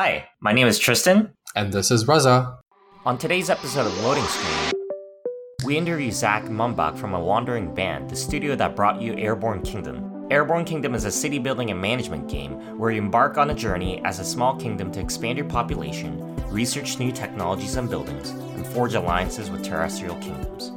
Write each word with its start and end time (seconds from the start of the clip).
Hi, 0.00 0.28
my 0.38 0.52
name 0.52 0.68
is 0.68 0.78
Tristan. 0.78 1.30
And 1.56 1.72
this 1.72 1.90
is 1.90 2.06
Reza. 2.06 2.60
On 3.04 3.18
today's 3.18 3.50
episode 3.50 3.84
of 3.84 4.04
Loading 4.04 4.22
Screen, 4.22 4.72
we 5.64 5.76
interview 5.76 6.12
Zach 6.12 6.44
Mumbach 6.44 6.96
from 6.96 7.14
A 7.14 7.20
Wandering 7.20 7.74
Band, 7.74 8.08
the 8.08 8.14
studio 8.14 8.54
that 8.54 8.76
brought 8.76 9.02
you 9.02 9.14
Airborne 9.14 9.60
Kingdom. 9.62 10.28
Airborne 10.30 10.64
Kingdom 10.64 10.94
is 10.94 11.04
a 11.04 11.10
city 11.10 11.40
building 11.40 11.72
and 11.72 11.80
management 11.80 12.28
game 12.28 12.78
where 12.78 12.92
you 12.92 13.02
embark 13.02 13.38
on 13.38 13.50
a 13.50 13.54
journey 13.54 14.00
as 14.04 14.20
a 14.20 14.24
small 14.24 14.54
kingdom 14.54 14.92
to 14.92 15.00
expand 15.00 15.36
your 15.36 15.48
population, 15.48 16.36
research 16.46 17.00
new 17.00 17.10
technologies 17.10 17.74
and 17.74 17.90
buildings, 17.90 18.30
and 18.30 18.64
forge 18.68 18.94
alliances 18.94 19.50
with 19.50 19.64
terrestrial 19.64 20.14
kingdoms. 20.20 20.70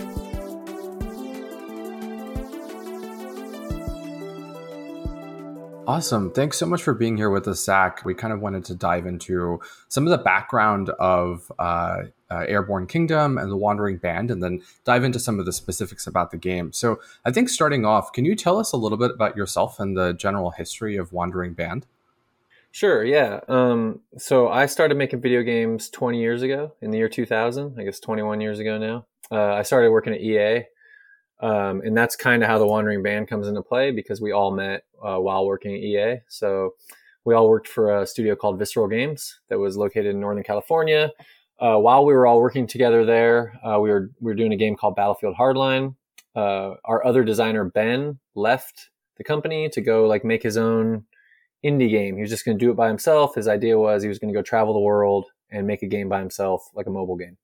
Awesome. 5.88 6.32
Thanks 6.32 6.60
so 6.60 6.68
much 6.68 6.84
for 6.84 6.94
being 6.94 7.18
here 7.18 7.32
with 7.32 7.48
us, 7.48 7.64
Zach. 7.64 8.06
We 8.06 8.14
kind 8.14 8.32
of 8.32 8.40
wanted 8.40 8.64
to 8.66 8.76
dive 8.76 9.08
into 9.08 9.60
some 9.88 10.06
of 10.06 10.12
the 10.12 10.24
background 10.24 10.90
of 10.92 11.52
uh, 11.58 12.04
uh, 12.30 12.46
Airborne 12.48 12.86
Kingdom 12.86 13.40
and 13.40 13.52
the 13.52 13.58
Wandering 13.58 13.98
Band, 13.98 14.30
and 14.30 14.44
then 14.44 14.62
dive 14.86 15.04
into 15.04 15.20
some 15.20 15.40
of 15.40 15.46
the 15.46 15.52
specifics 15.52 16.06
about 16.06 16.30
the 16.30 16.38
game. 16.38 16.72
So, 16.72 17.00
I 17.26 17.32
think 17.32 17.50
starting 17.50 17.84
off, 17.84 18.14
can 18.14 18.26
you 18.26 18.36
tell 18.36 18.60
us 18.60 18.72
a 18.72 18.78
little 18.78 18.98
bit 18.98 19.12
about 19.12 19.36
yourself 19.36 19.80
and 19.80 19.98
the 19.98 20.14
general 20.14 20.52
history 20.52 20.98
of 20.98 21.12
Wandering 21.12 21.54
Band? 21.54 21.88
Sure, 22.72 23.04
yeah. 23.04 23.40
Um, 23.48 24.02
so, 24.18 24.50
I 24.50 24.68
started 24.68 24.98
making 24.98 25.22
video 25.22 25.42
games 25.42 25.90
20 25.90 26.22
years 26.22 26.44
ago 26.44 26.74
in 26.82 26.92
the 26.92 27.00
year 27.00 27.10
2000, 27.10 27.80
I 27.80 27.84
guess 27.84 28.00
21 28.00 28.40
years 28.40 28.60
ago 28.60 28.78
now. 28.78 29.06
Uh, 29.32 29.56
I 29.56 29.64
started 29.64 29.90
working 29.90 30.14
at 30.14 30.22
EA 30.22 30.66
um, 31.42 31.82
and 31.82 31.98
that's 31.98 32.16
kind 32.16 32.44
of 32.44 32.50
how 32.50 32.60
the 32.60 32.68
Wandering 32.68 33.02
Band 33.02 33.28
comes 33.28 33.48
into 33.48 33.62
play 33.62 33.92
because 33.92 34.22
we 34.22 34.32
all 34.32 34.52
met 34.52 34.84
uh, 35.04 35.18
while 35.18 35.46
working 35.46 35.74
at 35.74 35.82
EA. 35.82 36.22
So 36.28 36.76
we 37.26 37.34
all 37.34 37.50
worked 37.50 37.68
for 37.68 38.02
a 38.02 38.08
studio 38.08 38.36
called 38.36 38.60
Visceral 38.60 38.88
Games 38.88 39.40
that 39.50 39.60
was 39.60 39.76
located 39.76 40.08
in 40.08 40.20
Northern 40.20 40.44
California. 40.44 41.12
Uh, 41.60 41.78
while 41.78 42.06
we 42.06 42.14
were 42.14 42.26
all 42.26 42.42
working 42.42 42.66
together 42.68 43.06
there, 43.06 43.60
uh, 43.64 43.80
we 43.80 43.90
were 43.90 44.12
we 44.20 44.32
were 44.32 44.36
doing 44.36 44.54
a 44.54 44.58
game 44.58 44.76
called 44.76 44.96
Battlefield 44.96 45.36
Hardline. 45.36 45.96
Uh, 46.36 46.76
our 46.86 47.06
other 47.06 47.24
designer 47.24 47.66
Ben 47.66 48.20
left 48.36 48.90
the 49.18 49.24
company 49.24 49.70
to 49.70 49.82
go 49.82 50.08
like 50.08 50.24
make 50.24 50.42
his 50.42 50.58
own 50.58 51.06
indie 51.64 51.90
game. 51.90 52.16
He 52.16 52.22
was 52.22 52.30
just 52.32 52.46
going 52.46 52.58
to 52.58 52.66
do 52.66 52.72
it 52.72 52.78
by 52.78 52.88
himself. 52.88 53.36
His 53.36 53.48
idea 53.48 53.78
was 53.78 54.02
he 54.02 54.10
was 54.10 54.18
going 54.18 54.34
to 54.34 54.38
go 54.38 54.42
travel 54.42 54.74
the 54.74 54.80
world 54.80 55.26
and 55.52 55.68
make 55.68 55.84
a 55.84 55.88
game 55.88 56.10
by 56.10 56.20
himself, 56.20 56.70
like 56.74 56.88
a 56.88 56.92
mobile 56.92 57.18
game. 57.18 57.38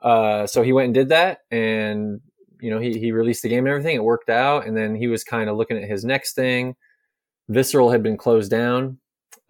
Uh, 0.00 0.46
so 0.46 0.62
he 0.62 0.72
went 0.72 0.86
and 0.86 0.94
did 0.94 1.08
that, 1.08 1.38
and 1.50 2.20
you 2.62 2.70
know, 2.70 2.78
he, 2.78 2.98
he 2.98 3.10
released 3.10 3.42
the 3.42 3.48
game 3.48 3.66
and 3.66 3.68
everything. 3.68 3.96
It 3.96 4.04
worked 4.04 4.30
out. 4.30 4.66
And 4.66 4.76
then 4.76 4.94
he 4.94 5.08
was 5.08 5.24
kind 5.24 5.50
of 5.50 5.56
looking 5.56 5.76
at 5.76 5.88
his 5.88 6.04
next 6.04 6.34
thing. 6.34 6.76
Visceral 7.48 7.90
had 7.90 8.02
been 8.02 8.16
closed 8.16 8.50
down 8.50 8.98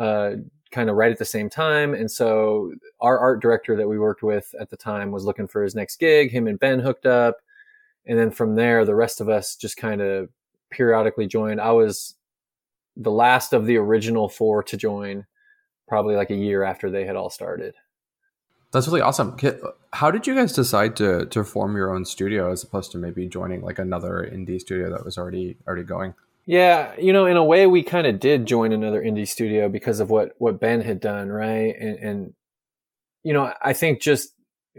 uh, 0.00 0.32
kind 0.70 0.88
of 0.88 0.96
right 0.96 1.12
at 1.12 1.18
the 1.18 1.24
same 1.24 1.50
time. 1.50 1.92
And 1.92 2.10
so 2.10 2.72
our 3.00 3.18
art 3.18 3.42
director 3.42 3.76
that 3.76 3.86
we 3.86 3.98
worked 3.98 4.22
with 4.22 4.54
at 4.58 4.70
the 4.70 4.76
time 4.76 5.10
was 5.10 5.26
looking 5.26 5.46
for 5.46 5.62
his 5.62 5.74
next 5.74 5.96
gig. 5.96 6.30
Him 6.30 6.48
and 6.48 6.58
Ben 6.58 6.80
hooked 6.80 7.04
up. 7.04 7.36
And 8.06 8.18
then 8.18 8.30
from 8.30 8.56
there, 8.56 8.84
the 8.84 8.94
rest 8.94 9.20
of 9.20 9.28
us 9.28 9.56
just 9.56 9.76
kind 9.76 10.00
of 10.00 10.30
periodically 10.70 11.26
joined. 11.26 11.60
I 11.60 11.72
was 11.72 12.16
the 12.96 13.10
last 13.10 13.52
of 13.52 13.66
the 13.66 13.76
original 13.76 14.28
four 14.28 14.62
to 14.64 14.76
join, 14.76 15.26
probably 15.86 16.16
like 16.16 16.30
a 16.30 16.34
year 16.34 16.64
after 16.64 16.90
they 16.90 17.04
had 17.04 17.16
all 17.16 17.30
started. 17.30 17.74
That's 18.72 18.88
really 18.88 19.02
awesome. 19.02 19.36
How 19.92 20.10
did 20.10 20.26
you 20.26 20.34
guys 20.34 20.52
decide 20.52 20.96
to 20.96 21.26
to 21.26 21.44
form 21.44 21.76
your 21.76 21.94
own 21.94 22.06
studio 22.06 22.50
as 22.50 22.62
opposed 22.62 22.90
to 22.92 22.98
maybe 22.98 23.28
joining 23.28 23.60
like 23.60 23.78
another 23.78 24.28
indie 24.32 24.60
studio 24.60 24.90
that 24.90 25.04
was 25.04 25.18
already 25.18 25.58
already 25.66 25.82
going? 25.82 26.14
Yeah, 26.46 26.92
you 26.98 27.12
know, 27.12 27.26
in 27.26 27.36
a 27.36 27.44
way, 27.44 27.66
we 27.66 27.82
kind 27.82 28.06
of 28.06 28.18
did 28.18 28.46
join 28.46 28.72
another 28.72 29.00
indie 29.00 29.28
studio 29.28 29.68
because 29.68 30.00
of 30.00 30.10
what 30.10 30.32
what 30.38 30.58
Ben 30.58 30.80
had 30.80 31.00
done, 31.00 31.28
right? 31.28 31.74
And 31.78 31.98
and 31.98 32.34
you 33.22 33.34
know, 33.34 33.52
I 33.62 33.74
think 33.74 34.00
just 34.00 34.34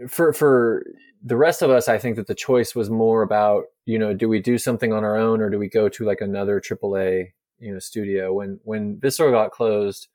for 0.08 0.32
for 0.32 0.84
the 1.22 1.36
rest 1.36 1.62
of 1.62 1.70
us, 1.70 1.88
I 1.88 1.96
think 1.96 2.16
that 2.16 2.26
the 2.26 2.34
choice 2.34 2.74
was 2.74 2.90
more 2.90 3.22
about 3.22 3.66
you 3.86 3.98
know, 3.98 4.12
do 4.12 4.28
we 4.28 4.40
do 4.40 4.58
something 4.58 4.92
on 4.92 5.04
our 5.04 5.16
own 5.16 5.40
or 5.40 5.50
do 5.50 5.58
we 5.58 5.68
go 5.68 5.88
to 5.90 6.04
like 6.04 6.20
another 6.20 6.60
AAA 6.60 7.28
you 7.60 7.72
know 7.72 7.78
studio? 7.78 8.32
When 8.32 8.58
when 8.64 8.98
Visceral 8.98 9.30
got 9.30 9.52
closed, 9.52 10.08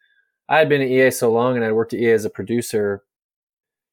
I 0.49 0.57
had 0.57 0.67
been 0.67 0.81
at 0.81 0.89
EA 0.89 1.11
so 1.11 1.31
long 1.31 1.55
and 1.55 1.63
I'd 1.63 1.71
worked 1.71 1.93
at 1.93 2.01
EA 2.01 2.11
as 2.11 2.25
a 2.25 2.29
producer 2.29 3.03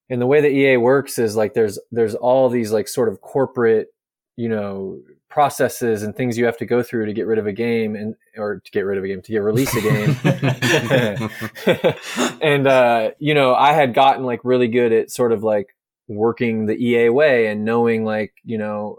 and 0.09 0.21
the 0.21 0.27
way 0.27 0.41
that 0.41 0.50
EA 0.50 0.77
works 0.77 1.19
is 1.19 1.37
like 1.37 1.55
there's 1.55 1.78
there's 1.91 2.15
all 2.15 2.49
these 2.49 2.72
like 2.72 2.89
sort 2.89 3.09
of 3.09 3.21
corporate 3.21 3.89
you 4.37 4.49
know 4.49 5.00
processes 5.28 6.03
and 6.03 6.17
things 6.17 6.39
you 6.39 6.47
have 6.47 6.56
to 6.56 6.65
go 6.65 6.83
through 6.83 7.06
to 7.06 7.12
get 7.12 7.27
rid 7.27 7.39
of 7.39 7.47
a 7.47 7.53
game 7.53 7.94
and 7.94 8.15
or 8.37 8.61
to 8.61 8.71
get 8.71 8.83
rid 8.83 8.97
of 8.97 9.05
a 9.05 9.09
game 9.09 9.21
to 9.21 9.33
get 9.33 9.43
release 9.43 9.75
a 9.75 9.81
game 9.81 10.16
and 12.41 12.66
uh 12.66 13.11
you 13.19 13.34
know 13.34 13.55
i 13.55 13.72
had 13.72 13.93
gotten 13.93 14.25
like 14.25 14.41
really 14.45 14.69
good 14.69 14.93
at 14.93 15.11
sort 15.11 15.33
of 15.33 15.43
like 15.43 15.77
working 16.09 16.66
the 16.66 16.83
ea 16.83 17.09
way 17.09 17.49
and 17.49 17.65
knowing 17.65 18.05
like 18.05 18.34
you 18.45 18.56
know 18.56 18.99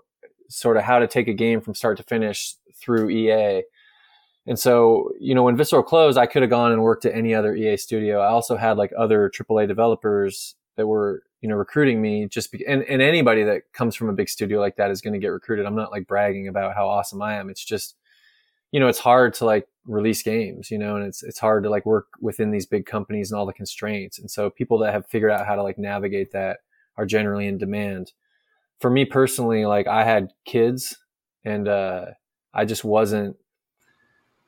sort 0.50 0.78
of 0.78 0.84
how 0.84 1.00
to 1.00 1.08
take 1.08 1.28
a 1.28 1.34
game 1.34 1.62
from 1.62 1.74
start 1.74 1.98
to 1.98 2.04
finish 2.04 2.56
through 2.76 3.10
ea 3.10 3.64
and 4.50 4.58
so, 4.58 5.12
you 5.20 5.36
know, 5.36 5.44
when 5.44 5.58
Visceral 5.58 5.84
closed, 5.84 6.18
I 6.18 6.26
could 6.26 6.42
have 6.42 6.50
gone 6.50 6.72
and 6.72 6.82
worked 6.82 7.04
at 7.04 7.14
any 7.14 7.36
other 7.36 7.54
EA 7.54 7.76
studio. 7.76 8.22
I 8.22 8.28
also 8.28 8.56
had 8.56 8.78
like 8.78 8.94
other 8.98 9.30
AAA 9.30 9.68
developers 9.68 10.56
that 10.78 10.88
were 10.88 11.24
you 11.42 11.50
know 11.50 11.56
recruiting 11.56 12.02
me 12.02 12.28
just 12.28 12.52
be, 12.52 12.66
and, 12.66 12.84
and 12.84 13.02
anybody 13.02 13.44
that 13.44 13.64
comes 13.74 13.96
from 13.96 14.10
a 14.10 14.14
big 14.14 14.30
studio 14.30 14.60
like 14.60 14.78
that 14.78 14.92
is 14.92 15.02
going 15.02 15.14
to 15.14 15.20
get 15.20 15.28
recruited. 15.28 15.66
I'm 15.66 15.76
not 15.76 15.92
like 15.92 16.08
bragging 16.08 16.48
about 16.48 16.76
how 16.76 16.88
awesome 16.88 17.22
i 17.22 17.36
am. 17.36 17.50
It's 17.50 17.64
just 17.64 17.96
you 18.72 18.80
know 18.80 18.88
it's 18.88 19.00
hard 19.00 19.34
to 19.36 19.46
like 19.46 19.68
release 19.86 20.22
games 20.22 20.70
you 20.70 20.78
know 20.78 20.98
and 20.98 21.06
it's 21.06 21.24
it's 21.24 21.40
hard 21.40 21.64
to 21.64 21.70
like 21.70 21.86
work 21.86 22.08
within 22.20 22.52
these 22.52 22.66
big 22.66 22.86
companies 22.86 23.32
and 23.32 23.40
all 23.40 23.46
the 23.46 23.54
constraints. 23.54 24.20
And 24.20 24.32
so 24.32 24.50
people 24.50 24.78
that 24.80 24.94
have 24.94 25.08
figured 25.08 25.32
out 25.32 25.46
how 25.46 25.56
to 25.56 25.64
like 25.64 25.78
navigate 25.78 26.32
that 26.32 26.60
are 26.98 27.06
generally 27.06 27.48
in 27.48 27.58
demand. 27.58 28.14
For 28.80 28.90
me 28.90 29.06
personally 29.06 29.66
like 29.66 29.88
i 29.88 30.04
had 30.04 30.34
kids 30.46 30.98
and 31.44 31.68
uh 31.68 32.06
i 32.54 32.66
just 32.66 32.84
wasn't 32.84 33.38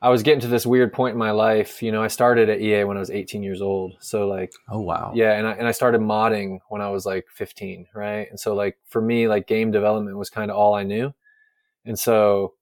I 0.02 0.10
was 0.10 0.24
getting 0.24 0.40
to 0.42 0.48
this 0.48 0.66
weird 0.66 0.94
point 0.94 1.14
in 1.14 1.20
my 1.20 1.32
life. 1.32 1.84
You 1.84 1.92
know, 1.92 2.02
I 2.02 2.08
started 2.08 2.50
at 2.50 2.62
EA 2.62 2.86
when 2.86 2.96
I 2.96 3.02
was 3.02 3.10
18 3.10 3.44
years 3.44 3.62
old. 3.62 3.96
So 4.00 4.28
like, 4.28 4.54
oh 4.70 4.80
wow, 4.80 5.12
yeah, 5.14 5.34
and 5.34 5.46
I 5.46 5.52
and 5.54 5.68
I 5.68 5.72
started 5.72 6.00
modding 6.02 6.60
when 6.70 6.82
I 6.82 6.90
was 6.90 7.06
like 7.06 7.26
15, 7.34 7.88
right? 7.94 8.28
And 8.30 8.40
so 8.40 8.56
like 8.56 8.78
for 8.88 9.02
me, 9.02 9.28
like 9.28 9.48
game 9.48 9.72
development 9.72 10.18
was 10.18 10.30
kind 10.30 10.50
of 10.50 10.58
all 10.58 10.74
I 10.74 10.84
knew. 10.84 11.14
And 11.86 12.00
so, 12.00 12.54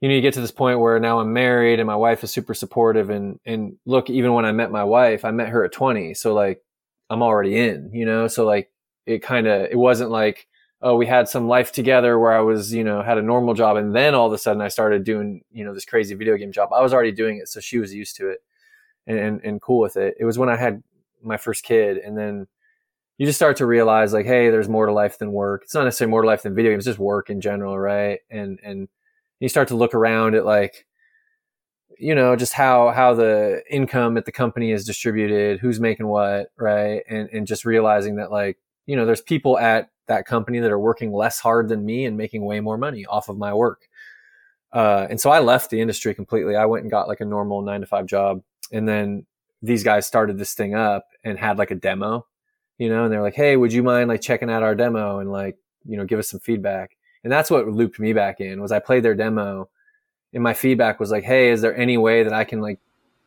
you 0.00 0.08
know, 0.08 0.14
you 0.14 0.20
get 0.20 0.34
to 0.34 0.40
this 0.40 0.52
point 0.52 0.80
where 0.80 1.00
now 1.00 1.18
I'm 1.18 1.32
married 1.32 1.80
and 1.80 1.86
my 1.86 1.96
wife 1.96 2.22
is 2.22 2.30
super 2.30 2.54
supportive. 2.54 3.10
And 3.10 3.40
and 3.44 3.76
look, 3.84 4.08
even 4.08 4.32
when 4.34 4.44
I 4.44 4.52
met 4.52 4.70
my 4.70 4.84
wife, 4.84 5.24
I 5.24 5.32
met 5.32 5.48
her 5.48 5.64
at 5.64 5.72
20, 5.72 6.14
so 6.14 6.34
like 6.34 6.62
I'm 7.10 7.22
already 7.22 7.56
in. 7.58 7.90
You 7.92 8.06
know, 8.06 8.28
so 8.28 8.46
like 8.46 8.70
it 9.06 9.22
kind 9.22 9.48
of 9.48 9.62
it 9.70 9.76
wasn't 9.76 10.10
like 10.10 10.46
oh, 10.82 10.96
we 10.96 11.06
had 11.06 11.28
some 11.28 11.46
life 11.46 11.72
together 11.72 12.18
where 12.18 12.32
I 12.32 12.40
was, 12.40 12.72
you 12.72 12.84
know, 12.84 13.02
had 13.02 13.18
a 13.18 13.22
normal 13.22 13.54
job. 13.54 13.76
And 13.76 13.94
then 13.94 14.14
all 14.14 14.26
of 14.26 14.32
a 14.32 14.38
sudden 14.38 14.62
I 14.62 14.68
started 14.68 15.04
doing, 15.04 15.42
you 15.52 15.64
know, 15.64 15.74
this 15.74 15.84
crazy 15.84 16.14
video 16.14 16.36
game 16.36 16.52
job. 16.52 16.72
I 16.72 16.80
was 16.80 16.94
already 16.94 17.12
doing 17.12 17.38
it. 17.38 17.48
So 17.48 17.60
she 17.60 17.78
was 17.78 17.92
used 17.92 18.16
to 18.16 18.30
it 18.30 18.42
and, 19.06 19.18
and, 19.18 19.40
and 19.44 19.60
cool 19.60 19.80
with 19.80 19.96
it. 19.96 20.14
It 20.18 20.24
was 20.24 20.38
when 20.38 20.48
I 20.48 20.56
had 20.56 20.82
my 21.22 21.36
first 21.36 21.64
kid. 21.64 21.98
And 21.98 22.16
then 22.16 22.46
you 23.18 23.26
just 23.26 23.38
start 23.38 23.58
to 23.58 23.66
realize 23.66 24.14
like, 24.14 24.24
hey, 24.24 24.48
there's 24.48 24.70
more 24.70 24.86
to 24.86 24.92
life 24.92 25.18
than 25.18 25.32
work. 25.32 25.64
It's 25.64 25.74
not 25.74 25.84
necessarily 25.84 26.10
more 26.10 26.22
to 26.22 26.28
life 26.28 26.42
than 26.42 26.54
video 26.54 26.72
games, 26.72 26.86
just 26.86 26.98
work 26.98 27.28
in 27.28 27.42
general. 27.42 27.78
Right. 27.78 28.20
And, 28.30 28.58
and 28.62 28.88
you 29.38 29.50
start 29.50 29.68
to 29.68 29.76
look 29.76 29.94
around 29.94 30.34
at 30.34 30.46
like, 30.46 30.86
you 31.98 32.14
know, 32.14 32.34
just 32.36 32.54
how, 32.54 32.92
how 32.92 33.12
the 33.12 33.62
income 33.68 34.16
at 34.16 34.24
the 34.24 34.32
company 34.32 34.72
is 34.72 34.86
distributed, 34.86 35.60
who's 35.60 35.78
making 35.78 36.06
what, 36.06 36.50
right. 36.56 37.02
And, 37.06 37.28
and 37.30 37.46
just 37.46 37.66
realizing 37.66 38.16
that 38.16 38.32
like, 38.32 38.56
you 38.86 38.96
know, 38.96 39.04
there's 39.04 39.20
people 39.20 39.58
at 39.58 39.90
that 40.10 40.26
company 40.26 40.58
that 40.58 40.70
are 40.70 40.78
working 40.78 41.12
less 41.12 41.40
hard 41.40 41.68
than 41.68 41.84
me 41.84 42.04
and 42.04 42.16
making 42.16 42.44
way 42.44 42.60
more 42.60 42.76
money 42.76 43.06
off 43.06 43.28
of 43.28 43.38
my 43.38 43.54
work. 43.54 43.88
Uh, 44.72 45.06
and 45.08 45.20
so 45.20 45.30
I 45.30 45.38
left 45.38 45.70
the 45.70 45.80
industry 45.80 46.14
completely. 46.14 46.56
I 46.56 46.66
went 46.66 46.82
and 46.82 46.90
got 46.90 47.08
like 47.08 47.20
a 47.20 47.24
normal 47.24 47.62
nine 47.62 47.80
to 47.80 47.86
five 47.86 48.06
job. 48.06 48.42
And 48.72 48.88
then 48.88 49.24
these 49.62 49.82
guys 49.82 50.06
started 50.06 50.36
this 50.36 50.52
thing 50.54 50.74
up 50.74 51.06
and 51.24 51.38
had 51.38 51.58
like 51.58 51.70
a 51.70 51.76
demo, 51.76 52.26
you 52.78 52.88
know, 52.88 53.04
and 53.04 53.12
they're 53.12 53.22
like, 53.22 53.34
Hey, 53.34 53.56
would 53.56 53.72
you 53.72 53.82
mind 53.82 54.08
like 54.08 54.20
checking 54.20 54.50
out 54.50 54.62
our 54.62 54.74
demo 54.74 55.18
and 55.18 55.30
like, 55.30 55.56
you 55.86 55.96
know, 55.96 56.04
give 56.04 56.18
us 56.18 56.28
some 56.28 56.40
feedback? 56.40 56.96
And 57.22 57.32
that's 57.32 57.50
what 57.50 57.68
looped 57.68 57.98
me 57.98 58.12
back 58.12 58.40
in 58.40 58.60
was 58.60 58.72
I 58.72 58.78
played 58.78 59.02
their 59.02 59.14
demo 59.14 59.68
and 60.32 60.42
my 60.42 60.54
feedback 60.54 61.00
was 61.00 61.10
like, 61.10 61.24
Hey, 61.24 61.50
is 61.50 61.60
there 61.60 61.76
any 61.76 61.96
way 61.96 62.22
that 62.24 62.32
I 62.32 62.44
can 62.44 62.60
like 62.60 62.80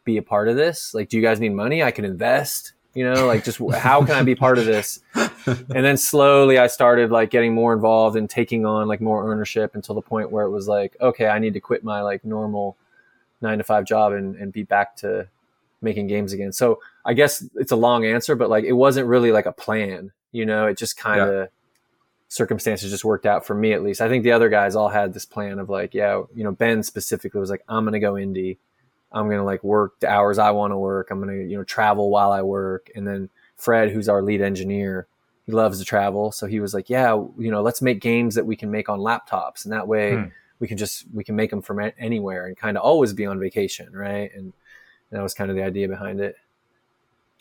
be 0.04 0.18
a 0.18 0.24
part 0.24 0.50
of 0.50 0.56
this? 0.56 0.94
Like, 0.94 1.10
do 1.10 1.18
you 1.18 1.24
guys 1.24 1.40
need 1.40 1.54
money? 1.54 1.82
I 1.82 1.92
can 1.92 2.06
invest 2.06 2.74
you 2.94 3.04
know 3.04 3.26
like 3.26 3.44
just 3.44 3.60
how 3.74 4.04
can 4.06 4.16
i 4.16 4.24
be 4.24 4.36
part 4.36 4.58
of 4.58 4.66
this? 4.66 5.00
And 5.46 5.84
then 5.84 5.98
slowly 5.98 6.58
i 6.58 6.68
started 6.68 7.12
like 7.12 7.30
getting 7.30 7.54
more 7.54 7.74
involved 7.74 8.16
and 8.16 8.30
taking 8.30 8.66
on 8.66 8.88
like 8.88 9.02
more 9.02 9.30
ownership 9.30 9.76
until 9.76 9.94
the 9.94 10.02
point 10.02 10.32
where 10.32 10.46
it 10.46 10.52
was 10.52 10.70
like 10.70 10.96
okay 11.02 11.28
i 11.28 11.38
need 11.38 11.54
to 11.56 11.60
quit 11.60 11.84
my 11.84 12.02
like 12.02 12.24
normal 12.24 12.78
nine 13.42 13.58
to 13.58 13.64
five 13.66 13.84
job 13.84 14.14
and, 14.14 14.38
and 14.38 14.54
be 14.54 14.64
back 14.64 14.96
to 14.96 15.28
making 15.82 16.08
games 16.08 16.32
again. 16.32 16.54
So 16.54 16.80
i 17.04 17.14
guess 17.14 17.46
it's 17.56 17.74
a 17.74 17.76
long 17.76 18.06
answer 18.06 18.36
but 18.36 18.50
like 18.50 18.64
it 18.64 18.72
wasn't 18.72 19.08
really 19.08 19.34
like 19.34 19.46
a 19.46 19.52
plan 19.52 20.14
you 20.34 20.46
know? 20.46 20.66
It 20.66 20.78
just 20.78 20.98
kind 20.98 21.22
of 21.22 21.34
yeah. 21.34 21.46
circumstances 22.28 22.92
just 22.92 23.06
worked 23.06 23.26
out 23.26 23.46
for 23.46 23.54
me 23.54 23.72
at 23.72 23.84
least. 23.84 24.02
I 24.02 24.10
think 24.10 24.24
the 24.24 24.34
other 24.34 24.50
guys 24.50 24.76
all 24.76 24.90
had 24.90 25.14
this 25.14 25.26
plan 25.26 25.60
of 25.60 25.70
like 25.70 25.94
yeah 25.94 26.24
you 26.36 26.44
know 26.44 26.52
ben 26.52 26.84
specifically 26.84 27.40
was 27.40 27.50
like 27.50 27.64
i'm 27.70 27.86
gonna 27.86 28.00
go 28.00 28.14
indie 28.14 28.58
I'm 29.14 29.30
gonna 29.30 29.44
like 29.44 29.64
work 29.64 30.00
the 30.00 30.10
hours 30.10 30.38
I 30.38 30.52
want 30.52 30.72
to 30.72 30.78
work. 30.78 31.12
I'm 31.12 31.20
gonna 31.20 31.34
you 31.34 31.58
know 31.58 31.64
travel 31.64 32.10
while 32.10 32.32
I 32.32 32.42
work. 32.42 32.90
And 32.96 33.08
then 33.08 33.30
Fred, 33.56 33.92
who's 33.92 34.10
our 34.10 34.22
lead 34.22 34.42
engineer, 34.42 35.08
he 35.46 35.52
loves 35.52 35.80
to 35.80 35.86
travel, 35.86 36.32
so 36.32 36.48
he 36.48 36.60
was 36.60 36.74
like, 36.74 36.90
yeah, 36.90 37.14
you 37.38 37.52
know, 37.52 37.62
let's 37.62 37.82
make 37.82 38.02
games 38.02 38.36
that 38.36 38.46
we 38.46 38.56
can 38.56 38.72
make 38.72 38.90
on 38.90 39.00
laptops, 39.00 39.66
and 39.66 39.74
that 39.74 39.88
way. 39.88 40.16
Hmm. 40.16 40.24
We 40.60 40.68
can 40.68 40.78
just 40.78 41.04
we 41.14 41.26
can 41.26 41.36
make 41.36 41.50
them 41.50 41.62
from 41.62 41.92
anywhere 41.98 42.46
and 42.46 42.56
kind 42.56 42.78
of 42.78 42.84
always 42.84 43.12
be 43.12 43.26
on 43.26 43.38
vacation, 43.38 43.92
right? 43.92 44.32
And 44.34 44.54
that 45.12 45.22
was 45.22 45.34
kind 45.34 45.50
of 45.50 45.58
the 45.58 45.64
idea 45.64 45.90
behind 45.90 46.22
it. 46.22 46.38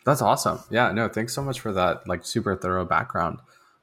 That's 0.05 0.23
awesome. 0.23 0.61
Yeah, 0.71 0.91
no, 0.93 1.09
thanks 1.09 1.33
so 1.33 1.43
much 1.43 1.61
for 1.61 1.73
that 1.73 2.09
like 2.09 2.25
super 2.25 2.57
thorough 2.57 2.85
background. 2.85 3.39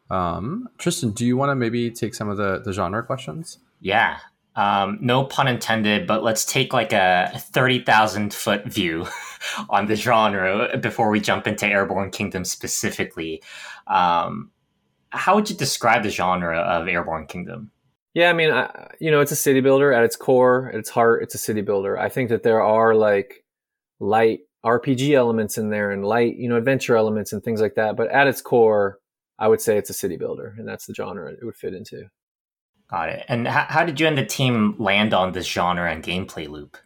Um, 0.10 0.70
Tristan, 0.78 1.12
do 1.12 1.26
you 1.26 1.38
want 1.38 1.52
to 1.52 1.56
maybe 1.56 1.92
take 1.92 2.16
some 2.16 2.30
of 2.30 2.38
the 2.38 2.60
the 2.60 2.74
genre 2.74 3.04
questions? 3.04 3.60
Yeah. 3.80 4.18
Um, 4.56 4.98
no 5.00 5.24
pun 5.24 5.48
intended, 5.48 6.06
but 6.08 6.24
let's 6.24 6.44
take 6.44 6.74
like 6.74 6.92
a 6.92 7.32
30,000 7.36 8.34
foot 8.34 8.66
view 8.66 9.08
on 9.70 9.86
the 9.86 9.96
genre 9.96 10.78
before 10.78 11.10
we 11.10 11.20
jump 11.20 11.48
into 11.48 11.66
Airborne 11.66 12.12
Kingdom 12.12 12.44
specifically. 12.44 13.42
Um, 13.88 14.52
how 15.12 15.36
would 15.36 15.50
you 15.50 15.56
describe 15.56 16.04
the 16.04 16.10
genre 16.10 16.60
of 16.60 16.88
Airborne 16.88 17.28
Kingdom? 17.28 17.72
Yeah, 18.14 18.30
I 18.30 18.34
mean, 18.34 18.52
I, 18.52 18.90
you 19.00 19.12
know, 19.12 19.22
it's 19.22 19.32
a 19.32 19.36
city 19.36 19.62
builder 19.62 19.94
at 19.94 20.04
its 20.04 20.16
core, 20.16 20.70
at 20.70 20.80
its 20.80 20.90
heart, 20.90 21.24
it's 21.24 21.36
a 21.36 21.40
city 21.40 21.62
builder. 21.62 21.98
I 21.98 22.10
think 22.10 22.30
that 22.30 22.44
there 22.44 22.62
are 22.62 22.96
like 22.96 23.46
light 24.00 24.42
RPG 24.66 25.14
elements 25.14 25.58
in 25.58 25.70
there 25.70 25.92
and 25.92 26.04
light, 26.04 26.36
you 26.36 26.50
know, 26.50 26.58
adventure 26.58 26.98
elements 26.98 27.34
and 27.34 27.44
things 27.44 27.62
like 27.62 27.76
that. 27.76 27.96
But 27.96 28.10
at 28.10 28.28
its 28.28 28.42
core, 28.42 29.00
I 29.38 29.48
would 29.48 29.62
say 29.62 29.78
it's 29.78 29.90
a 29.90 29.94
city 29.94 30.18
builder, 30.18 30.56
and 30.58 30.68
that's 30.68 30.86
the 30.86 30.94
genre 30.94 31.32
it 31.32 31.44
would 31.44 31.56
fit 31.56 31.74
into. 31.74 32.10
Got 32.90 33.10
it. 33.10 33.26
And 33.28 33.48
how, 33.48 33.66
how 33.70 33.86
did 33.86 34.00
you 34.00 34.08
and 34.08 34.18
the 34.18 34.26
team 34.26 34.76
land 34.80 35.14
on 35.14 35.32
this 35.32 35.46
genre 35.46 35.90
and 35.90 36.04
gameplay 36.04 36.48
loop? 36.48 36.78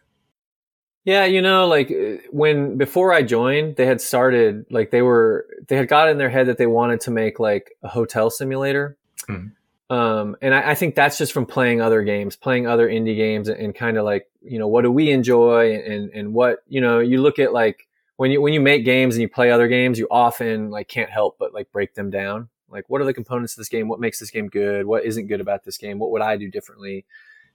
Yeah, 1.04 1.24
you 1.26 1.42
know, 1.42 1.66
like 1.66 1.90
uh, 1.90 2.22
when 2.30 2.78
before 2.78 3.12
I 3.12 3.22
joined, 3.22 3.76
they 3.76 3.84
had 3.86 4.00
started 4.00 4.64
like 4.70 4.90
they 4.90 5.02
were 5.02 5.46
they 5.68 5.76
had 5.76 5.88
got 5.88 6.08
in 6.08 6.16
their 6.16 6.30
head 6.30 6.46
that 6.46 6.56
they 6.56 6.66
wanted 6.66 7.00
to 7.00 7.10
make 7.10 7.38
like 7.38 7.72
a 7.82 7.88
hotel 7.88 8.30
simulator. 8.30 8.96
Mm-hmm. 9.28 9.94
Um, 9.94 10.36
and 10.40 10.54
I, 10.54 10.70
I, 10.70 10.74
think 10.74 10.94
that's 10.94 11.18
just 11.18 11.34
from 11.34 11.44
playing 11.44 11.82
other 11.82 12.02
games, 12.02 12.36
playing 12.36 12.66
other 12.66 12.88
indie 12.88 13.16
games, 13.16 13.48
and, 13.48 13.60
and 13.60 13.74
kind 13.74 13.98
of 13.98 14.04
like 14.06 14.26
you 14.42 14.58
know 14.58 14.66
what 14.66 14.82
do 14.82 14.90
we 14.90 15.10
enjoy, 15.10 15.74
and 15.74 16.10
and 16.10 16.32
what 16.32 16.64
you 16.68 16.80
know 16.80 17.00
you 17.00 17.20
look 17.20 17.38
at 17.38 17.52
like 17.52 17.86
when 18.16 18.30
you 18.30 18.40
when 18.40 18.54
you 18.54 18.60
make 18.60 18.86
games 18.86 19.14
and 19.14 19.22
you 19.22 19.28
play 19.28 19.50
other 19.50 19.68
games, 19.68 19.98
you 19.98 20.08
often 20.10 20.70
like 20.70 20.88
can't 20.88 21.10
help 21.10 21.36
but 21.38 21.52
like 21.52 21.70
break 21.70 21.94
them 21.94 22.10
down. 22.10 22.48
Like 22.74 22.84
what 22.88 23.00
are 23.00 23.04
the 23.04 23.14
components 23.14 23.54
of 23.54 23.58
this 23.58 23.70
game? 23.70 23.88
What 23.88 24.00
makes 24.00 24.18
this 24.18 24.30
game 24.30 24.48
good? 24.48 24.84
What 24.84 25.04
isn't 25.04 25.28
good 25.28 25.40
about 25.40 25.64
this 25.64 25.78
game? 25.78 25.98
What 25.98 26.10
would 26.10 26.20
I 26.20 26.36
do 26.36 26.50
differently? 26.50 27.06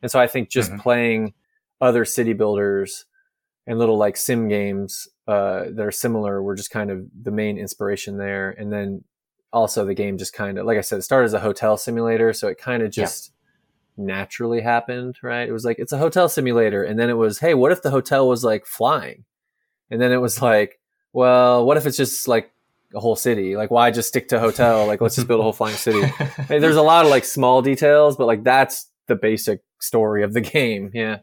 And 0.01 0.10
so 0.10 0.19
I 0.19 0.25
think 0.27 0.50
just 0.50 0.71
mm-hmm. 0.71 0.80
playing 0.80 1.33
other 1.81 2.06
city 2.06 2.33
builders 2.33 3.06
and 3.68 3.77
little 3.77 3.98
like 3.98 4.18
sim 4.18 4.48
games 4.48 5.07
uh, 5.27 5.66
that 5.69 5.86
are 5.86 5.92
similar 5.92 6.42
were 6.42 6.56
just 6.56 6.71
kind 6.71 6.89
of 6.89 7.06
the 7.21 7.31
main 7.31 7.57
inspiration 7.57 8.18
there. 8.18 8.50
And 8.50 8.74
then 8.74 9.04
also 9.51 9.86
the 9.86 9.94
game 9.94 10.18
just 10.18 10.33
kind 10.33 10.57
of 10.57 10.66
like 10.66 10.77
I 10.77 10.81
said, 10.81 11.00
it 11.00 11.04
started 11.04 11.25
as 11.25 11.33
a 11.33 11.39
hotel 11.39 11.77
simulator, 11.77 12.33
so 12.33 12.48
it 12.48 12.57
kind 12.57 12.83
of 12.83 12.92
just 12.92 13.31
yeah. 13.98 14.06
naturally 14.06 14.62
happened, 14.62 15.18
right? 15.22 15.48
It 15.48 15.51
was 15.51 15.65
like 15.65 15.80
it's 15.80 15.92
a 15.92 15.98
hotel 15.98 16.30
simulator, 16.30 16.83
and 16.83 17.00
then 17.00 17.10
it 17.10 17.18
was, 17.18 17.39
hey, 17.39 17.54
what 17.54 17.72
if 17.72 17.81
the 17.81 17.92
hotel 17.92 18.27
was 18.27 18.44
like 18.44 18.65
flying? 18.65 19.25
And 19.92 20.00
then 20.00 20.12
it 20.12 20.18
was 20.18 20.42
like, 20.42 20.80
well, 21.13 21.65
what 21.65 21.77
if 21.77 21.86
it's 21.86 21.98
just 21.98 22.27
like 22.27 22.51
a 22.94 23.00
whole 23.00 23.15
city? 23.15 23.56
Like, 23.56 23.71
why 23.71 23.91
just 23.91 24.09
stick 24.09 24.30
to 24.30 24.39
hotel? 24.39 24.86
Like, 24.86 25.01
let's 25.01 25.15
just 25.15 25.27
build 25.27 25.39
a 25.39 25.44
whole 25.44 25.53
flying 25.53 25.75
city. 25.75 26.12
there's 26.47 26.75
a 26.75 26.81
lot 26.81 27.06
of 27.06 27.12
like 27.12 27.25
small 27.25 27.62
details, 27.62 28.15
but 28.18 28.27
like 28.27 28.44
that's 28.44 28.89
the 29.07 29.15
basic 29.15 29.62
story 29.80 30.24
of 30.24 30.33
the 30.33 30.41
game. 30.56 30.91
Yeah. 30.94 31.19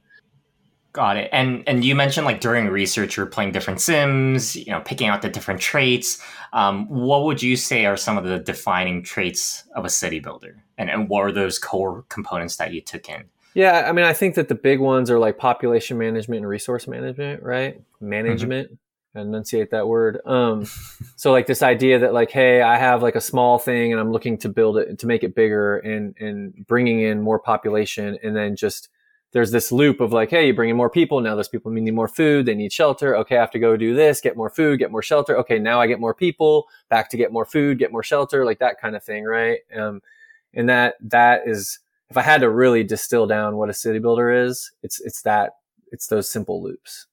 Got 0.93 1.19
it. 1.19 1.29
And 1.31 1.63
and 1.67 1.85
you 1.85 1.95
mentioned 1.95 2.25
like 2.25 2.41
during 2.41 2.69
research 2.69 3.19
you're 3.19 3.27
playing 3.27 3.53
different 3.53 3.83
sims, 3.83 4.57
you 4.57 4.73
know, 4.73 4.81
picking 4.81 5.09
out 5.09 5.21
the 5.21 5.29
different 5.29 5.61
traits. 5.61 6.23
Um, 6.55 6.89
what 6.89 7.25
would 7.25 7.43
you 7.43 7.55
say 7.55 7.85
are 7.85 7.99
some 7.99 8.17
of 8.17 8.25
the 8.25 8.39
defining 8.39 9.03
traits 9.03 9.65
of 9.75 9.85
a 9.85 9.91
city 9.91 10.21
builder? 10.21 10.65
And 10.79 10.89
and 10.89 11.11
what 11.11 11.21
are 11.21 11.33
those 11.33 11.59
core 11.59 12.07
components 12.09 12.57
that 12.57 12.73
you 12.73 12.81
took 12.81 13.11
in? 13.11 13.25
Yeah, 13.53 13.87
I 13.87 13.93
mean, 13.93 14.05
I 14.05 14.13
think 14.13 14.35
that 14.37 14.49
the 14.49 14.55
big 14.55 14.81
ones 14.81 15.11
are 15.11 15.19
like 15.19 15.39
population 15.39 15.97
management 15.99 16.41
and 16.41 16.49
resource 16.49 16.87
management, 16.87 17.43
right? 17.43 17.81
Management. 18.01 18.69
Mm-hmm. 18.69 18.75
Enunciate 19.17 19.71
that 19.71 19.89
word. 19.89 20.21
Um, 20.27 20.67
so 21.17 21.33
like 21.33 21.47
this 21.47 21.63
idea 21.63 21.99
that 22.01 22.13
like, 22.13 22.31
hey, 22.31 22.63
I 22.63 22.77
have 22.77 23.03
like 23.03 23.17
a 23.17 23.21
small 23.21 23.59
thing 23.59 23.93
and 23.93 24.01
I'm 24.01 24.13
looking 24.13 24.39
to 24.39 24.49
build 24.49 24.79
it 24.79 24.99
to 24.99 25.07
make 25.07 25.25
it 25.25 25.35
bigger 25.35 25.79
and 25.79 26.15
and 26.21 26.67
bringing 26.67 27.01
in 27.01 27.23
more 27.23 27.39
population, 27.39 28.19
and 28.23 28.37
then 28.37 28.57
just 28.57 28.89
there's 29.33 29.51
this 29.51 29.71
loop 29.73 30.01
of 30.01 30.13
like, 30.13 30.31
hey, 30.31 30.47
you 30.47 30.55
bring 30.55 30.71
in 30.71 30.77
more 30.77 30.89
people. 30.89 31.21
Now 31.21 31.35
those 31.35 31.49
people 31.49 31.71
need 31.71 31.91
more 31.93 32.09
food. 32.09 32.47
They 32.47 32.55
need 32.55 32.73
shelter. 32.73 33.17
Okay, 33.17 33.37
I 33.37 33.41
have 33.41 33.51
to 33.51 33.59
go 33.59 33.77
do 33.77 33.95
this, 33.95 34.21
get 34.21 34.37
more 34.37 34.49
food, 34.49 34.79
get 34.79 34.91
more 34.91 35.03
shelter. 35.03 35.37
Okay, 35.39 35.59
now 35.59 35.81
I 35.81 35.87
get 35.87 36.01
more 36.01 36.15
people, 36.15 36.69
back 36.89 37.11
to 37.11 37.17
get 37.17 37.33
more 37.33 37.45
food, 37.45 37.79
get 37.79 37.93
more 37.93 38.03
shelter, 38.03 38.45
like 38.45 38.61
that 38.61 38.81
kind 38.81 38.97
of 38.97 39.05
thing, 39.05 39.25
right? 39.25 39.59
Um, 39.77 40.01
and 40.55 40.69
that 40.69 40.95
that 41.01 41.43
is, 41.47 41.81
if 42.09 42.17
I 42.17 42.23
had 42.23 42.41
to 42.41 42.49
really 42.49 42.85
distill 42.85 43.27
down 43.27 43.57
what 43.57 43.69
a 43.69 43.75
city 43.75 43.99
builder 43.99 44.33
is, 44.33 44.71
it's 44.83 45.01
it's 45.01 45.23
that 45.23 45.57
it's 45.93 46.07
those 46.07 46.31
simple 46.31 46.63
loops. 46.63 47.07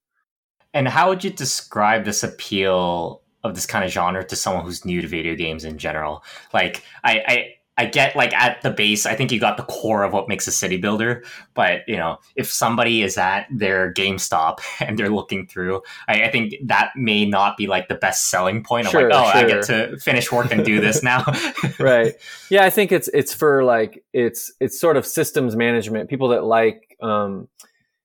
And 0.73 0.87
how 0.87 1.09
would 1.09 1.23
you 1.23 1.29
describe 1.29 2.05
this 2.05 2.23
appeal 2.23 3.21
of 3.43 3.55
this 3.55 3.65
kind 3.65 3.83
of 3.83 3.91
genre 3.91 4.23
to 4.23 4.35
someone 4.35 4.63
who's 4.63 4.85
new 4.85 5.01
to 5.01 5.07
video 5.07 5.35
games 5.35 5.65
in 5.65 5.77
general? 5.77 6.23
Like, 6.53 6.83
I, 7.03 7.23
I 7.27 7.53
I 7.75 7.85
get 7.85 8.15
like 8.15 8.33
at 8.33 8.61
the 8.61 8.69
base, 8.69 9.05
I 9.07 9.15
think 9.15 9.31
you 9.31 9.39
got 9.39 9.57
the 9.57 9.63
core 9.63 10.03
of 10.03 10.13
what 10.13 10.29
makes 10.29 10.45
a 10.45 10.51
city 10.51 10.77
builder. 10.77 11.23
But 11.55 11.81
you 11.87 11.97
know, 11.97 12.19
if 12.35 12.51
somebody 12.51 13.01
is 13.01 13.17
at 13.17 13.47
their 13.51 13.91
GameStop 13.91 14.59
and 14.79 14.97
they're 14.97 15.09
looking 15.09 15.47
through, 15.47 15.81
I, 16.07 16.23
I 16.25 16.31
think 16.31 16.53
that 16.65 16.91
may 16.95 17.25
not 17.25 17.57
be 17.57 17.65
like 17.65 17.87
the 17.87 17.95
best 17.95 18.29
selling 18.29 18.63
point. 18.63 18.87
Sure, 18.87 19.09
like, 19.09 19.19
oh, 19.19 19.31
sure. 19.31 19.45
I 19.45 19.47
get 19.47 19.63
to 19.65 19.97
finish 19.97 20.31
work 20.31 20.51
and 20.51 20.63
do 20.63 20.79
this 20.79 21.01
now. 21.01 21.25
right. 21.79 22.13
Yeah, 22.49 22.63
I 22.63 22.69
think 22.69 22.91
it's 22.91 23.07
it's 23.07 23.33
for 23.33 23.63
like 23.63 24.03
it's 24.13 24.51
it's 24.59 24.79
sort 24.79 24.95
of 24.95 25.05
systems 25.05 25.55
management. 25.55 26.09
People 26.09 26.29
that 26.29 26.43
like 26.43 26.95
um 27.01 27.47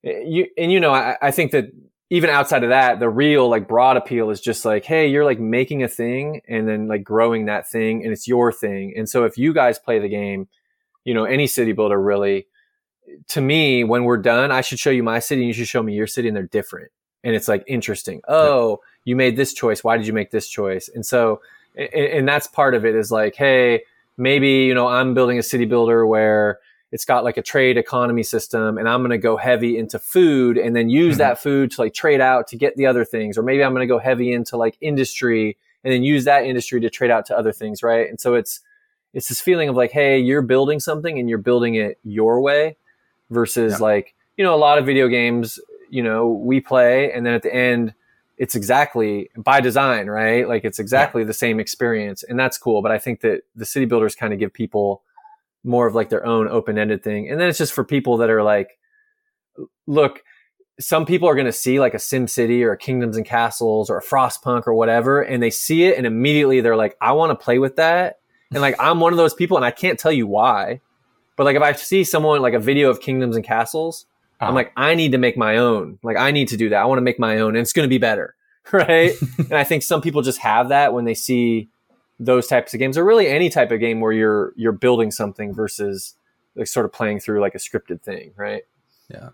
you 0.03 0.47
and 0.57 0.73
you 0.73 0.81
know, 0.81 0.95
I, 0.95 1.17
I 1.21 1.31
think 1.31 1.53
that 1.53 1.71
even 2.11 2.31
outside 2.31 2.65
of 2.65 2.71
that, 2.71 3.01
the 3.01 3.09
real 3.09 3.49
like 3.49 3.69
broad 3.69 3.97
appeal 3.97 4.31
is 4.31 4.41
just 4.41 4.65
like, 4.65 4.85
hey, 4.85 5.09
you're 5.09 5.25
like 5.25 5.39
making 5.39 5.83
a 5.83 5.89
thing 5.89 6.41
and 6.49 6.67
then 6.67 6.89
like 6.89 7.05
growing 7.05 7.47
that 7.47 7.69
thing 7.69 8.03
and 8.03 8.13
it's 8.13 8.27
your 8.27 8.51
thing. 8.51 8.95
And 8.97 9.09
so 9.09 9.25
if 9.25 9.37
you 9.37 9.53
guys 9.53 9.79
play 9.79 9.99
the 9.99 10.09
game, 10.09 10.49
you 11.05 11.13
know, 11.13 11.25
any 11.25 11.47
city 11.47 11.73
builder 11.73 12.01
really, 12.01 12.47
to 13.29 13.41
me, 13.41 13.85
when 13.85 14.05
we're 14.05 14.19
done, 14.19 14.51
I 14.51 14.63
should 14.63 14.79
show 14.79 14.91
you 14.91 15.03
my 15.03 15.19
city 15.19 15.43
and 15.43 15.49
you 15.49 15.55
should 15.55 15.69
show 15.69 15.83
me 15.83 15.95
your 15.95 16.07
city 16.07 16.29
and 16.29 16.37
they're 16.37 16.45
different. 16.45 16.91
And 17.25 17.35
it's 17.35 17.49
like 17.49 17.65
interesting. 17.67 18.23
Oh, 18.27 18.81
you 19.05 19.15
made 19.17 19.37
this 19.37 19.53
choice. 19.53 19.85
Why 19.85 19.97
did 19.97 20.07
you 20.07 20.13
make 20.13 20.31
this 20.31 20.49
choice? 20.49 20.89
And 20.89 21.05
so, 21.05 21.43
and, 21.77 21.89
and 21.93 22.29
that's 22.29 22.47
part 22.47 22.75
of 22.75 22.87
it 22.87 22.95
is 22.95 23.11
like, 23.11 23.35
hey, 23.35 23.83
maybe, 24.17 24.65
you 24.65 24.75
know, 24.75 24.87
I'm 24.87 25.15
building 25.15 25.39
a 25.39 25.43
city 25.43 25.67
builder 25.67 26.07
where, 26.07 26.59
it's 26.91 27.05
got 27.05 27.25
like 27.25 27.37
a 27.37 27.43
trade 27.43 27.77
economy 27.77 28.23
system 28.23 28.79
and 28.79 28.89
I'm 28.89 29.01
going 29.01 29.11
to 29.11 29.19
go 29.19 29.37
heavy 29.37 29.77
into 29.77 29.99
food 29.99 30.57
and 30.57 30.75
then 30.75 30.89
use 30.89 31.15
mm-hmm. 31.15 31.19
that 31.19 31.39
food 31.39 31.71
to 31.73 31.83
like 31.83 31.93
trade 31.93 32.21
out 32.21 32.49
to 32.49 32.57
get 32.57 32.77
the 32.77 32.87
other 32.87 33.05
things. 33.05 33.37
Or 33.37 33.43
maybe 33.43 33.63
I'm 33.63 33.73
going 33.73 33.87
to 33.87 33.93
go 33.93 33.99
heavy 33.99 34.33
into 34.33 34.57
like 34.57 34.79
industry 34.81 35.59
and 35.85 35.93
then 35.93 36.03
use 36.03 36.25
that 36.25 36.45
industry 36.45 36.81
to 36.81 36.91
trade 36.91 37.11
out 37.11 37.27
to 37.27 37.39
other 37.39 37.53
things. 37.53 37.83
Right. 37.83 38.09
And 38.09 38.19
so 38.19 38.35
it's, 38.35 38.61
it's 39.13 39.29
this 39.29 39.41
feeling 39.41 39.69
of 39.69 39.77
like, 39.77 39.91
Hey, 39.91 40.19
you're 40.19 40.43
building 40.43 40.81
something 40.81 41.19
and 41.19 41.29
you're 41.29 41.39
building 41.39 41.75
it 41.75 41.99
your 42.05 42.41
way 42.41 42.77
versus 43.31 43.75
yeah. 43.75 43.85
like, 43.85 44.15
you 44.37 44.45
know, 44.45 44.55
a 44.55 44.57
lot 44.57 44.79
of 44.79 44.87
video 44.87 45.09
games, 45.09 45.61
you 45.91 46.03
know, 46.03 46.29
we 46.29 46.61
play 46.61 47.13
and 47.13 47.27
then 47.27 47.35
at 47.35 47.43
the 47.43 47.55
end, 47.55 47.93
it's 48.39 48.55
exactly 48.55 49.29
by 49.37 49.61
design, 49.61 50.07
right? 50.07 50.49
Like 50.49 50.65
it's 50.65 50.79
exactly 50.79 51.23
yeah. 51.23 51.27
the 51.27 51.35
same 51.35 51.61
experience 51.61 52.23
and 52.23 52.39
that's 52.39 52.57
cool. 52.57 52.81
But 52.81 52.93
I 52.93 52.99
think 52.99 53.21
that 53.21 53.43
the 53.55 53.67
city 53.67 53.85
builders 53.85 54.15
kind 54.15 54.33
of 54.33 54.39
give 54.39 54.55
people 54.55 55.03
more 55.65 55.87
of 55.87 55.95
like 55.95 56.09
their 56.09 56.25
own 56.25 56.49
open-ended 56.49 57.03
thing. 57.03 57.29
And 57.29 57.41
then 57.41 57.49
it's 57.49 57.59
just 57.59 57.73
for 57.73 57.85
people 57.85 58.19
that 58.19 58.31
are 58.31 58.43
like, 58.43 58.79
look, 59.87 60.23
some 60.81 61.05
people 61.05 61.29
are 61.29 61.35
going 61.35 61.47
to 61.47 61.53
see 61.53 61.81
like 61.81 61.95
a 61.95 61.99
Sim 61.99 62.29
City 62.29 62.63
or 62.63 62.73
a 62.73 62.79
Kingdoms 62.79 63.17
and 63.17 63.27
Castles 63.27 63.91
or 63.91 63.99
a 63.99 64.03
Frostpunk 64.03 64.67
or 64.67 64.75
whatever, 64.75 65.21
and 65.21 65.43
they 65.43 65.51
see 65.51 65.85
it 65.85 65.97
and 65.97 66.07
immediately 66.07 66.61
they're 66.61 66.77
like, 66.77 66.97
I 67.01 67.13
want 67.13 67.31
to 67.31 67.45
play 67.45 67.59
with 67.59 67.77
that. 67.77 68.21
And 68.51 68.61
like, 68.61 68.77
I'm 68.79 69.01
one 69.01 69.13
of 69.13 69.17
those 69.17 69.35
people 69.35 69.57
and 69.57 69.67
I 69.67 69.71
can't 69.71 69.99
tell 69.99 70.13
you 70.13 70.27
why, 70.27 70.81
but 71.37 71.45
like 71.45 71.57
if 71.57 71.63
I 71.63 71.73
see 71.73 72.05
someone 72.05 72.41
like 72.41 72.55
a 72.55 72.61
video 72.61 72.91
of 72.91 73.01
Kingdoms 73.01 73.37
and 73.37 73.45
Castles, 73.45 74.07
I'm 74.41 74.49
uh-huh. 74.49 74.55
like, 74.55 74.73
I 74.77 74.95
need 74.95 75.13
to 75.13 75.19
make 75.19 75.37
my 75.37 75.57
own. 75.57 75.99
Like, 76.03 76.17
I 76.17 76.31
need 76.31 76.49
to 76.49 76.57
do 76.57 76.69
that. 76.69 76.81
I 76.81 76.85
want 76.85 76.99
to 76.99 77.03
make 77.03 77.19
my 77.19 77.39
own 77.39 77.57
and 77.57 77.59
it's 77.59 77.73
going 77.73 77.87
to 77.87 77.91
be 77.91 77.99
better. 77.99 78.35
Right. 78.71 79.15
and 79.39 79.55
I 79.55 79.65
think 79.65 79.83
some 79.83 80.03
people 80.03 80.21
just 80.21 80.41
have 80.41 80.69
that 80.69 80.93
when 80.93 81.07
they 81.07 81.15
see 81.15 81.71
those 82.19 82.47
types 82.47 82.75
of 82.75 82.81
games 82.81 82.99
or 82.99 83.05
really 83.05 83.29
any 83.29 83.49
type 83.49 83.71
of 83.71 83.81
game 83.81 84.01
where 84.01 84.13
you're 84.13 84.53
you're 84.57 84.73
building 84.73 85.11
something 85.11 85.55
versus 85.55 86.15
like 86.57 86.67
sort 86.67 86.85
of 86.85 86.93
playing 86.93 87.21
through 87.21 87.41
like 87.41 87.55
a 87.55 87.59
scripted 87.59 88.03
thing 88.03 88.33
right? 88.37 88.63
Yeah. 89.09 89.31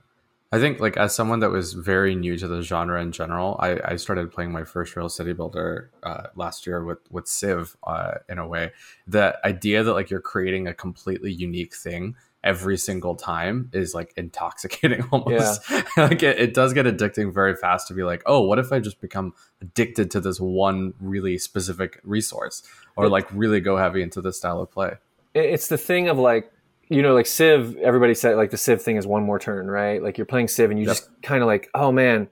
I 0.52 0.60
think 0.60 0.78
like 0.78 0.96
as 0.96 1.14
someone 1.14 1.40
that 1.40 1.50
was 1.50 1.72
very 1.72 2.14
new 2.14 2.36
to 2.36 2.46
the 2.46 2.62
genre 2.62 3.02
in 3.02 3.10
general 3.10 3.56
i, 3.60 3.80
I 3.84 3.96
started 3.96 4.30
playing 4.30 4.52
my 4.52 4.62
first 4.62 4.94
real 4.94 5.08
city 5.08 5.32
builder 5.32 5.90
uh, 6.04 6.28
last 6.36 6.66
year 6.66 6.84
with 6.84 6.98
with 7.10 7.26
civ 7.26 7.76
uh, 7.84 8.14
in 8.28 8.38
a 8.38 8.46
way. 8.46 8.72
The 9.06 9.36
idea 9.44 9.82
that 9.82 9.94
like 9.94 10.10
you're 10.10 10.20
creating 10.20 10.68
a 10.68 10.74
completely 10.74 11.32
unique 11.32 11.74
thing 11.74 12.14
every 12.44 12.76
single 12.76 13.16
time 13.16 13.70
is 13.72 13.94
like 13.94 14.12
intoxicating 14.16 15.02
almost. 15.12 15.62
Yeah. 15.68 15.82
like 15.96 16.22
it, 16.22 16.38
it 16.38 16.54
does 16.54 16.72
get 16.72 16.86
addicting 16.86 17.32
very 17.32 17.56
fast 17.56 17.88
to 17.88 17.94
be 17.94 18.04
like, 18.04 18.22
oh, 18.26 18.42
what 18.42 18.58
if 18.58 18.70
I 18.70 18.78
just 18.78 19.00
become 19.00 19.32
addicted 19.60 20.10
to 20.12 20.20
this 20.20 20.38
one 20.38 20.92
really 21.00 21.38
specific 21.38 22.00
resource 22.04 22.62
or 22.96 23.08
like 23.08 23.26
really 23.32 23.60
go 23.60 23.78
heavy 23.78 24.02
into 24.02 24.20
this 24.20 24.36
style 24.36 24.60
of 24.60 24.70
play? 24.70 24.92
It's 25.34 25.68
the 25.68 25.78
thing 25.78 26.08
of 26.08 26.18
like, 26.18 26.52
you 26.88 27.02
know, 27.02 27.14
like 27.14 27.26
Civ, 27.26 27.76
everybody 27.78 28.14
said 28.14 28.36
like 28.36 28.50
the 28.50 28.58
Civ 28.58 28.82
thing 28.82 28.96
is 28.96 29.06
one 29.06 29.24
more 29.24 29.38
turn, 29.38 29.68
right? 29.68 30.02
Like 30.02 30.18
you're 30.18 30.26
playing 30.26 30.48
Civ 30.48 30.70
and 30.70 30.78
you 30.78 30.86
yep. 30.86 30.96
just 30.96 31.08
kind 31.22 31.42
of 31.42 31.46
like, 31.46 31.70
oh 31.74 31.90
man, 31.90 32.28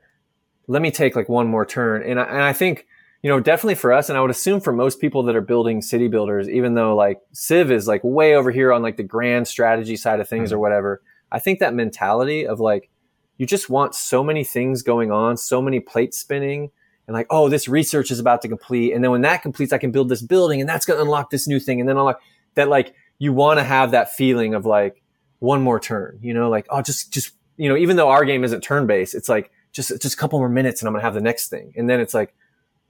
let 0.68 0.82
me 0.82 0.90
take 0.90 1.16
like 1.16 1.28
one 1.28 1.48
more 1.48 1.64
turn. 1.64 2.02
And 2.02 2.20
I, 2.20 2.24
and 2.24 2.42
I 2.42 2.52
think, 2.52 2.86
you 3.22 3.30
know, 3.30 3.38
definitely 3.38 3.76
for 3.76 3.92
us, 3.92 4.08
and 4.08 4.18
I 4.18 4.20
would 4.20 4.30
assume 4.30 4.60
for 4.60 4.72
most 4.72 5.00
people 5.00 5.22
that 5.24 5.36
are 5.36 5.40
building 5.40 5.80
city 5.80 6.08
builders, 6.08 6.48
even 6.48 6.74
though 6.74 6.96
like 6.96 7.20
Civ 7.32 7.70
is 7.70 7.86
like 7.86 8.02
way 8.02 8.34
over 8.34 8.50
here 8.50 8.72
on 8.72 8.82
like 8.82 8.96
the 8.96 9.04
grand 9.04 9.46
strategy 9.46 9.96
side 9.96 10.18
of 10.18 10.28
things 10.28 10.48
mm-hmm. 10.48 10.56
or 10.56 10.60
whatever, 10.60 11.02
I 11.30 11.38
think 11.38 11.60
that 11.60 11.72
mentality 11.72 12.46
of 12.46 12.58
like, 12.58 12.90
you 13.38 13.46
just 13.46 13.70
want 13.70 13.94
so 13.94 14.24
many 14.24 14.44
things 14.44 14.82
going 14.82 15.12
on, 15.12 15.36
so 15.36 15.62
many 15.62 15.78
plates 15.78 16.18
spinning, 16.18 16.70
and 17.06 17.14
like, 17.14 17.26
oh, 17.30 17.48
this 17.48 17.68
research 17.68 18.10
is 18.10 18.18
about 18.18 18.42
to 18.42 18.48
complete. 18.48 18.92
And 18.92 19.02
then 19.02 19.10
when 19.10 19.22
that 19.22 19.42
completes, 19.42 19.72
I 19.72 19.78
can 19.78 19.92
build 19.92 20.08
this 20.08 20.22
building 20.22 20.60
and 20.60 20.68
that's 20.68 20.84
going 20.84 20.98
to 20.98 21.02
unlock 21.02 21.30
this 21.30 21.48
new 21.48 21.58
thing. 21.58 21.80
And 21.80 21.88
then 21.88 21.96
unlock 21.96 22.20
that, 22.54 22.68
like, 22.68 22.94
you 23.18 23.32
want 23.32 23.58
to 23.58 23.64
have 23.64 23.92
that 23.92 24.14
feeling 24.14 24.54
of 24.54 24.66
like 24.66 25.02
one 25.38 25.62
more 25.62 25.80
turn, 25.80 26.18
you 26.22 26.34
know, 26.34 26.50
like, 26.50 26.66
oh, 26.70 26.82
just, 26.82 27.12
just, 27.12 27.32
you 27.56 27.68
know, 27.68 27.76
even 27.76 27.96
though 27.96 28.08
our 28.08 28.24
game 28.24 28.44
isn't 28.44 28.62
turn 28.62 28.86
based, 28.86 29.14
it's 29.14 29.28
like, 29.28 29.50
just, 29.72 29.90
just 30.00 30.14
a 30.14 30.16
couple 30.16 30.38
more 30.38 30.48
minutes 30.48 30.82
and 30.82 30.88
I'm 30.88 30.92
going 30.92 31.00
to 31.00 31.04
have 31.04 31.14
the 31.14 31.20
next 31.20 31.48
thing. 31.48 31.72
And 31.76 31.88
then 31.88 31.98
it's 31.98 32.14
like, 32.14 32.34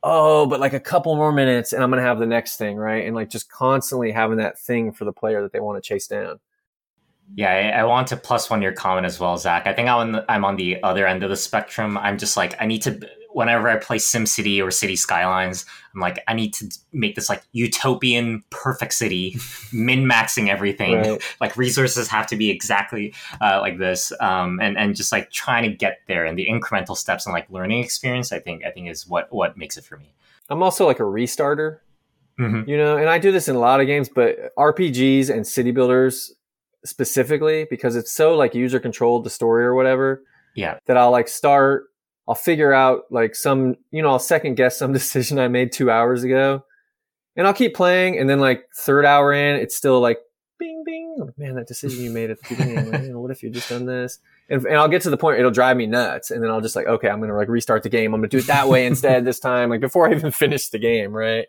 oh, 0.02 0.47
but 0.47 0.61
like 0.61 0.73
a 0.73 0.80
couple 0.80 1.14
more 1.16 1.32
minutes 1.32 1.73
and 1.73 1.82
I'm 1.82 1.90
going 1.90 2.02
to 2.02 2.06
have 2.06 2.18
the 2.18 2.26
next 2.26 2.56
thing, 2.56 2.76
right? 2.76 3.06
And 3.06 3.14
like 3.14 3.30
just 3.30 3.50
constantly 3.50 4.11
having 4.11 4.38
that 4.38 4.59
thing 4.59 4.92
for 4.92 5.04
the 5.04 5.12
player 5.12 5.42
that 5.42 5.52
they 5.52 5.61
want 5.61 5.82
to 5.82 5.87
chase 5.87 6.06
down. 6.06 6.40
Yeah, 7.35 7.50
I, 7.50 7.80
I, 7.80 7.85
want 7.85 8.09
to 8.09 8.16
plus 8.16 8.50
one 8.50 8.61
your 8.61 8.73
comment 8.73 9.06
as 9.06 9.18
well, 9.18 9.38
Zach. 9.38 9.66
I 9.66 9.73
think 9.73 9.88
I'm 9.88 9.97
on, 9.97 10.12
the, 10.12 10.25
I'm 10.30 10.44
on 10.44 10.56
the 10.56 10.82
other 10.82 11.06
end 11.06 11.23
of 11.23 11.30
the 11.30 11.37
spectrum. 11.37 11.97
I'm 11.97 12.18
just 12.18 12.37
like, 12.37 12.54
I 12.61 12.66
need 12.66 12.82
to, 12.82 13.09
whenever 13.34 13.68
I 13.68 13.76
play 13.76 13.98
SimCity 13.98 14.62
or 14.62 14.70
City 14.70 14.96
Skylines, 14.96 15.64
I'm 15.94 16.00
like, 16.00 16.22
I 16.28 16.34
need 16.34 16.54
to 16.54 16.70
make 16.92 17.14
this 17.14 17.28
like 17.28 17.42
utopian 17.52 18.44
perfect 18.50 18.94
city, 18.94 19.36
min 19.72 20.04
maxing 20.04 20.48
everything. 20.48 20.96
Right. 20.96 21.22
Like 21.40 21.56
resources 21.56 22.08
have 22.08 22.26
to 22.28 22.36
be 22.36 22.50
exactly 22.50 23.14
uh, 23.40 23.58
like 23.60 23.78
this, 23.78 24.12
um, 24.20 24.60
and 24.60 24.78
and 24.78 24.94
just 24.94 25.10
like 25.10 25.30
trying 25.30 25.68
to 25.68 25.76
get 25.76 26.00
there 26.06 26.24
and 26.24 26.38
the 26.38 26.46
incremental 26.46 26.96
steps 26.96 27.26
and 27.26 27.32
like 27.32 27.50
learning 27.50 27.82
experience. 27.82 28.32
I 28.32 28.38
think 28.38 28.64
I 28.64 28.70
think 28.70 28.88
is 28.88 29.06
what 29.08 29.32
what 29.32 29.56
makes 29.56 29.76
it 29.76 29.84
for 29.84 29.96
me. 29.96 30.14
I'm 30.48 30.62
also 30.62 30.86
like 30.86 31.00
a 31.00 31.04
restarter, 31.04 31.78
mm-hmm. 32.38 32.68
you 32.68 32.76
know, 32.76 32.96
and 32.96 33.08
I 33.08 33.18
do 33.18 33.32
this 33.32 33.48
in 33.48 33.56
a 33.56 33.58
lot 33.58 33.80
of 33.80 33.86
games, 33.86 34.08
but 34.08 34.54
RPGs 34.56 35.30
and 35.30 35.46
city 35.46 35.70
builders 35.70 36.32
specifically 36.84 37.66
because 37.70 37.96
it's 37.96 38.12
so 38.12 38.34
like 38.34 38.54
user 38.54 38.78
controlled 38.80 39.24
the 39.24 39.30
story 39.30 39.64
or 39.64 39.74
whatever. 39.74 40.22
Yeah, 40.54 40.78
that 40.86 40.96
I'll 40.96 41.10
like 41.10 41.28
start 41.28 41.86
I'll 42.32 42.36
figure 42.36 42.72
out 42.72 43.02
like 43.10 43.34
some, 43.34 43.76
you 43.90 44.00
know, 44.00 44.08
I'll 44.08 44.18
second 44.18 44.54
guess 44.54 44.78
some 44.78 44.90
decision 44.94 45.38
I 45.38 45.48
made 45.48 45.70
two 45.70 45.90
hours 45.90 46.24
ago 46.24 46.64
and 47.36 47.46
I'll 47.46 47.52
keep 47.52 47.74
playing. 47.74 48.18
And 48.18 48.28
then 48.28 48.40
like 48.40 48.64
third 48.74 49.04
hour 49.04 49.34
in, 49.34 49.56
it's 49.56 49.76
still 49.76 50.00
like 50.00 50.16
bing, 50.58 50.82
bing. 50.86 51.30
Man, 51.36 51.56
that 51.56 51.66
decision 51.66 52.02
you 52.02 52.10
made 52.10 52.30
at 52.30 52.40
the 52.40 52.48
beginning, 52.48 52.90
man, 52.90 53.18
what 53.18 53.30
if 53.30 53.42
you 53.42 53.50
just 53.50 53.68
done 53.68 53.84
this? 53.84 54.18
And, 54.48 54.64
and 54.64 54.78
I'll 54.78 54.88
get 54.88 55.02
to 55.02 55.10
the 55.10 55.18
point, 55.18 55.40
it'll 55.40 55.50
drive 55.50 55.76
me 55.76 55.84
nuts. 55.84 56.30
And 56.30 56.42
then 56.42 56.50
I'll 56.50 56.62
just 56.62 56.74
like, 56.74 56.86
okay, 56.86 57.10
I'm 57.10 57.18
going 57.18 57.28
to 57.28 57.36
like 57.36 57.48
restart 57.48 57.82
the 57.82 57.90
game. 57.90 58.14
I'm 58.14 58.22
going 58.22 58.30
to 58.30 58.34
do 58.34 58.42
it 58.42 58.46
that 58.46 58.66
way 58.66 58.86
instead 58.86 59.26
this 59.26 59.38
time, 59.38 59.68
like 59.68 59.82
before 59.82 60.08
I 60.08 60.14
even 60.14 60.30
finish 60.30 60.70
the 60.70 60.78
game. 60.78 61.12
Right. 61.12 61.48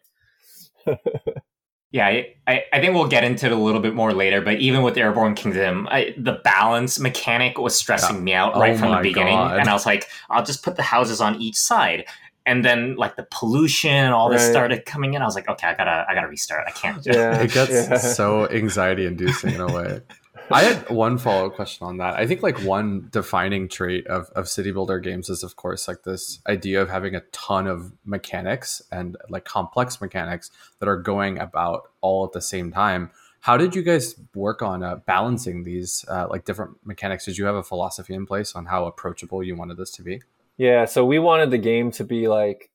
Yeah, 1.94 2.08
I, 2.48 2.64
I 2.74 2.82
think 2.82 2.96
we'll 2.96 3.08
get 3.08 3.24
into 3.24 3.46
it 3.46 3.52
a 3.52 3.56
little 3.56 3.80
bit 3.80 3.94
more 3.94 4.14
later, 4.14 4.42
but 4.42 4.56
even 4.60 4.82
with 4.82 4.98
Airborne 4.98 5.36
Kingdom, 5.36 5.88
I, 5.92 6.16
the 6.18 6.42
balance 6.44 7.00
mechanic 7.00 7.60
was 7.60 7.78
stressing 7.78 8.16
yeah. 8.16 8.22
me 8.24 8.34
out 8.34 8.56
right 8.56 8.74
oh 8.74 8.78
from 8.80 8.92
the 8.94 8.98
beginning. 8.98 9.36
God. 9.36 9.60
And 9.60 9.70
I 9.70 9.74
was 9.74 9.86
like, 9.86 10.08
I'll 10.32 10.44
just 10.44 10.64
put 10.64 10.76
the 10.76 10.82
houses 10.82 11.22
on 11.22 11.40
each 11.40 11.56
side. 11.56 12.06
And 12.48 12.66
then 12.66 12.96
like 12.96 13.16
the 13.16 13.28
pollution, 13.30 13.92
and 13.92 14.12
all 14.12 14.28
this 14.28 14.42
started 14.42 14.86
coming 14.86 15.14
in. 15.14 15.22
I 15.22 15.26
was 15.26 15.36
like, 15.36 15.48
okay, 15.48 15.68
I 15.68 15.76
gotta, 15.76 16.06
I 16.10 16.16
gotta 16.16 16.28
restart. 16.28 16.66
I 16.68 16.72
can't. 16.72 17.06
Yeah, 17.06 17.40
it 17.40 17.52
gets 17.52 17.72
yeah. 17.72 17.98
so 17.98 18.50
anxiety 18.50 19.06
inducing 19.06 19.54
in 19.54 19.62
a 19.62 19.72
way. 19.72 20.02
I 20.52 20.64
had 20.64 20.90
one 20.90 21.18
follow 21.18 21.48
up 21.48 21.56
question 21.56 21.88
on 21.88 21.98
that. 21.98 22.16
I 22.16 22.28
think 22.28 22.44
like 22.44 22.60
one 22.64 23.08
defining 23.12 23.68
trait 23.68 24.06
of, 24.08 24.30
of 24.32 24.48
city 24.48 24.72
builder 24.72 25.00
games 25.00 25.30
is 25.30 25.44
of 25.44 25.56
course 25.56 25.88
like 25.88 26.04
this 26.04 26.40
idea 26.48 26.82
of 26.82 26.90
having 26.90 27.16
a 27.16 27.22
ton 27.32 27.68
of 27.68 27.94
mechanics 28.06 28.82
and 28.92 29.18
like 29.30 29.46
complex 29.46 30.02
mechanics 30.02 30.52
that 30.80 30.90
are 30.90 30.98
going 30.98 31.40
about 31.40 31.90
all 32.02 32.26
at 32.26 32.34
the 32.34 32.42
same 32.42 32.72
time. 32.72 33.10
How 33.42 33.58
did 33.58 33.76
you 33.76 33.82
guys 33.82 34.16
work 34.34 34.62
on 34.62 34.84
uh, 34.84 34.98
balancing 34.98 35.64
these 35.64 36.06
uh, 36.08 36.28
like 36.30 36.46
different 36.46 36.78
mechanics? 36.86 37.26
Did 37.26 37.38
you 37.38 37.46
have 37.46 37.56
a 37.56 37.64
philosophy 37.64 38.14
in 38.14 38.26
place 38.26 38.56
on 38.56 38.68
how 38.68 38.86
approachable 38.86 39.44
you 39.44 39.56
wanted 39.56 39.78
this 39.78 39.92
to 39.92 40.04
be? 40.04 40.22
Yeah, 40.58 40.86
so 40.86 41.04
we 41.04 41.20
wanted 41.20 41.52
the 41.52 41.58
game 41.58 41.92
to 41.92 42.04
be 42.04 42.28
like 42.28 42.70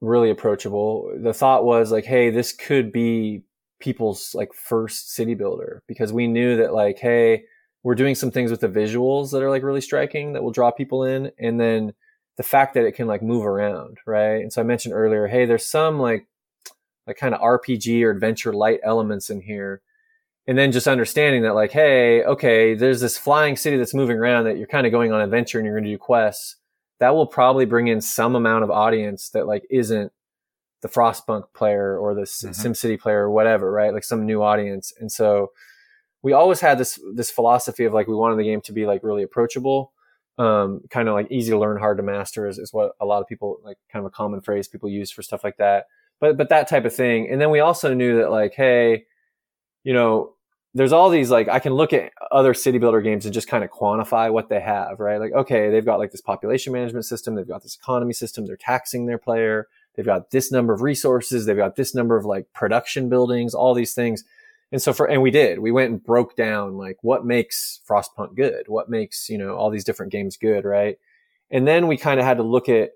really 0.00 0.30
approachable. 0.30 1.12
The 1.16 1.34
thought 1.34 1.64
was 1.64 1.90
like, 1.90 2.04
hey, 2.04 2.30
this 2.30 2.52
could 2.52 2.92
be 2.92 3.42
people's 3.84 4.34
like 4.34 4.54
first 4.54 5.14
city 5.14 5.34
builder 5.34 5.82
because 5.86 6.10
we 6.10 6.26
knew 6.26 6.56
that 6.56 6.72
like, 6.72 6.98
hey, 6.98 7.44
we're 7.82 7.94
doing 7.94 8.14
some 8.14 8.30
things 8.30 8.50
with 8.50 8.60
the 8.60 8.68
visuals 8.68 9.30
that 9.30 9.42
are 9.42 9.50
like 9.50 9.62
really 9.62 9.82
striking 9.82 10.32
that 10.32 10.42
will 10.42 10.50
draw 10.50 10.70
people 10.70 11.04
in. 11.04 11.30
And 11.38 11.60
then 11.60 11.92
the 12.38 12.42
fact 12.42 12.72
that 12.74 12.86
it 12.86 12.92
can 12.92 13.06
like 13.06 13.22
move 13.22 13.44
around, 13.44 13.98
right? 14.06 14.36
And 14.36 14.50
so 14.50 14.62
I 14.62 14.64
mentioned 14.64 14.94
earlier, 14.94 15.26
hey, 15.26 15.44
there's 15.44 15.66
some 15.66 16.00
like 16.00 16.26
like 17.06 17.18
kind 17.18 17.34
of 17.34 17.42
RPG 17.42 18.02
or 18.02 18.10
adventure 18.10 18.54
light 18.54 18.80
elements 18.82 19.28
in 19.28 19.42
here. 19.42 19.82
And 20.46 20.56
then 20.56 20.72
just 20.72 20.88
understanding 20.88 21.42
that 21.42 21.54
like, 21.54 21.70
hey, 21.70 22.24
okay, 22.24 22.74
there's 22.74 23.02
this 23.02 23.18
flying 23.18 23.56
city 23.56 23.76
that's 23.76 23.92
moving 23.92 24.16
around 24.16 24.44
that 24.44 24.56
you're 24.56 24.66
kind 24.66 24.86
of 24.86 24.92
going 24.92 25.12
on 25.12 25.20
adventure 25.20 25.58
and 25.58 25.66
you're 25.66 25.74
going 25.74 25.84
to 25.84 25.90
do 25.90 25.98
quests. 25.98 26.56
That 27.00 27.14
will 27.14 27.26
probably 27.26 27.66
bring 27.66 27.88
in 27.88 28.00
some 28.00 28.34
amount 28.34 28.64
of 28.64 28.70
audience 28.70 29.28
that 29.30 29.46
like 29.46 29.66
isn't 29.68 30.10
the 30.84 30.88
Frostpunk 30.90 31.44
player 31.54 31.98
or 31.98 32.14
the 32.14 32.22
mm-hmm. 32.22 32.50
SimCity 32.50 33.00
player 33.00 33.22
or 33.22 33.30
whatever, 33.30 33.72
right? 33.72 33.94
Like 33.94 34.04
some 34.04 34.26
new 34.26 34.42
audience. 34.42 34.92
And 35.00 35.10
so 35.10 35.52
we 36.20 36.34
always 36.34 36.60
had 36.60 36.76
this 36.76 37.00
this 37.14 37.30
philosophy 37.30 37.84
of 37.84 37.94
like 37.94 38.06
we 38.06 38.14
wanted 38.14 38.38
the 38.38 38.44
game 38.44 38.60
to 38.60 38.72
be 38.72 38.84
like 38.84 39.02
really 39.02 39.22
approachable, 39.22 39.92
um, 40.36 40.82
kind 40.90 41.08
of 41.08 41.14
like 41.14 41.32
easy 41.32 41.52
to 41.52 41.58
learn, 41.58 41.78
hard 41.78 41.96
to 41.96 42.02
master 42.02 42.46
is, 42.46 42.58
is 42.58 42.74
what 42.74 42.92
a 43.00 43.06
lot 43.06 43.22
of 43.22 43.26
people 43.26 43.60
like 43.64 43.78
kind 43.90 44.04
of 44.04 44.12
a 44.12 44.14
common 44.14 44.42
phrase 44.42 44.68
people 44.68 44.90
use 44.90 45.10
for 45.10 45.22
stuff 45.22 45.42
like 45.42 45.56
that. 45.56 45.86
But 46.20 46.36
but 46.36 46.50
that 46.50 46.68
type 46.68 46.84
of 46.84 46.94
thing. 46.94 47.30
And 47.30 47.40
then 47.40 47.48
we 47.48 47.60
also 47.60 47.94
knew 47.94 48.18
that 48.18 48.30
like, 48.30 48.52
hey, 48.52 49.06
you 49.84 49.94
know, 49.94 50.34
there's 50.74 50.92
all 50.92 51.08
these 51.08 51.30
like 51.30 51.48
I 51.48 51.60
can 51.60 51.72
look 51.72 51.94
at 51.94 52.12
other 52.30 52.52
city 52.52 52.76
builder 52.76 53.00
games 53.00 53.24
and 53.24 53.32
just 53.32 53.48
kind 53.48 53.64
of 53.64 53.70
quantify 53.70 54.30
what 54.30 54.50
they 54.50 54.60
have, 54.60 55.00
right? 55.00 55.18
Like, 55.18 55.32
okay, 55.32 55.70
they've 55.70 55.82
got 55.82 55.98
like 55.98 56.10
this 56.10 56.20
population 56.20 56.74
management 56.74 57.06
system, 57.06 57.36
they've 57.36 57.48
got 57.48 57.62
this 57.62 57.74
economy 57.74 58.12
system, 58.12 58.44
they're 58.44 58.58
taxing 58.58 59.06
their 59.06 59.16
player, 59.16 59.66
They've 59.94 60.04
got 60.04 60.30
this 60.30 60.50
number 60.50 60.72
of 60.72 60.82
resources. 60.82 61.46
They've 61.46 61.56
got 61.56 61.76
this 61.76 61.94
number 61.94 62.16
of 62.16 62.24
like 62.24 62.52
production 62.52 63.08
buildings, 63.08 63.54
all 63.54 63.74
these 63.74 63.94
things. 63.94 64.24
And 64.72 64.82
so 64.82 64.92
for, 64.92 65.06
and 65.06 65.22
we 65.22 65.30
did, 65.30 65.60
we 65.60 65.70
went 65.70 65.90
and 65.90 66.02
broke 66.02 66.34
down 66.34 66.76
like 66.76 66.98
what 67.02 67.24
makes 67.24 67.80
Frostpunk 67.88 68.34
good? 68.34 68.64
What 68.66 68.88
makes, 68.88 69.28
you 69.28 69.38
know, 69.38 69.54
all 69.54 69.70
these 69.70 69.84
different 69.84 70.10
games 70.10 70.36
good, 70.36 70.64
right? 70.64 70.98
And 71.50 71.66
then 71.66 71.86
we 71.86 71.96
kind 71.96 72.18
of 72.18 72.26
had 72.26 72.38
to 72.38 72.42
look 72.42 72.68
at, 72.68 72.90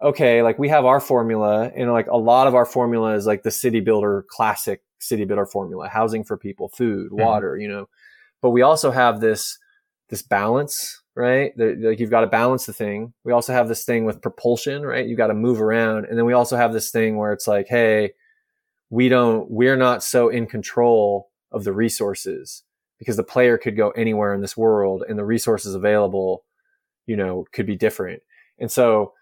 okay, 0.00 0.42
like 0.42 0.58
we 0.58 0.68
have 0.68 0.84
our 0.86 1.00
formula 1.00 1.70
and 1.76 1.92
like 1.92 2.06
a 2.06 2.16
lot 2.16 2.46
of 2.46 2.54
our 2.54 2.64
formula 2.64 3.14
is 3.14 3.26
like 3.26 3.42
the 3.42 3.50
city 3.50 3.80
builder 3.80 4.24
classic 4.30 4.82
city 5.00 5.24
builder 5.24 5.44
formula, 5.44 5.88
housing 5.88 6.24
for 6.24 6.38
people, 6.38 6.68
food, 6.68 7.08
mm-hmm. 7.08 7.22
water, 7.22 7.52
mm-hmm. 7.52 7.62
you 7.62 7.68
know, 7.68 7.88
but 8.40 8.50
we 8.50 8.62
also 8.62 8.90
have 8.90 9.20
this, 9.20 9.58
this 10.08 10.22
balance 10.22 11.02
right? 11.18 11.52
like 11.58 11.98
you've 11.98 12.10
got 12.10 12.20
to 12.20 12.28
balance 12.28 12.64
the 12.64 12.72
thing. 12.72 13.12
We 13.24 13.32
also 13.32 13.52
have 13.52 13.66
this 13.66 13.84
thing 13.84 14.04
with 14.04 14.22
propulsion, 14.22 14.82
right? 14.82 15.04
You've 15.04 15.18
got 15.18 15.26
to 15.26 15.34
move 15.34 15.60
around. 15.60 16.04
And 16.04 16.16
then 16.16 16.24
we 16.24 16.32
also 16.32 16.56
have 16.56 16.72
this 16.72 16.92
thing 16.92 17.16
where 17.16 17.32
it's 17.32 17.48
like, 17.48 17.66
hey, 17.68 18.12
we 18.88 19.08
don't, 19.08 19.50
we're 19.50 19.76
not 19.76 20.04
so 20.04 20.28
in 20.28 20.46
control 20.46 21.30
of 21.50 21.64
the 21.64 21.72
resources 21.72 22.62
because 23.00 23.16
the 23.16 23.24
player 23.24 23.58
could 23.58 23.76
go 23.76 23.90
anywhere 23.90 24.32
in 24.32 24.40
this 24.40 24.56
world 24.56 25.02
and 25.08 25.18
the 25.18 25.24
resources 25.24 25.74
available, 25.74 26.44
you 27.06 27.16
know, 27.16 27.44
could 27.52 27.66
be 27.66 27.76
different. 27.76 28.22
And 28.60 28.70
so 28.70 29.12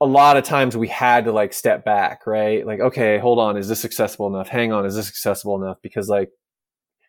a 0.00 0.06
lot 0.06 0.38
of 0.38 0.44
times 0.44 0.78
we 0.78 0.88
had 0.88 1.26
to 1.26 1.32
like 1.32 1.52
step 1.52 1.84
back, 1.84 2.26
right? 2.26 2.66
Like, 2.66 2.80
okay, 2.80 3.18
hold 3.18 3.38
on. 3.38 3.58
Is 3.58 3.68
this 3.68 3.84
accessible 3.84 4.28
enough? 4.28 4.48
Hang 4.48 4.72
on. 4.72 4.86
Is 4.86 4.96
this 4.96 5.08
accessible 5.08 5.62
enough? 5.62 5.76
Because 5.82 6.08
like 6.08 6.30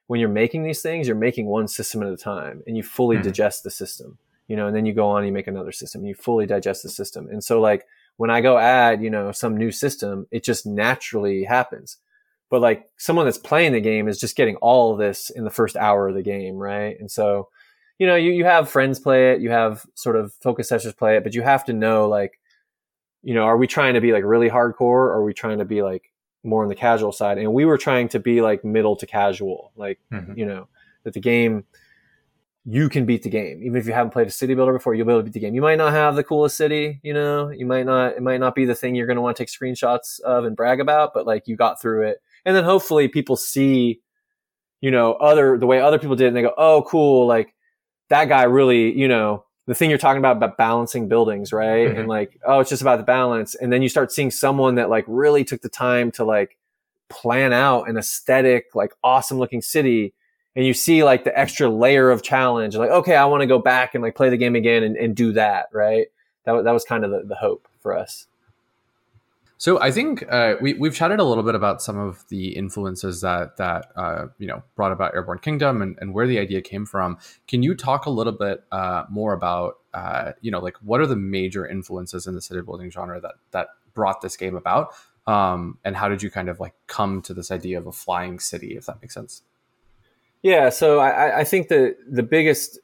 when 0.07 0.19
you're 0.19 0.29
making 0.29 0.63
these 0.63 0.81
things, 0.81 1.07
you're 1.07 1.15
making 1.15 1.45
one 1.45 1.67
system 1.67 2.03
at 2.03 2.09
a 2.11 2.17
time 2.17 2.61
and 2.67 2.75
you 2.75 2.83
fully 2.83 3.15
mm-hmm. 3.15 3.25
digest 3.25 3.63
the 3.63 3.71
system, 3.71 4.17
you 4.47 4.55
know, 4.55 4.67
and 4.67 4.75
then 4.75 4.85
you 4.85 4.93
go 4.93 5.07
on 5.07 5.19
and 5.19 5.27
you 5.27 5.33
make 5.33 5.47
another 5.47 5.71
system 5.71 6.01
and 6.01 6.09
you 6.09 6.15
fully 6.15 6.45
digest 6.45 6.83
the 6.83 6.89
system. 6.89 7.27
And 7.29 7.43
so 7.43 7.61
like 7.61 7.85
when 8.17 8.29
I 8.29 8.41
go 8.41 8.57
add, 8.57 9.01
you 9.01 9.09
know, 9.09 9.31
some 9.31 9.57
new 9.57 9.71
system, 9.71 10.27
it 10.31 10.43
just 10.43 10.65
naturally 10.65 11.45
happens. 11.45 11.97
But 12.49 12.61
like 12.61 12.89
someone 12.97 13.25
that's 13.25 13.37
playing 13.37 13.73
the 13.73 13.81
game 13.81 14.07
is 14.07 14.19
just 14.19 14.35
getting 14.35 14.57
all 14.57 14.93
of 14.93 14.99
this 14.99 15.29
in 15.29 15.43
the 15.43 15.49
first 15.49 15.75
hour 15.75 16.07
of 16.07 16.15
the 16.15 16.21
game, 16.21 16.55
right? 16.55 16.95
And 16.99 17.09
so, 17.09 17.49
you 17.97 18.05
know, 18.05 18.15
you, 18.15 18.31
you 18.31 18.45
have 18.45 18.69
friends 18.69 18.99
play 18.99 19.31
it, 19.31 19.41
you 19.41 19.49
have 19.49 19.85
sort 19.95 20.15
of 20.15 20.33
focus 20.33 20.69
sessions 20.69 20.93
play 20.93 21.17
it, 21.17 21.23
but 21.23 21.33
you 21.33 21.41
have 21.41 21.65
to 21.65 21.73
know 21.73 22.07
like, 22.07 22.39
you 23.23 23.33
know, 23.33 23.43
are 23.43 23.57
we 23.57 23.65
trying 23.65 23.95
to 23.95 24.01
be 24.01 24.11
like 24.11 24.23
really 24.23 24.49
hardcore 24.49 24.81
or 24.81 25.13
are 25.13 25.23
we 25.23 25.33
trying 25.33 25.59
to 25.59 25.65
be 25.65 25.81
like 25.81 26.12
more 26.43 26.63
on 26.63 26.69
the 26.69 26.75
casual 26.75 27.11
side 27.11 27.37
and 27.37 27.53
we 27.53 27.65
were 27.65 27.77
trying 27.77 28.07
to 28.07 28.19
be 28.19 28.41
like 28.41 28.63
middle 28.65 28.95
to 28.95 29.05
casual 29.05 29.71
like 29.75 29.99
mm-hmm. 30.11 30.37
you 30.37 30.45
know 30.45 30.67
that 31.03 31.13
the 31.13 31.19
game 31.19 31.63
you 32.65 32.87
can 32.87 33.05
beat 33.05 33.23
the 33.23 33.29
game. 33.29 33.61
Even 33.61 33.77
if 33.77 33.85
you 33.85 33.93
haven't 33.93 34.11
played 34.11 34.27
a 34.27 34.31
city 34.31 34.53
builder 34.53 34.73
before, 34.73 34.93
you'll 34.95 35.05
be 35.05 35.11
able 35.11 35.19
to 35.19 35.25
beat 35.25 35.33
the 35.33 35.39
game. 35.39 35.53
You 35.53 35.61
might 35.61 35.77
not 35.77 35.91
have 35.91 36.15
the 36.15 36.23
coolest 36.23 36.55
city, 36.55 36.99
you 37.03 37.13
know, 37.13 37.49
you 37.49 37.65
might 37.65 37.85
not, 37.85 38.13
it 38.13 38.21
might 38.21 38.39
not 38.39 38.55
be 38.55 38.65
the 38.65 38.75
thing 38.75 38.95
you're 38.95 39.07
going 39.07 39.17
to 39.17 39.21
want 39.21 39.35
to 39.35 39.43
take 39.43 39.49
screenshots 39.49 40.19
of 40.21 40.45
and 40.45 40.55
brag 40.55 40.79
about, 40.79 41.13
but 41.13 41.27
like 41.27 41.47
you 41.47 41.55
got 41.57 41.81
through 41.81 42.07
it. 42.07 42.21
And 42.45 42.55
then 42.55 42.63
hopefully 42.63 43.07
people 43.09 43.35
see, 43.35 44.01
you 44.79 44.91
know, 44.91 45.13
other, 45.13 45.57
the 45.57 45.65
way 45.65 45.81
other 45.81 45.99
people 45.99 46.15
did 46.15 46.27
and 46.27 46.37
they 46.37 46.41
go, 46.41 46.53
oh, 46.57 46.83
cool. 46.87 47.27
Like 47.27 47.53
that 48.09 48.25
guy 48.25 48.43
really, 48.43 48.97
you 48.97 49.09
know, 49.09 49.45
the 49.65 49.75
thing 49.75 49.89
you're 49.89 49.99
talking 49.99 50.19
about, 50.19 50.37
about 50.37 50.57
balancing 50.57 51.07
buildings, 51.07 51.53
right? 51.53 51.87
Mm-hmm. 51.87 51.99
And 51.99 52.09
like, 52.09 52.39
oh, 52.45 52.59
it's 52.59 52.69
just 52.69 52.81
about 52.81 52.97
the 52.97 53.03
balance. 53.03 53.55
And 53.55 53.71
then 53.71 53.81
you 53.81 53.89
start 53.89 54.11
seeing 54.11 54.31
someone 54.31 54.75
that 54.75 54.89
like 54.89 55.05
really 55.07 55.43
took 55.43 55.61
the 55.61 55.69
time 55.69 56.11
to 56.13 56.25
like 56.25 56.57
plan 57.09 57.53
out 57.53 57.87
an 57.87 57.97
aesthetic, 57.97 58.75
like 58.75 58.93
awesome 59.03 59.37
looking 59.37 59.61
city 59.61 60.13
and 60.55 60.65
you 60.65 60.73
see 60.73 61.03
like 61.03 61.23
the 61.23 61.37
extra 61.37 61.69
layer 61.69 62.11
of 62.11 62.21
challenge 62.21 62.75
like 62.75 62.89
okay 62.89 63.15
i 63.15 63.25
want 63.25 63.41
to 63.41 63.47
go 63.47 63.59
back 63.59 63.95
and 63.95 64.03
like 64.03 64.15
play 64.15 64.29
the 64.29 64.37
game 64.37 64.55
again 64.55 64.83
and, 64.83 64.95
and 64.97 65.15
do 65.15 65.31
that 65.33 65.67
right 65.71 66.07
that, 66.45 66.63
that 66.63 66.71
was 66.71 66.83
kind 66.83 67.03
of 67.03 67.11
the, 67.11 67.23
the 67.25 67.35
hope 67.35 67.67
for 67.81 67.97
us 67.97 68.27
so 69.57 69.79
I 69.79 69.91
think 69.91 70.25
uh, 70.29 70.55
we 70.61 70.73
we've 70.73 70.93
chatted 70.93 71.19
a 71.19 71.23
little 71.23 71.43
bit 71.43 71.55
about 71.55 71.81
some 71.81 71.97
of 71.97 72.27
the 72.29 72.49
influences 72.49 73.21
that 73.21 73.57
that 73.57 73.91
uh, 73.95 74.27
you 74.37 74.47
know 74.47 74.63
brought 74.75 74.91
about 74.91 75.13
Airborne 75.13 75.39
Kingdom 75.39 75.81
and, 75.81 75.97
and 76.01 76.13
where 76.13 76.27
the 76.27 76.39
idea 76.39 76.61
came 76.61 76.85
from. 76.85 77.17
Can 77.47 77.63
you 77.63 77.75
talk 77.75 78.05
a 78.05 78.09
little 78.09 78.33
bit 78.33 78.63
uh, 78.71 79.03
more 79.09 79.33
about 79.33 79.77
uh, 79.93 80.33
you 80.41 80.51
know 80.51 80.59
like 80.59 80.77
what 80.77 80.99
are 80.99 81.07
the 81.07 81.15
major 81.15 81.67
influences 81.67 82.27
in 82.27 82.35
the 82.35 82.41
city 82.41 82.61
building 82.61 82.91
genre 82.91 83.21
that 83.21 83.35
that 83.51 83.69
brought 83.93 84.21
this 84.21 84.35
game 84.35 84.55
about, 84.55 84.93
um, 85.27 85.77
and 85.85 85.95
how 85.95 86.09
did 86.09 86.21
you 86.23 86.29
kind 86.29 86.49
of 86.49 86.59
like 86.59 86.73
come 86.87 87.21
to 87.21 87.33
this 87.33 87.51
idea 87.51 87.77
of 87.77 87.87
a 87.87 87.91
flying 87.91 88.39
city, 88.39 88.75
if 88.75 88.85
that 88.87 89.01
makes 89.01 89.13
sense? 89.13 89.43
Yeah, 90.41 90.69
so 90.69 90.99
I, 90.99 91.39
I 91.39 91.43
think 91.45 91.69
the 91.69 91.95
the 92.05 92.23
biggest 92.23 92.79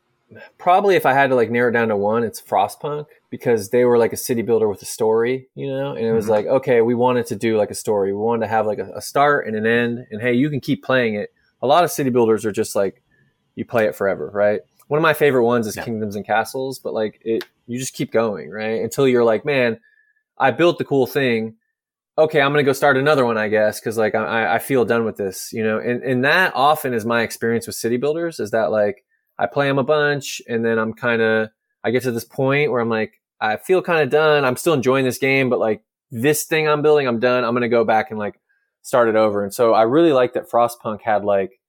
probably 0.57 0.95
if 0.95 1.05
I 1.05 1.13
had 1.13 1.29
to 1.29 1.36
like 1.36 1.50
narrow 1.50 1.69
it 1.69 1.74
down 1.74 1.89
to 1.89 1.98
one, 1.98 2.24
it's 2.24 2.41
Frostpunk 2.41 3.07
because 3.29 3.69
they 3.69 3.86
were 3.86 3.98
like 3.98 4.13
a 4.13 4.17
city 4.17 4.41
builder 4.41 4.67
with 4.67 4.81
a 4.81 4.86
story, 4.86 5.50
you 5.55 5.67
know, 5.67 5.95
and 5.95 6.05
it 6.05 6.12
was 6.12 6.25
mm-hmm. 6.25 6.33
like, 6.33 6.45
okay, 6.45 6.81
we 6.81 6.95
wanted 6.95 7.25
to 7.27 7.36
do 7.36 7.57
like 7.57 7.71
a 7.71 7.75
story. 7.75 8.13
We 8.13 8.19
wanted 8.19 8.45
to 8.45 8.51
have 8.51 8.65
like 8.65 8.79
a, 8.79 8.91
a, 8.95 9.01
start 9.01 9.48
and 9.48 9.55
an 9.55 9.65
end 9.65 10.05
and 10.12 10.21
hey, 10.21 10.33
you 10.33 10.50
can 10.50 10.59
keep 10.59 10.83
playing 10.83 11.15
it. 11.15 11.33
A 11.62 11.67
lot 11.67 11.83
of 11.83 11.91
city 11.91 12.09
builders 12.09 12.45
are 12.45 12.51
just 12.51 12.75
like, 12.75 13.01
you 13.55 13.65
play 13.65 13.86
it 13.86 13.95
forever, 13.95 14.29
right? 14.33 14.62
One 14.88 14.98
of 14.98 15.03
my 15.03 15.13
favorite 15.13 15.45
ones 15.45 15.67
is 15.67 15.75
yeah. 15.75 15.83
Kingdoms 15.83 16.15
and 16.15 16.25
Castles, 16.25 16.79
but 16.79 16.93
like 16.93 17.21
it, 17.24 17.45
you 17.67 17.77
just 17.77 17.93
keep 17.93 18.12
going, 18.12 18.50
right? 18.50 18.81
Until 18.81 19.07
you're 19.07 19.24
like, 19.24 19.45
man, 19.45 19.79
I 20.38 20.51
built 20.51 20.77
the 20.77 20.86
cool 20.86 21.05
thing 21.05 21.55
okay, 22.19 22.41
I'm 22.41 22.51
going 22.51 22.63
to 22.63 22.69
go 22.69 22.74
start 22.74 22.98
another 22.98 23.25
one, 23.25 23.38
I 23.38 23.48
guess, 23.48 23.79
because 23.79 23.98
like 23.98 24.13
I, 24.13 24.55
I 24.55 24.59
feel 24.59 24.86
done 24.86 25.05
with 25.05 25.15
this, 25.15 25.53
you 25.53 25.63
know. 25.63 25.79
And 25.79 26.03
and 26.03 26.25
that 26.25 26.53
often 26.53 26.93
is 26.93 27.05
my 27.05 27.21
experience 27.21 27.65
with 27.65 27.75
city 27.75 27.98
builders 27.98 28.39
is 28.39 28.51
that 28.51 28.71
like 28.71 29.05
I 29.39 29.48
play 29.48 29.67
them 29.67 29.79
a 29.79 29.84
bunch, 29.84 30.41
and 30.48 30.63
then 30.63 30.77
I'm 30.77 30.93
kind 30.93 31.22
of 31.22 31.50
I 31.84 31.91
get 31.91 32.03
to 32.03 32.12
this 32.12 32.25
point 32.25 32.72
where 32.72 32.81
I'm 32.81 32.89
like 32.89 33.19
I 33.41 33.58
feel 33.58 33.81
kind 33.81 34.03
of 34.03 34.10
done. 34.10 34.46
I'm 34.46 34.58
still 34.58 34.74
enjoying 34.74 35.05
this 35.05 35.17
game, 35.17 35.50
but 35.50 35.60
like 35.60 35.81
this 36.12 36.43
thing 36.43 36.67
I'm 36.67 36.81
building, 36.81 37.08
I'm 37.08 37.19
done. 37.19 37.43
I'm 37.43 37.53
going 37.53 37.62
to 37.62 37.69
go 37.69 37.86
back 37.86 38.12
and 38.12 38.19
like 38.19 38.39
start 38.81 39.08
it 39.08 39.15
over. 39.15 39.43
And 39.43 39.53
so 39.53 39.74
I 39.74 39.84
really 39.84 40.12
like 40.12 40.34
that 40.34 40.50
Frostpunk 40.50 41.01
had 41.01 41.24
like 41.24 41.60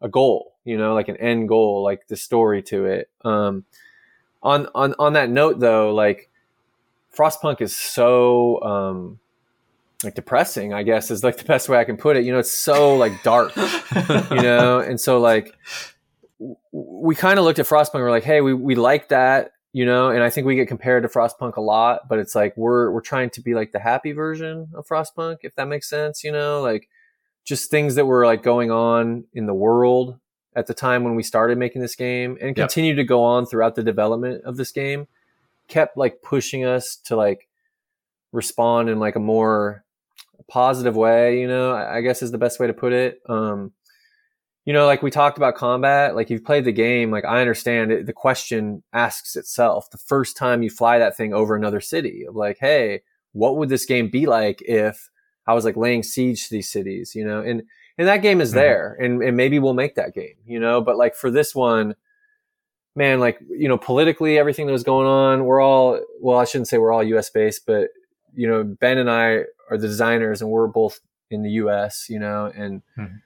a 0.00 0.08
goal, 0.08 0.54
you 0.64 0.76
know, 0.76 0.94
like 0.94 1.08
an 1.08 1.16
end 1.16 1.48
goal, 1.48 1.82
like 1.82 2.06
the 2.08 2.16
story 2.16 2.62
to 2.64 2.86
it. 2.86 3.10
Um, 3.24 3.64
on 4.42 4.68
on 4.74 4.94
on 4.98 5.12
that 5.12 5.30
note, 5.30 5.60
though, 5.60 5.94
like 5.94 6.30
Frostpunk 7.16 7.60
is 7.60 7.76
so 7.76 8.62
um, 8.62 9.20
like 10.02 10.14
depressing, 10.14 10.72
I 10.72 10.82
guess 10.82 11.10
is 11.10 11.22
like 11.22 11.36
the 11.36 11.44
best 11.44 11.68
way 11.68 11.78
I 11.78 11.84
can 11.84 11.96
put 11.96 12.16
it. 12.16 12.24
You 12.24 12.32
know, 12.32 12.38
it's 12.38 12.52
so 12.52 12.96
like 12.96 13.22
dark, 13.22 13.54
you 13.56 14.42
know, 14.42 14.80
and 14.80 15.00
so 15.00 15.20
like 15.20 15.56
we 17.02 17.16
kind 17.16 17.38
of 17.38 17.44
looked 17.44 17.58
at 17.58 17.66
Frostpunk. 17.66 17.94
And 17.94 18.04
we're 18.04 18.10
like, 18.10 18.24
hey, 18.24 18.40
we 18.40 18.54
we 18.54 18.76
like 18.76 19.08
that, 19.08 19.52
you 19.72 19.84
know, 19.84 20.10
and 20.10 20.22
I 20.22 20.30
think 20.30 20.46
we 20.46 20.54
get 20.54 20.68
compared 20.68 21.02
to 21.02 21.08
Frostpunk 21.08 21.56
a 21.56 21.60
lot, 21.60 22.08
but 22.08 22.18
it's 22.18 22.34
like 22.34 22.56
we're 22.56 22.90
we're 22.90 23.00
trying 23.00 23.30
to 23.30 23.40
be 23.40 23.54
like 23.54 23.72
the 23.72 23.80
happy 23.80 24.12
version 24.12 24.68
of 24.74 24.86
Frostpunk, 24.86 25.38
if 25.42 25.54
that 25.56 25.66
makes 25.66 25.88
sense, 25.88 26.22
you 26.22 26.30
know, 26.30 26.62
like 26.62 26.88
just 27.44 27.70
things 27.70 27.96
that 27.96 28.06
were 28.06 28.24
like 28.24 28.44
going 28.44 28.70
on 28.70 29.24
in 29.32 29.46
the 29.46 29.54
world 29.54 30.18
at 30.54 30.68
the 30.68 30.74
time 30.74 31.02
when 31.02 31.16
we 31.16 31.22
started 31.24 31.58
making 31.58 31.82
this 31.82 31.96
game 31.96 32.38
and 32.40 32.54
continue 32.54 32.92
yep. 32.92 32.98
to 32.98 33.04
go 33.04 33.24
on 33.24 33.46
throughout 33.46 33.74
the 33.74 33.82
development 33.82 34.44
of 34.44 34.56
this 34.56 34.70
game 34.70 35.08
kept 35.66 35.96
like 35.96 36.22
pushing 36.22 36.64
us 36.64 36.96
to 36.96 37.16
like 37.16 37.48
respond 38.30 38.88
in 38.90 39.00
like 39.00 39.16
a 39.16 39.20
more 39.20 39.84
positive 40.48 40.94
way, 40.94 41.40
you 41.40 41.48
know, 41.48 41.74
I 41.74 42.02
guess 42.02 42.22
is 42.22 42.30
the 42.30 42.38
best 42.38 42.60
way 42.60 42.66
to 42.66 42.74
put 42.74 42.92
it. 42.92 43.22
Um, 43.26 43.72
you 44.64 44.72
know, 44.72 44.86
like 44.86 45.02
we 45.02 45.10
talked 45.10 45.38
about 45.38 45.56
combat, 45.56 46.14
like 46.14 46.30
you've 46.30 46.44
played 46.44 46.64
the 46.64 46.72
game, 46.72 47.10
like 47.10 47.24
I 47.24 47.40
understand 47.40 47.90
it, 47.90 48.06
the 48.06 48.12
question 48.12 48.82
asks 48.92 49.34
itself 49.34 49.90
the 49.90 49.98
first 49.98 50.36
time 50.36 50.62
you 50.62 50.70
fly 50.70 50.98
that 50.98 51.16
thing 51.16 51.34
over 51.34 51.56
another 51.56 51.80
city 51.80 52.24
of 52.28 52.36
like, 52.36 52.58
hey, 52.60 53.02
what 53.32 53.56
would 53.56 53.68
this 53.68 53.86
game 53.86 54.08
be 54.08 54.26
like 54.26 54.62
if 54.62 55.10
I 55.46 55.54
was 55.54 55.64
like 55.64 55.76
laying 55.76 56.04
siege 56.04 56.44
to 56.44 56.54
these 56.54 56.70
cities, 56.70 57.14
you 57.14 57.24
know? 57.24 57.40
And 57.40 57.64
and 57.98 58.08
that 58.08 58.22
game 58.22 58.40
is 58.40 58.50
mm-hmm. 58.50 58.58
there 58.58 58.96
and, 59.00 59.22
and 59.22 59.36
maybe 59.36 59.58
we'll 59.58 59.74
make 59.74 59.96
that 59.96 60.14
game, 60.14 60.36
you 60.46 60.60
know, 60.60 60.80
but 60.80 60.96
like 60.96 61.16
for 61.16 61.30
this 61.30 61.54
one, 61.54 61.96
man, 62.94 63.18
like, 63.18 63.38
you 63.48 63.68
know, 63.68 63.78
politically 63.78 64.38
everything 64.38 64.66
that 64.66 64.72
was 64.72 64.84
going 64.84 65.08
on, 65.08 65.44
we're 65.44 65.60
all 65.60 66.00
well, 66.20 66.38
I 66.38 66.44
shouldn't 66.44 66.68
say 66.68 66.78
we're 66.78 66.92
all 66.92 67.02
US 67.02 67.30
based, 67.30 67.66
but 67.66 67.88
you 68.34 68.46
know, 68.46 68.62
Ben 68.62 68.98
and 68.98 69.10
I 69.10 69.44
are 69.70 69.76
the 69.76 69.88
designers 69.88 70.40
and 70.40 70.50
we're 70.52 70.68
both 70.68 71.00
in 71.30 71.42
the 71.42 71.50
US, 71.50 72.06
you 72.08 72.20
know, 72.20 72.52
and 72.54 72.82
mm-hmm. 72.96 73.16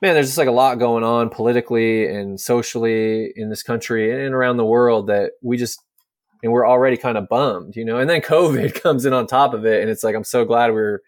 Man, 0.00 0.14
there's 0.14 0.26
just 0.26 0.38
like 0.38 0.48
a 0.48 0.52
lot 0.52 0.78
going 0.78 1.04
on 1.04 1.28
politically 1.28 2.06
and 2.06 2.40
socially 2.40 3.32
in 3.36 3.50
this 3.50 3.62
country 3.62 4.24
and 4.24 4.34
around 4.34 4.56
the 4.56 4.64
world 4.64 5.08
that 5.08 5.32
we 5.42 5.56
just, 5.56 5.82
and 6.42 6.52
we're 6.52 6.68
already 6.68 6.96
kind 6.96 7.18
of 7.18 7.28
bummed, 7.28 7.76
you 7.76 7.84
know, 7.84 7.98
and 7.98 8.08
then 8.08 8.20
COVID 8.22 8.80
comes 8.80 9.04
in 9.04 9.12
on 9.12 9.26
top 9.26 9.54
of 9.54 9.66
it. 9.66 9.80
And 9.80 9.90
it's 9.90 10.04
like, 10.04 10.14
I'm 10.14 10.24
so 10.24 10.44
glad 10.44 10.72
we 10.72 10.80
are 10.80 11.02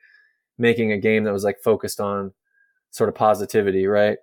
making 0.58 0.92
a 0.92 0.98
game 0.98 1.24
that 1.24 1.32
was 1.32 1.44
like 1.44 1.60
focused 1.62 2.00
on 2.00 2.32
sort 2.90 3.08
of 3.08 3.14
positivity, 3.14 3.86
right? 3.86 4.18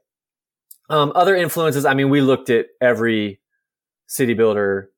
Um, 0.89 1.11
other 1.15 1.35
influences, 1.35 1.85
I 1.85 1.93
mean, 1.93 2.09
we 2.09 2.21
looked 2.21 2.49
at 2.49 2.67
every 2.81 3.39
city 4.07 4.33
builder 4.33 4.89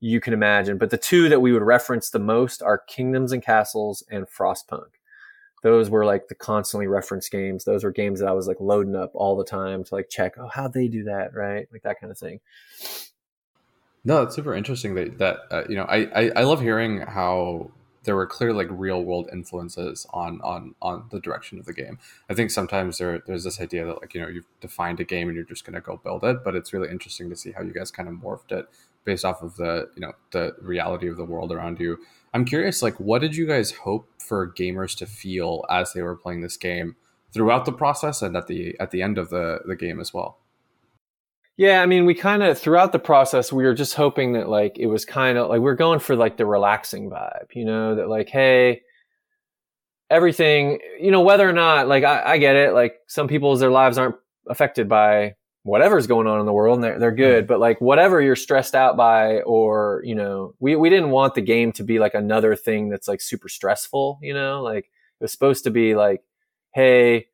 you 0.00 0.20
can 0.20 0.32
imagine. 0.32 0.78
But 0.78 0.90
the 0.90 0.98
two 0.98 1.28
that 1.28 1.40
we 1.40 1.52
would 1.52 1.62
reference 1.62 2.10
the 2.10 2.18
most 2.18 2.62
are 2.62 2.82
Kingdoms 2.86 3.32
and 3.32 3.42
Castles 3.42 4.04
and 4.10 4.26
Frostpunk. 4.26 4.90
Those 5.66 5.90
were 5.90 6.04
like 6.04 6.28
the 6.28 6.36
constantly 6.36 6.86
referenced 6.86 7.32
games. 7.32 7.64
Those 7.64 7.82
were 7.82 7.90
games 7.90 8.20
that 8.20 8.28
I 8.28 8.32
was 8.32 8.46
like 8.46 8.60
loading 8.60 8.94
up 8.94 9.10
all 9.14 9.36
the 9.36 9.44
time 9.44 9.82
to 9.82 9.94
like 9.96 10.08
check, 10.08 10.34
oh, 10.38 10.46
how 10.46 10.68
they 10.68 10.86
do 10.86 11.02
that, 11.02 11.34
right? 11.34 11.66
Like 11.72 11.82
that 11.82 12.00
kind 12.00 12.12
of 12.12 12.16
thing. 12.16 12.38
No, 14.04 14.22
it's 14.22 14.36
super 14.36 14.54
interesting 14.54 14.94
that 14.94 15.18
that 15.18 15.38
uh, 15.50 15.64
you 15.68 15.74
know 15.74 15.82
I, 15.82 16.04
I 16.14 16.30
I 16.36 16.42
love 16.44 16.60
hearing 16.60 17.00
how 17.00 17.72
there 18.04 18.14
were 18.14 18.28
clear 18.28 18.52
like 18.52 18.68
real 18.70 19.02
world 19.02 19.28
influences 19.32 20.06
on 20.12 20.40
on 20.44 20.76
on 20.80 21.06
the 21.10 21.18
direction 21.18 21.58
of 21.58 21.66
the 21.66 21.72
game. 21.72 21.98
I 22.30 22.34
think 22.34 22.52
sometimes 22.52 22.98
there 22.98 23.20
there's 23.26 23.42
this 23.42 23.60
idea 23.60 23.86
that 23.86 24.00
like 24.00 24.14
you 24.14 24.20
know 24.20 24.28
you've 24.28 24.46
defined 24.60 25.00
a 25.00 25.04
game 25.04 25.26
and 25.26 25.34
you're 25.34 25.44
just 25.44 25.64
going 25.64 25.74
to 25.74 25.80
go 25.80 25.96
build 25.96 26.22
it, 26.22 26.44
but 26.44 26.54
it's 26.54 26.72
really 26.72 26.90
interesting 26.90 27.28
to 27.30 27.34
see 27.34 27.50
how 27.50 27.62
you 27.62 27.72
guys 27.72 27.90
kind 27.90 28.08
of 28.08 28.14
morphed 28.14 28.52
it 28.52 28.68
based 29.04 29.24
off 29.24 29.42
of 29.42 29.56
the 29.56 29.88
you 29.96 30.00
know 30.00 30.12
the 30.30 30.54
reality 30.62 31.08
of 31.08 31.16
the 31.16 31.24
world 31.24 31.50
around 31.50 31.80
you. 31.80 31.98
I'm 32.36 32.44
curious, 32.44 32.82
like, 32.82 33.00
what 33.00 33.22
did 33.22 33.34
you 33.34 33.46
guys 33.46 33.70
hope 33.70 34.10
for 34.18 34.52
gamers 34.52 34.94
to 34.98 35.06
feel 35.06 35.64
as 35.70 35.94
they 35.94 36.02
were 36.02 36.16
playing 36.16 36.42
this 36.42 36.58
game 36.58 36.94
throughout 37.32 37.64
the 37.64 37.72
process 37.72 38.20
and 38.20 38.36
at 38.36 38.46
the 38.46 38.78
at 38.78 38.90
the 38.90 39.00
end 39.00 39.16
of 39.16 39.30
the 39.30 39.60
the 39.64 39.74
game 39.74 39.98
as 40.00 40.12
well? 40.12 40.38
Yeah, 41.56 41.80
I 41.80 41.86
mean, 41.86 42.04
we 42.04 42.12
kind 42.12 42.42
of 42.42 42.58
throughout 42.58 42.92
the 42.92 42.98
process, 42.98 43.54
we 43.54 43.64
were 43.64 43.72
just 43.72 43.94
hoping 43.94 44.34
that 44.34 44.50
like 44.50 44.76
it 44.78 44.84
was 44.84 45.06
kind 45.06 45.38
of 45.38 45.48
like 45.48 45.62
we 45.62 45.70
are 45.70 45.74
going 45.74 45.98
for 45.98 46.14
like 46.14 46.36
the 46.36 46.44
relaxing 46.44 47.08
vibe, 47.08 47.54
you 47.54 47.64
know, 47.64 47.94
that 47.94 48.10
like, 48.10 48.28
hey, 48.28 48.82
everything, 50.10 50.78
you 51.00 51.10
know, 51.10 51.22
whether 51.22 51.48
or 51.48 51.54
not 51.54 51.88
like 51.88 52.04
I, 52.04 52.32
I 52.32 52.38
get 52.38 52.54
it, 52.54 52.74
like 52.74 52.96
some 53.06 53.28
people's 53.28 53.60
their 53.60 53.70
lives 53.70 53.96
aren't 53.96 54.16
affected 54.46 54.90
by 54.90 55.36
whatever's 55.66 56.06
going 56.06 56.28
on 56.28 56.38
in 56.38 56.46
the 56.46 56.52
world 56.52 56.76
and 56.76 56.84
they're, 56.84 56.98
they're 56.98 57.10
good 57.10 57.46
but 57.46 57.58
like 57.58 57.80
whatever 57.80 58.22
you're 58.22 58.36
stressed 58.36 58.74
out 58.74 58.96
by 58.96 59.40
or 59.40 60.00
you 60.04 60.14
know 60.14 60.54
we, 60.60 60.76
we 60.76 60.88
didn't 60.88 61.10
want 61.10 61.34
the 61.34 61.40
game 61.40 61.72
to 61.72 61.82
be 61.82 61.98
like 61.98 62.14
another 62.14 62.54
thing 62.54 62.88
that's 62.88 63.08
like 63.08 63.20
super 63.20 63.48
stressful 63.48 64.18
you 64.22 64.32
know? 64.32 64.62
Like 64.62 64.84
it 64.84 65.24
was 65.24 65.32
supposed 65.32 65.64
to 65.64 65.70
be 65.70 65.96
like 65.96 66.22
hey 66.72 67.26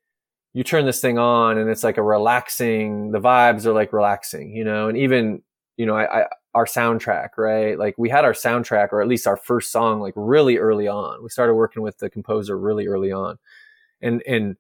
you 0.55 0.65
turn 0.65 0.87
this 0.87 1.01
thing 1.01 1.19
on 1.19 1.59
and 1.59 1.69
it's 1.69 1.85
like 1.85 1.99
a 1.99 2.03
relaxing 2.03 3.11
the 3.11 3.21
vibes 3.21 3.67
are 3.67 3.75
like 3.75 3.93
relaxing 3.93 4.57
you 4.57 4.65
know? 4.65 4.89
And 4.89 4.97
even 4.97 5.43
you 5.77 5.85
know 5.85 5.95
I, 5.95 6.23
I 6.23 6.27
our 6.55 6.65
soundtrack 6.67 7.37
right? 7.37 7.79
Like 7.79 7.97
we 7.99 8.09
had 8.09 8.25
our 8.25 8.33
soundtrack 8.33 8.93
or 8.93 9.03
at 9.03 9.09
least 9.09 9.27
our 9.27 9.37
first 9.37 9.71
song 9.71 10.01
like 10.01 10.15
really 10.17 10.57
early 10.57 10.89
on. 10.89 11.23
We 11.23 11.29
started 11.29 11.55
working 11.55 11.83
with 11.83 11.99
the 11.99 12.09
composer 12.09 12.59
really 12.59 12.87
early 12.87 13.13
on. 13.13 13.39
And 14.01 14.23
and 14.27 14.57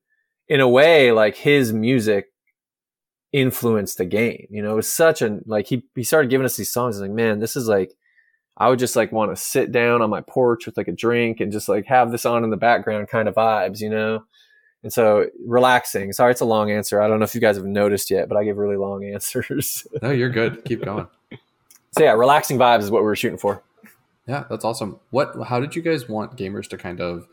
in 0.48 0.61
a 0.61 0.68
way 0.68 1.12
like 1.12 1.37
his 1.37 1.72
music 1.72 2.32
influenced 3.33 3.99
the 3.99 4.05
game. 4.05 4.47
You 4.51 4.62
know, 4.62 4.73
it 4.73 4.77
was 4.77 4.92
such 4.92 5.23
a 5.23 5.40
like 5.47 5.66
he 5.66 5.85
he 5.95 6.03
started 6.03 6.31
giving 6.31 6.45
us 6.45 6.57
these 6.57 6.71
songs. 6.71 7.01
Like, 7.01 7.11
man, 7.11 7.40
this 7.40 7.57
is 7.57 7.68
like 7.68 7.95
I 8.57 8.68
would 8.68 8.79
just 8.79 8.97
like 8.97 9.12
want 9.12 9.35
to 9.35 9.42
sit 9.42 9.73
down 9.73 10.03
on 10.03 10.11
my 10.11 10.21
porch 10.21 10.66
with 10.66 10.77
like 10.77 10.88
a 10.88 10.92
drink 10.92 11.40
and 11.40 11.51
just 11.51 11.68
like 11.68 11.87
have 11.87 12.12
this 12.12 12.27
on 12.27 12.45
in 12.45 12.51
the 12.51 12.57
background 12.57 13.09
kind 13.09 13.29
of 13.29 13.35
vibes, 13.35 13.81
you 13.81 13.88
know. 13.88 14.25
And 14.83 14.92
so 14.92 15.27
relaxing. 15.47 16.12
Sorry, 16.12 16.33
it's 16.33 16.40
a 16.40 16.47
long 16.47 16.71
answer. 16.71 17.01
I 17.01 17.09
don't 17.09 17.21
know 17.21 17.25
if 17.25 17.35
you 17.35 17.40
guys 17.40 17.57
have 17.57 17.64
noticed 17.64 18.11
yet, 18.11 18.29
but 18.29 18.37
I 18.37 18.45
give 18.45 18.59
really 18.59 18.77
long 18.77 19.05
answers. 19.14 19.87
no, 20.03 20.11
you're 20.11 20.31
good. 20.31 20.64
Keep 20.64 20.85
going. 20.85 21.07
so 21.92 22.03
yeah, 22.03 22.12
relaxing 22.12 22.59
vibes 22.59 22.81
is 22.81 22.90
what 22.90 23.03
we 23.03 23.07
were 23.07 23.16
shooting 23.16 23.38
for. 23.38 23.62
Yeah, 24.27 24.45
that's 24.49 24.64
awesome. 24.64 25.01
What? 25.11 25.35
How 25.47 25.59
did 25.59 25.75
you 25.75 25.83
guys 25.83 26.09
want 26.09 26.37
gamers 26.37 26.68
to 26.68 26.79
kind 26.79 27.01
of 27.01 27.27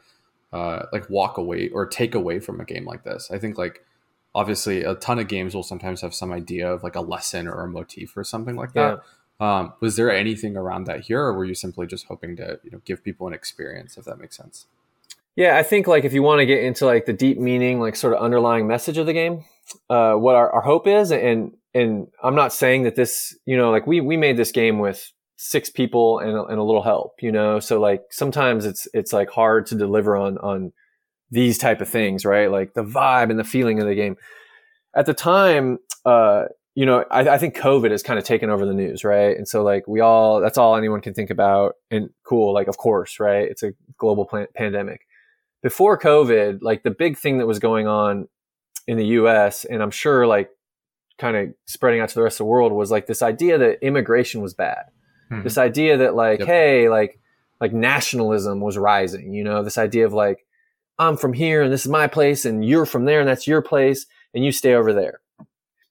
uh, 0.54 0.86
like 0.92 1.10
walk 1.10 1.38
away 1.38 1.70
or 1.70 1.86
take 1.86 2.16
away 2.16 2.40
from 2.40 2.60
a 2.60 2.66
game 2.66 2.86
like 2.86 3.04
this? 3.04 3.30
I 3.32 3.38
think 3.38 3.58
like 3.58 3.84
obviously 4.36 4.84
a 4.84 4.96
ton 4.96 5.20
of 5.20 5.28
games 5.28 5.56
will 5.56 5.64
sometimes 5.64 6.02
have 6.02 6.14
some 6.14 6.32
idea 6.32 6.72
of 6.72 6.84
like 6.84 6.96
a 6.96 7.02
lesson 7.02 7.48
or 7.48 7.64
a 7.64 7.68
motif 7.68 8.16
or 8.16 8.24
something 8.24 8.56
like 8.56 8.74
that. 8.74 9.00
Yeah. 9.00 9.60
Um, 9.60 9.74
was 9.80 9.96
there 9.96 10.12
anything 10.12 10.58
around 10.58 10.86
that 10.86 11.02
here, 11.02 11.22
or 11.22 11.34
were 11.34 11.46
you 11.46 11.56
simply 11.56 11.88
just 11.88 12.06
hoping 12.06 12.36
to 12.38 12.60
you 12.64 12.72
know 12.72 12.82
give 12.84 13.04
people 13.04 13.28
an 13.28 13.34
experience, 13.34 13.98
if 13.98 14.06
that 14.06 14.20
makes 14.20 14.36
sense? 14.36 14.68
Yeah, 15.36 15.58
I 15.58 15.64
think 15.64 15.88
like 15.88 16.04
if 16.04 16.14
you 16.14 16.22
want 16.22 16.40
to 16.40 16.46
get 16.46 16.64
into 16.64 16.86
like 16.86 17.06
the 17.06 17.14
deep 17.14 17.38
meaning, 17.38 17.80
like 17.80 17.96
sort 17.96 18.14
of 18.14 18.22
underlying 18.22 18.68
message 18.68 18.98
of 18.98 19.06
the 19.06 19.14
game, 19.14 19.46
uh, 19.90 20.14
what 20.16 20.36
our, 20.36 20.52
our 20.52 20.62
hope 20.62 20.88
is, 20.88 21.12
and 21.12 21.54
and 21.74 22.08
I'm 22.22 22.36
not 22.36 22.52
saying 22.52 22.84
that 22.84 22.96
this, 22.96 23.38
you 23.46 23.56
know, 23.56 23.72
like 23.72 23.88
we 23.88 24.02
we 24.02 24.18
made 24.18 24.36
this 24.36 24.52
game 24.52 24.80
with 24.80 25.12
six 25.38 25.70
people 25.70 26.20
and, 26.20 26.32
and 26.32 26.60
a 26.60 26.64
little 26.64 26.84
help, 26.84 27.14
you 27.22 27.32
know, 27.32 27.62
so 27.62 27.80
like 27.80 28.04
sometimes 28.12 28.66
it's 28.66 28.90
it's 28.94 29.14
like 29.14 29.30
hard 29.30 29.66
to 29.68 29.76
deliver 29.76 30.18
on 30.18 30.38
on 30.40 30.74
these 31.32 31.58
type 31.58 31.82
of 31.82 31.90
things, 31.90 32.26
right? 32.26 32.52
Like 32.52 32.74
the 32.74 32.84
vibe 32.84 33.30
and 33.30 33.40
the 33.40 33.44
feeling 33.44 33.80
of 33.80 33.88
the 33.88 33.96
game. 33.96 34.16
At 34.96 35.06
the 35.06 35.14
time, 35.14 35.80
uh, 36.06 36.46
you 36.76 36.86
know, 36.86 37.06
I, 37.12 37.28
I 37.30 37.38
think 37.38 37.56
COVID 37.56 37.92
has 37.92 38.02
kind 38.02 38.18
of 38.18 38.26
taken 38.26 38.50
over 38.50 38.66
the 38.66 38.74
news, 38.74 39.04
right? 39.04 39.38
And 39.38 39.48
so 39.48 39.64
like 39.64 39.88
we 39.88 40.00
all, 40.00 40.40
that's 40.40 40.58
all 40.58 40.76
anyone 40.76 41.02
can 41.02 41.14
think 41.14 41.30
about. 41.30 41.76
And 41.92 42.10
cool, 42.24 42.54
like 42.54 42.68
of 42.68 42.78
course, 42.78 43.20
right? 43.20 43.48
It's 43.48 43.64
a 43.64 43.74
global 43.98 44.26
plan- 44.26 44.48
pandemic 44.56 45.02
before 45.62 46.00
COVID, 46.00 46.60
like 46.62 46.84
the 46.84 46.92
big 46.92 47.18
thing 47.18 47.40
that 47.40 47.48
was 47.48 47.60
going 47.60 47.88
on 47.88 48.28
in 48.88 48.98
the 48.98 49.06
US, 49.08 49.66
and 49.66 49.84
I'm 49.84 49.92
sure 49.92 50.26
like 50.26 50.50
kind 51.18 51.36
of 51.36 51.50
spreading 51.66 52.00
out 52.00 52.10
to 52.10 52.16
the 52.16 52.24
rest 52.24 52.36
of 52.36 52.46
the 52.46 52.46
world 52.46 52.72
was 52.72 52.92
like 52.92 53.08
this 53.08 53.22
idea 53.22 53.58
that 53.58 53.86
immigration 53.86 54.42
was 54.42 54.54
bad. 54.54 54.86
Mm-hmm. 55.32 55.44
This 55.44 55.58
idea 55.58 55.98
that 55.98 56.16
like, 56.16 56.40
yep. 56.40 56.48
hey, 56.48 56.90
like, 56.90 57.20
like 57.60 57.74
nationalism 57.74 58.62
was 58.62 58.78
rising, 58.78 59.34
you 59.34 59.44
know, 59.44 59.64
this 59.64 59.78
idea 59.78 60.06
of 60.06 60.14
like, 60.14 60.46
I'm 61.00 61.18
from 61.18 61.34
here 61.34 61.64
and 61.64 61.72
this 61.72 61.86
is 61.86 61.92
my 61.92 62.08
place 62.08 62.46
and 62.46 62.64
you're 62.64 62.86
from 62.86 63.06
there 63.06 63.22
and 63.22 63.30
that's 63.30 63.48
your 63.48 63.62
place 63.62 64.06
and 64.34 64.44
you 64.44 64.52
stay 64.52 64.74
over 64.74 64.94
there. 64.94 65.22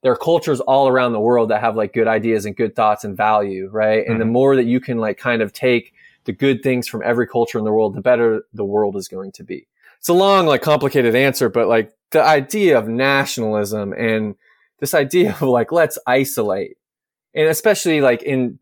There 0.02 0.12
are 0.12 0.16
cultures 0.16 0.60
all 0.60 0.86
around 0.86 1.12
the 1.12 1.20
world 1.20 1.50
that 1.50 1.60
have 1.60 1.74
like 1.74 1.92
good 1.92 2.06
ideas 2.06 2.44
and 2.44 2.54
good 2.54 2.76
thoughts 2.76 3.04
and 3.04 3.16
value, 3.16 3.68
right? 3.72 4.02
Mm-hmm. 4.02 4.12
And 4.12 4.20
the 4.20 4.24
mm-hmm. 4.24 4.32
more 4.32 4.56
that 4.56 4.66
you 4.66 4.80
can 4.80 4.98
like 4.98 5.18
kind 5.18 5.42
of 5.42 5.52
take 5.52 5.94
the 6.24 6.32
good 6.32 6.62
things 6.62 6.86
from 6.86 7.02
every 7.04 7.26
culture 7.26 7.58
in 7.58 7.64
the 7.64 7.72
world, 7.72 7.94
the 7.94 8.02
better 8.02 8.42
the 8.52 8.64
world 8.64 8.96
is 8.96 9.08
going 9.08 9.32
to 9.32 9.42
be. 9.42 9.66
It's 9.98 10.08
a 10.08 10.12
long, 10.12 10.46
like 10.46 10.62
complicated 10.62 11.14
answer, 11.14 11.48
but 11.48 11.68
like 11.68 11.92
the 12.10 12.22
idea 12.22 12.78
of 12.78 12.86
nationalism 12.86 13.92
and 13.92 14.36
this 14.78 14.94
idea 14.94 15.32
of 15.32 15.42
like, 15.42 15.72
let's 15.72 15.98
isolate. 16.06 16.76
And 17.34 17.48
especially 17.48 18.00
like 18.00 18.22
in 18.22 18.58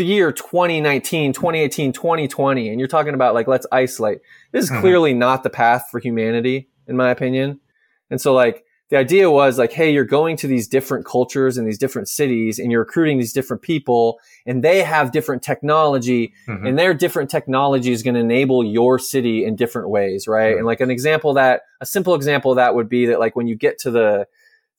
the 0.00 0.06
year 0.06 0.32
2019, 0.32 1.34
2018, 1.34 1.92
2020, 1.92 2.70
and 2.70 2.78
you're 2.80 2.88
talking 2.88 3.12
about 3.12 3.34
like, 3.34 3.46
let's 3.46 3.66
isolate. 3.70 4.20
This 4.50 4.64
is 4.64 4.70
mm-hmm. 4.70 4.80
clearly 4.80 5.12
not 5.12 5.42
the 5.42 5.50
path 5.50 5.88
for 5.90 6.00
humanity, 6.00 6.70
in 6.86 6.96
my 6.96 7.10
opinion. 7.10 7.60
And 8.08 8.18
so 8.18 8.32
like, 8.32 8.64
the 8.88 8.96
idea 8.96 9.30
was 9.30 9.58
like, 9.58 9.72
hey, 9.72 9.92
you're 9.92 10.06
going 10.06 10.38
to 10.38 10.46
these 10.46 10.66
different 10.66 11.04
cultures 11.04 11.58
and 11.58 11.68
these 11.68 11.76
different 11.76 12.08
cities 12.08 12.58
and 12.58 12.72
you're 12.72 12.80
recruiting 12.80 13.18
these 13.18 13.34
different 13.34 13.60
people 13.62 14.18
and 14.46 14.64
they 14.64 14.82
have 14.82 15.12
different 15.12 15.42
technology 15.42 16.32
mm-hmm. 16.48 16.66
and 16.66 16.78
their 16.78 16.94
different 16.94 17.28
technology 17.28 17.92
is 17.92 18.02
going 18.02 18.14
to 18.14 18.20
enable 18.20 18.64
your 18.64 18.98
city 18.98 19.44
in 19.44 19.54
different 19.54 19.90
ways, 19.90 20.26
right? 20.26 20.56
And 20.56 20.64
like 20.64 20.80
an 20.80 20.90
example 20.90 21.34
that, 21.34 21.60
a 21.82 21.86
simple 21.86 22.14
example 22.14 22.52
of 22.52 22.56
that 22.56 22.74
would 22.74 22.88
be 22.88 23.04
that 23.06 23.20
like 23.20 23.36
when 23.36 23.46
you 23.46 23.54
get 23.54 23.78
to 23.80 23.90
the, 23.90 24.26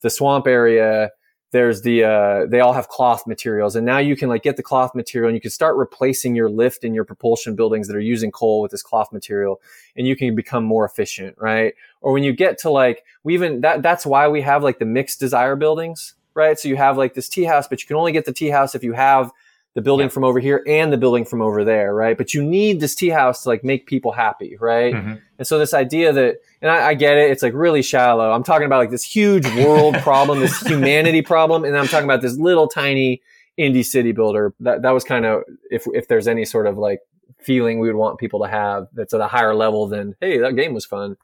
the 0.00 0.10
swamp 0.10 0.48
area, 0.48 1.10
there's 1.52 1.82
the 1.82 2.02
uh, 2.02 2.46
they 2.46 2.60
all 2.60 2.72
have 2.72 2.88
cloth 2.88 3.26
materials. 3.26 3.76
And 3.76 3.86
now 3.86 3.98
you 3.98 4.16
can 4.16 4.28
like 4.28 4.42
get 4.42 4.56
the 4.56 4.62
cloth 4.62 4.94
material 4.94 5.28
and 5.28 5.36
you 5.36 5.40
can 5.40 5.50
start 5.50 5.76
replacing 5.76 6.34
your 6.34 6.48
lift 6.48 6.82
and 6.82 6.94
your 6.94 7.04
propulsion 7.04 7.54
buildings 7.54 7.86
that 7.88 7.96
are 7.96 8.00
using 8.00 8.30
coal 8.30 8.62
with 8.62 8.70
this 8.70 8.82
cloth 8.82 9.12
material 9.12 9.60
and 9.94 10.06
you 10.06 10.16
can 10.16 10.34
become 10.34 10.64
more 10.64 10.84
efficient 10.84 11.36
right? 11.38 11.74
Or 12.00 12.12
when 12.12 12.24
you 12.24 12.32
get 12.32 12.58
to 12.58 12.70
like 12.70 13.04
we 13.22 13.34
even 13.34 13.60
that 13.60 13.82
that's 13.82 14.06
why 14.06 14.28
we 14.28 14.40
have 14.40 14.62
like 14.62 14.78
the 14.78 14.86
mixed 14.86 15.20
desire 15.20 15.54
buildings 15.54 16.14
right? 16.34 16.58
So 16.58 16.68
you 16.68 16.76
have 16.76 16.96
like 16.96 17.12
this 17.12 17.28
tea 17.28 17.44
house 17.44 17.68
but 17.68 17.82
you 17.82 17.86
can 17.86 17.96
only 17.96 18.12
get 18.12 18.24
the 18.24 18.32
tea 18.32 18.48
house 18.48 18.74
if 18.74 18.82
you 18.82 18.94
have 18.94 19.30
the 19.74 19.80
building 19.80 20.06
yeah. 20.06 20.10
from 20.10 20.24
over 20.24 20.38
here 20.38 20.62
and 20.66 20.92
the 20.92 20.98
building 20.98 21.24
from 21.24 21.40
over 21.40 21.64
there, 21.64 21.94
right? 21.94 22.18
But 22.18 22.34
you 22.34 22.42
need 22.42 22.80
this 22.80 22.94
tea 22.94 23.08
house 23.08 23.42
to 23.42 23.48
like 23.48 23.64
make 23.64 23.86
people 23.86 24.12
happy, 24.12 24.56
right? 24.60 24.94
Mm-hmm. 24.94 25.14
And 25.38 25.46
so 25.46 25.58
this 25.58 25.72
idea 25.72 26.12
that, 26.12 26.36
and 26.60 26.70
I, 26.70 26.88
I, 26.88 26.94
get 26.94 27.16
it, 27.16 27.30
it's 27.30 27.42
like 27.42 27.54
really 27.54 27.80
shallow. 27.82 28.30
I'm 28.30 28.42
talking 28.42 28.66
about 28.66 28.78
like 28.78 28.90
this 28.90 29.02
huge 29.02 29.46
world 29.56 29.94
problem, 30.02 30.40
this 30.40 30.60
humanity 30.60 31.22
problem, 31.22 31.64
and 31.64 31.76
I'm 31.76 31.88
talking 31.88 32.04
about 32.04 32.20
this 32.20 32.36
little 32.36 32.68
tiny 32.68 33.22
indie 33.58 33.84
city 33.84 34.12
builder. 34.12 34.54
That 34.60 34.82
that 34.82 34.90
was 34.90 35.04
kind 35.04 35.24
of 35.24 35.42
if 35.70 35.86
if 35.94 36.06
there's 36.06 36.28
any 36.28 36.44
sort 36.44 36.66
of 36.66 36.76
like 36.76 37.00
feeling 37.38 37.78
we 37.78 37.88
would 37.88 37.96
want 37.96 38.18
people 38.18 38.40
to 38.40 38.48
have 38.48 38.86
that's 38.92 39.14
at 39.14 39.20
a 39.20 39.26
higher 39.26 39.54
level 39.54 39.88
than 39.88 40.14
hey 40.20 40.38
that 40.38 40.54
game 40.54 40.74
was 40.74 40.84
fun, 40.84 41.16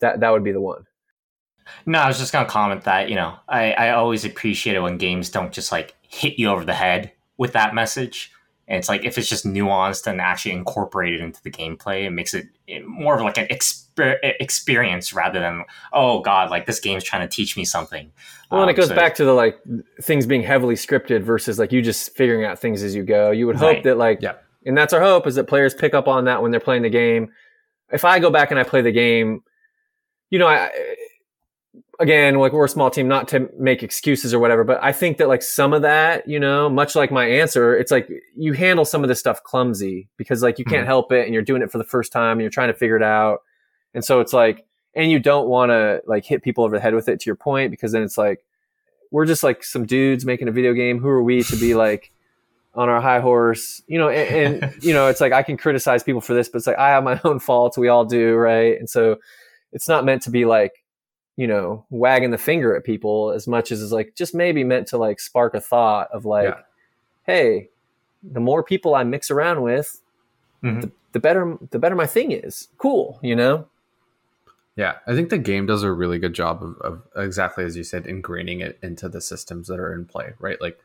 that 0.00 0.20
that 0.20 0.30
would 0.30 0.44
be 0.44 0.52
the 0.52 0.60
one. 0.60 0.86
No, 1.86 1.98
I 1.98 2.08
was 2.08 2.18
just 2.18 2.32
gonna 2.32 2.48
comment 2.48 2.84
that 2.84 3.10
you 3.10 3.14
know 3.14 3.36
I 3.46 3.72
I 3.72 3.90
always 3.90 4.24
appreciate 4.24 4.74
it 4.74 4.80
when 4.80 4.96
games 4.96 5.28
don't 5.28 5.52
just 5.52 5.70
like 5.70 5.94
hit 6.02 6.38
you 6.38 6.48
over 6.48 6.64
the 6.64 6.74
head 6.74 7.12
with 7.36 7.52
that 7.52 7.74
message. 7.74 8.30
And 8.66 8.78
it's 8.78 8.88
like 8.88 9.04
if 9.04 9.18
it's 9.18 9.28
just 9.28 9.46
nuanced 9.46 10.06
and 10.06 10.20
actually 10.20 10.52
incorporated 10.52 11.20
into 11.20 11.42
the 11.42 11.50
gameplay, 11.50 12.06
it 12.06 12.10
makes 12.10 12.32
it 12.32 12.46
more 12.86 13.14
of 13.14 13.20
like 13.20 13.36
an 13.36 13.46
exper- 13.48 14.16
experience 14.40 15.12
rather 15.12 15.38
than 15.38 15.64
oh 15.92 16.20
god, 16.20 16.50
like 16.50 16.64
this 16.64 16.80
game's 16.80 17.04
trying 17.04 17.28
to 17.28 17.34
teach 17.34 17.58
me 17.58 17.64
something. 17.66 18.10
Well, 18.50 18.62
um, 18.62 18.68
and 18.68 18.76
it 18.76 18.80
goes 18.80 18.88
so 18.88 18.94
back 18.94 19.14
to 19.16 19.24
the 19.24 19.34
like 19.34 19.60
things 20.00 20.26
being 20.26 20.42
heavily 20.42 20.76
scripted 20.76 21.22
versus 21.22 21.58
like 21.58 21.72
you 21.72 21.82
just 21.82 22.16
figuring 22.16 22.46
out 22.46 22.58
things 22.58 22.82
as 22.82 22.94
you 22.94 23.02
go. 23.02 23.30
You 23.32 23.46
would 23.46 23.56
hope 23.56 23.74
right. 23.74 23.84
that 23.84 23.98
like, 23.98 24.22
yeah. 24.22 24.36
and 24.64 24.78
that's 24.78 24.94
our 24.94 25.00
hope 25.00 25.26
is 25.26 25.34
that 25.34 25.44
players 25.44 25.74
pick 25.74 25.92
up 25.92 26.08
on 26.08 26.24
that 26.24 26.40
when 26.40 26.50
they're 26.50 26.60
playing 26.60 26.82
the 26.82 26.90
game. 26.90 27.32
If 27.92 28.06
I 28.06 28.18
go 28.18 28.30
back 28.30 28.50
and 28.50 28.58
I 28.58 28.62
play 28.62 28.80
the 28.80 28.92
game, 28.92 29.42
you 30.30 30.38
know, 30.38 30.46
I 30.48 30.70
again, 32.00 32.36
like 32.36 32.52
we're 32.52 32.64
a 32.64 32.68
small 32.68 32.90
team, 32.90 33.08
not 33.08 33.28
to 33.28 33.48
make 33.58 33.82
excuses 33.82 34.34
or 34.34 34.38
whatever, 34.38 34.64
but 34.64 34.82
I 34.82 34.92
think 34.92 35.18
that 35.18 35.28
like 35.28 35.42
some 35.42 35.72
of 35.72 35.82
that, 35.82 36.28
you 36.28 36.40
know, 36.40 36.68
much 36.68 36.94
like 36.96 37.10
my 37.10 37.26
answer, 37.26 37.76
it's 37.76 37.90
like 37.90 38.08
you 38.36 38.52
handle 38.52 38.84
some 38.84 39.02
of 39.02 39.08
this 39.08 39.20
stuff 39.20 39.42
clumsy 39.42 40.08
because 40.16 40.42
like 40.42 40.58
you 40.58 40.64
can't 40.64 40.80
mm-hmm. 40.80 40.86
help 40.86 41.12
it 41.12 41.24
and 41.24 41.34
you're 41.34 41.42
doing 41.42 41.62
it 41.62 41.70
for 41.70 41.78
the 41.78 41.84
first 41.84 42.12
time 42.12 42.32
and 42.32 42.40
you're 42.42 42.50
trying 42.50 42.68
to 42.68 42.74
figure 42.74 42.96
it 42.96 43.02
out. 43.02 43.40
And 43.94 44.04
so 44.04 44.20
it's 44.20 44.32
like, 44.32 44.66
and 44.94 45.10
you 45.10 45.18
don't 45.18 45.48
want 45.48 45.70
to 45.70 46.02
like 46.06 46.24
hit 46.24 46.42
people 46.42 46.64
over 46.64 46.76
the 46.76 46.82
head 46.82 46.94
with 46.94 47.08
it 47.08 47.20
to 47.20 47.26
your 47.26 47.36
point 47.36 47.70
because 47.70 47.92
then 47.92 48.02
it's 48.02 48.18
like, 48.18 48.44
we're 49.10 49.26
just 49.26 49.42
like 49.42 49.62
some 49.62 49.86
dudes 49.86 50.24
making 50.24 50.48
a 50.48 50.52
video 50.52 50.72
game. 50.72 50.98
Who 50.98 51.08
are 51.08 51.22
we 51.22 51.42
to 51.44 51.56
be 51.56 51.74
like 51.74 52.12
on 52.74 52.88
our 52.88 53.00
high 53.00 53.20
horse, 53.20 53.82
you 53.86 53.98
know, 53.98 54.08
and, 54.08 54.62
and 54.62 54.74
you 54.84 54.92
know, 54.92 55.08
it's 55.08 55.20
like 55.20 55.32
I 55.32 55.42
can 55.42 55.56
criticize 55.56 56.02
people 56.02 56.20
for 56.20 56.34
this, 56.34 56.48
but 56.48 56.58
it's 56.58 56.66
like 56.66 56.78
I 56.78 56.90
have 56.90 57.04
my 57.04 57.20
own 57.24 57.38
faults. 57.38 57.78
We 57.78 57.88
all 57.88 58.04
do. 58.04 58.34
Right. 58.34 58.78
And 58.78 58.90
so 58.90 59.16
it's 59.72 59.88
not 59.88 60.04
meant 60.04 60.22
to 60.22 60.30
be 60.30 60.44
like, 60.44 60.83
you 61.36 61.46
know, 61.46 61.84
wagging 61.90 62.30
the 62.30 62.38
finger 62.38 62.76
at 62.76 62.84
people 62.84 63.30
as 63.32 63.48
much 63.48 63.72
as 63.72 63.80
is 63.80 63.92
like 63.92 64.14
just 64.14 64.34
maybe 64.34 64.62
meant 64.62 64.86
to 64.88 64.98
like 64.98 65.18
spark 65.18 65.54
a 65.54 65.60
thought 65.60 66.08
of 66.12 66.24
like, 66.24 66.48
yeah. 66.48 66.60
hey, 67.24 67.68
the 68.22 68.40
more 68.40 68.62
people 68.62 68.94
I 68.94 69.04
mix 69.04 69.30
around 69.30 69.62
with, 69.62 70.00
mm-hmm. 70.62 70.80
the, 70.80 70.92
the 71.12 71.20
better 71.20 71.58
the 71.70 71.78
better 71.78 71.96
my 71.96 72.06
thing 72.06 72.32
is. 72.32 72.68
Cool, 72.78 73.18
you 73.22 73.34
know? 73.34 73.66
Yeah, 74.76 74.96
I 75.06 75.14
think 75.14 75.30
the 75.30 75.38
game 75.38 75.66
does 75.66 75.84
a 75.84 75.92
really 75.92 76.18
good 76.18 76.34
job 76.34 76.62
of, 76.62 76.76
of, 76.80 77.02
exactly 77.16 77.64
as 77.64 77.76
you 77.76 77.84
said, 77.84 78.04
ingraining 78.04 78.60
it 78.60 78.76
into 78.82 79.08
the 79.08 79.20
systems 79.20 79.68
that 79.68 79.78
are 79.78 79.94
in 79.94 80.04
play, 80.04 80.32
right? 80.40 80.60
Like 80.60 80.78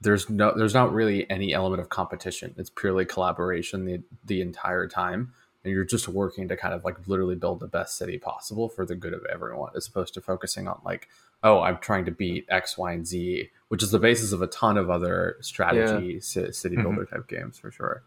there's 0.00 0.28
no 0.30 0.52
there's 0.56 0.74
not 0.74 0.92
really 0.92 1.28
any 1.30 1.52
element 1.52 1.80
of 1.80 1.88
competition. 1.88 2.54
It's 2.56 2.70
purely 2.70 3.04
collaboration 3.04 3.84
the 3.84 4.02
the 4.24 4.40
entire 4.40 4.86
time 4.86 5.32
and 5.68 5.74
you're 5.74 5.84
just 5.84 6.08
working 6.08 6.48
to 6.48 6.56
kind 6.56 6.72
of 6.72 6.84
like 6.84 6.96
literally 7.06 7.34
build 7.34 7.60
the 7.60 7.66
best 7.66 7.96
city 7.96 8.18
possible 8.18 8.68
for 8.68 8.86
the 8.86 8.94
good 8.94 9.12
of 9.12 9.24
everyone 9.26 9.70
as 9.76 9.86
opposed 9.86 10.14
to 10.14 10.20
focusing 10.20 10.66
on 10.66 10.80
like 10.84 11.08
oh 11.42 11.60
i'm 11.60 11.78
trying 11.78 12.04
to 12.04 12.10
beat 12.10 12.46
x 12.48 12.78
y 12.78 12.92
and 12.92 13.06
z 13.06 13.50
which 13.68 13.82
is 13.82 13.90
the 13.90 13.98
basis 13.98 14.32
of 14.32 14.40
a 14.40 14.46
ton 14.46 14.78
of 14.78 14.88
other 14.88 15.36
strategy 15.40 16.14
yeah. 16.14 16.20
city 16.20 16.76
mm-hmm. 16.76 16.82
builder 16.82 17.04
type 17.04 17.28
games 17.28 17.58
for 17.58 17.70
sure 17.70 18.02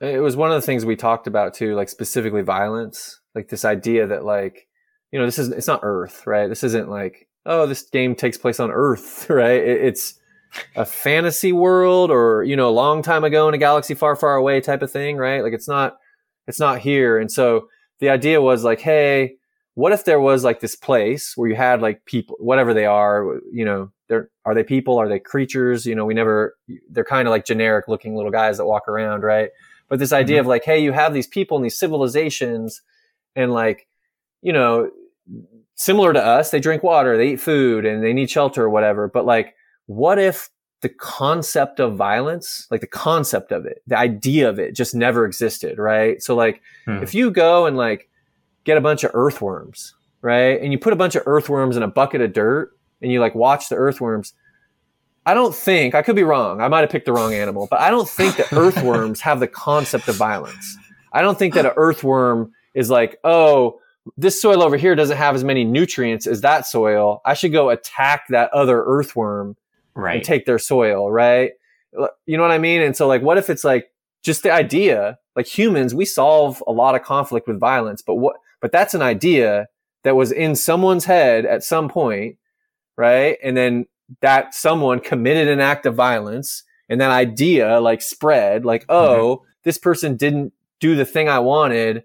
it 0.00 0.20
was 0.20 0.36
one 0.36 0.50
of 0.50 0.60
the 0.60 0.66
things 0.66 0.84
we 0.84 0.94
talked 0.94 1.26
about 1.26 1.54
too 1.54 1.74
like 1.74 1.88
specifically 1.88 2.42
violence 2.42 3.20
like 3.34 3.48
this 3.48 3.64
idea 3.64 4.06
that 4.06 4.24
like 4.24 4.68
you 5.10 5.18
know 5.18 5.24
this 5.24 5.38
is 5.38 5.48
it's 5.48 5.66
not 5.66 5.80
earth 5.82 6.26
right 6.26 6.48
this 6.48 6.62
isn't 6.62 6.90
like 6.90 7.26
oh 7.46 7.66
this 7.66 7.82
game 7.82 8.14
takes 8.14 8.36
place 8.36 8.60
on 8.60 8.70
earth 8.70 9.30
right 9.30 9.62
it, 9.62 9.84
it's 9.84 10.20
a 10.74 10.84
fantasy 10.84 11.52
world 11.52 12.10
or 12.10 12.44
you 12.44 12.56
know 12.56 12.68
a 12.68 12.70
long 12.70 13.02
time 13.02 13.24
ago 13.24 13.48
in 13.48 13.54
a 13.54 13.58
galaxy 13.58 13.94
far 13.94 14.14
far 14.14 14.36
away 14.36 14.60
type 14.60 14.82
of 14.82 14.90
thing 14.90 15.16
right 15.16 15.42
like 15.42 15.52
it's 15.52 15.68
not 15.68 15.98
it's 16.46 16.60
not 16.60 16.80
here. 16.80 17.18
And 17.18 17.30
so 17.30 17.68
the 18.00 18.10
idea 18.10 18.40
was 18.40 18.64
like, 18.64 18.80
hey, 18.80 19.36
what 19.74 19.92
if 19.92 20.04
there 20.04 20.20
was 20.20 20.44
like 20.44 20.60
this 20.60 20.76
place 20.76 21.36
where 21.36 21.48
you 21.48 21.56
had 21.56 21.82
like 21.82 22.04
people, 22.06 22.36
whatever 22.38 22.72
they 22.72 22.86
are, 22.86 23.40
you 23.52 23.64
know, 23.64 23.90
they're, 24.08 24.30
are 24.44 24.54
they 24.54 24.64
people? 24.64 24.98
Are 24.98 25.08
they 25.08 25.18
creatures? 25.18 25.84
You 25.84 25.94
know, 25.94 26.04
we 26.04 26.14
never, 26.14 26.56
they're 26.90 27.04
kind 27.04 27.28
of 27.28 27.32
like 27.32 27.44
generic 27.44 27.88
looking 27.88 28.14
little 28.14 28.30
guys 28.30 28.56
that 28.56 28.66
walk 28.66 28.88
around, 28.88 29.22
right? 29.22 29.50
But 29.88 29.98
this 29.98 30.12
idea 30.12 30.36
mm-hmm. 30.36 30.40
of 30.40 30.46
like, 30.46 30.64
hey, 30.64 30.82
you 30.82 30.92
have 30.92 31.12
these 31.12 31.26
people 31.26 31.56
and 31.56 31.64
these 31.64 31.78
civilizations 31.78 32.80
and 33.34 33.52
like, 33.52 33.86
you 34.42 34.52
know, 34.52 34.90
similar 35.74 36.12
to 36.12 36.24
us, 36.24 36.50
they 36.50 36.60
drink 36.60 36.82
water, 36.82 37.16
they 37.16 37.32
eat 37.32 37.40
food, 37.40 37.84
and 37.84 38.02
they 38.02 38.12
need 38.12 38.30
shelter 38.30 38.64
or 38.64 38.70
whatever. 38.70 39.08
But 39.08 39.26
like, 39.26 39.54
what 39.86 40.18
if 40.18 40.50
the 40.86 40.94
concept 40.94 41.80
of 41.80 41.96
violence, 41.96 42.68
like 42.70 42.80
the 42.80 42.86
concept 42.86 43.50
of 43.50 43.66
it, 43.66 43.82
the 43.88 43.98
idea 43.98 44.48
of 44.48 44.60
it 44.60 44.72
just 44.72 44.94
never 44.94 45.26
existed, 45.26 45.78
right? 45.78 46.22
So 46.22 46.36
like, 46.36 46.62
hmm. 46.84 47.02
if 47.02 47.12
you 47.12 47.32
go 47.32 47.66
and 47.66 47.76
like 47.76 48.08
get 48.62 48.78
a 48.78 48.80
bunch 48.80 49.02
of 49.02 49.10
earthworms, 49.14 49.96
right? 50.22 50.60
And 50.62 50.70
you 50.70 50.78
put 50.78 50.92
a 50.92 50.96
bunch 50.96 51.16
of 51.16 51.24
earthworms 51.26 51.76
in 51.76 51.82
a 51.82 51.88
bucket 51.88 52.20
of 52.20 52.32
dirt 52.32 52.70
and 53.02 53.10
you 53.10 53.18
like 53.18 53.34
watch 53.34 53.68
the 53.68 53.74
earthworms, 53.74 54.32
I 55.26 55.34
don't 55.34 55.52
think, 55.52 55.96
I 55.96 56.02
could 56.02 56.14
be 56.14 56.22
wrong. 56.22 56.60
I 56.60 56.68
might 56.68 56.82
have 56.82 56.90
picked 56.90 57.06
the 57.06 57.12
wrong 57.12 57.34
animal, 57.34 57.66
but 57.68 57.80
I 57.80 57.90
don't 57.90 58.08
think 58.08 58.36
that 58.36 58.52
earthworms 58.52 59.20
have 59.22 59.40
the 59.40 59.48
concept 59.48 60.06
of 60.06 60.14
violence. 60.14 60.78
I 61.12 61.20
don't 61.20 61.36
think 61.36 61.54
that 61.54 61.66
an 61.66 61.72
earthworm 61.74 62.52
is 62.74 62.90
like, 62.90 63.18
oh, 63.24 63.80
this 64.16 64.40
soil 64.40 64.62
over 64.62 64.76
here 64.76 64.94
doesn't 64.94 65.16
have 65.16 65.34
as 65.34 65.42
many 65.42 65.64
nutrients 65.64 66.28
as 66.28 66.42
that 66.42 66.64
soil. 66.64 67.22
I 67.24 67.34
should 67.34 67.50
go 67.50 67.70
attack 67.70 68.28
that 68.28 68.52
other 68.52 68.84
earthworm 68.84 69.56
right. 69.96 70.16
and 70.16 70.24
take 70.24 70.46
their 70.46 70.58
soil, 70.58 71.10
right? 71.10 71.52
You 72.26 72.36
know 72.36 72.42
what 72.42 72.52
I 72.52 72.58
mean? 72.58 72.82
And 72.82 72.96
so 72.96 73.08
like, 73.08 73.22
what 73.22 73.38
if 73.38 73.50
it's 73.50 73.64
like 73.64 73.90
just 74.22 74.42
the 74.42 74.50
idea, 74.50 75.18
like 75.34 75.46
humans, 75.46 75.94
we 75.94 76.04
solve 76.04 76.62
a 76.66 76.72
lot 76.72 76.94
of 76.94 77.02
conflict 77.02 77.48
with 77.48 77.58
violence, 77.58 78.02
but 78.02 78.16
what, 78.16 78.36
but 78.60 78.72
that's 78.72 78.94
an 78.94 79.02
idea 79.02 79.66
that 80.04 80.16
was 80.16 80.30
in 80.30 80.54
someone's 80.54 81.04
head 81.04 81.46
at 81.46 81.64
some 81.64 81.88
point, 81.88 82.36
right? 82.96 83.38
And 83.42 83.56
then 83.56 83.86
that 84.20 84.54
someone 84.54 85.00
committed 85.00 85.48
an 85.48 85.60
act 85.60 85.86
of 85.86 85.94
violence 85.94 86.62
and 86.88 87.00
that 87.00 87.10
idea 87.10 87.80
like 87.80 88.02
spread 88.02 88.64
like, 88.64 88.82
mm-hmm. 88.82 88.92
oh, 88.92 89.36
mm-hmm. 89.36 89.44
this 89.64 89.78
person 89.78 90.16
didn't 90.16 90.52
do 90.80 90.94
the 90.94 91.04
thing 91.04 91.28
I 91.28 91.38
wanted. 91.38 92.04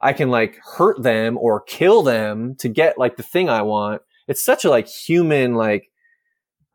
I 0.00 0.12
can 0.12 0.30
like 0.30 0.58
hurt 0.62 1.02
them 1.02 1.36
or 1.38 1.60
kill 1.60 2.02
them 2.02 2.54
to 2.56 2.68
get 2.68 2.98
like 2.98 3.16
the 3.16 3.22
thing 3.22 3.48
I 3.48 3.62
want. 3.62 4.02
It's 4.28 4.44
such 4.44 4.64
a 4.64 4.70
like 4.70 4.88
human, 4.88 5.54
like 5.54 5.90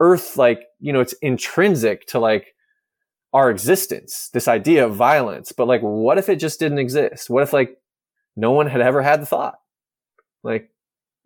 earth, 0.01 0.35
like, 0.35 0.63
you 0.79 0.91
know, 0.91 0.99
it's 0.99 1.13
intrinsic 1.21 2.07
to 2.07 2.19
like 2.19 2.55
our 3.31 3.49
existence, 3.49 4.29
this 4.33 4.47
idea 4.47 4.85
of 4.85 4.95
violence. 4.95 5.51
But 5.51 5.67
like, 5.67 5.81
what 5.81 6.17
if 6.17 6.27
it 6.27 6.37
just 6.37 6.59
didn't 6.59 6.79
exist? 6.79 7.29
What 7.29 7.43
if 7.43 7.53
like 7.53 7.77
no 8.35 8.51
one 8.51 8.67
had 8.67 8.81
ever 8.81 9.01
had 9.01 9.21
the 9.21 9.25
thought? 9.25 9.59
Like, 10.43 10.69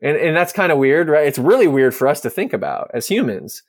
and, 0.01 0.17
and 0.17 0.35
that's 0.35 0.53
kind 0.53 0.71
of 0.71 0.77
weird, 0.77 1.07
right? 1.07 1.25
It's 1.25 1.39
really 1.39 1.67
weird 1.67 1.95
for 1.95 2.07
us 2.07 2.21
to 2.21 2.29
think 2.29 2.53
about 2.53 2.91
as 2.93 3.07
humans. 3.07 3.63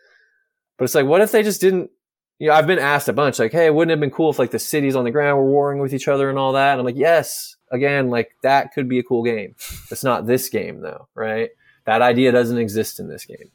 But 0.77 0.85
it's 0.85 0.95
like, 0.95 1.07
what 1.07 1.23
if 1.23 1.33
they 1.33 1.43
just 1.43 1.61
didn't, 1.61 1.91
you 2.39 2.49
know, 2.49 2.55
I've 2.55 2.67
been 2.67 2.81
asked 2.81 3.09
a 3.09 3.15
bunch, 3.15 3.39
like, 3.39 3.53
hey, 3.53 3.71
wouldn't 3.71 3.91
it 3.91 3.95
have 3.95 4.01
been 4.01 4.11
cool 4.11 4.31
if 4.31 4.39
like 4.39 4.51
the 4.51 4.59
cities 4.59 4.97
on 4.97 5.05
the 5.05 5.11
ground 5.11 5.39
were 5.39 5.51
warring 5.51 5.79
with 5.79 5.95
each 5.95 6.09
other 6.09 6.29
and 6.29 6.39
all 6.39 6.53
that? 6.53 6.73
And 6.73 6.81
I'm 6.81 6.85
like, 6.85 6.97
yes, 6.97 7.57
again, 7.71 8.11
like 8.11 8.33
that 8.43 8.75
could 8.75 8.89
be 8.89 8.99
a 8.99 9.05
cool 9.05 9.23
game. 9.23 9.55
It's 9.91 10.05
not 10.05 10.27
this 10.27 10.49
game 10.49 10.81
though, 10.81 11.09
right? 11.15 11.51
That 11.87 12.03
idea 12.03 12.33
doesn't 12.33 12.59
exist 12.59 12.99
in 12.99 13.09
this 13.09 13.25
game. 13.25 13.51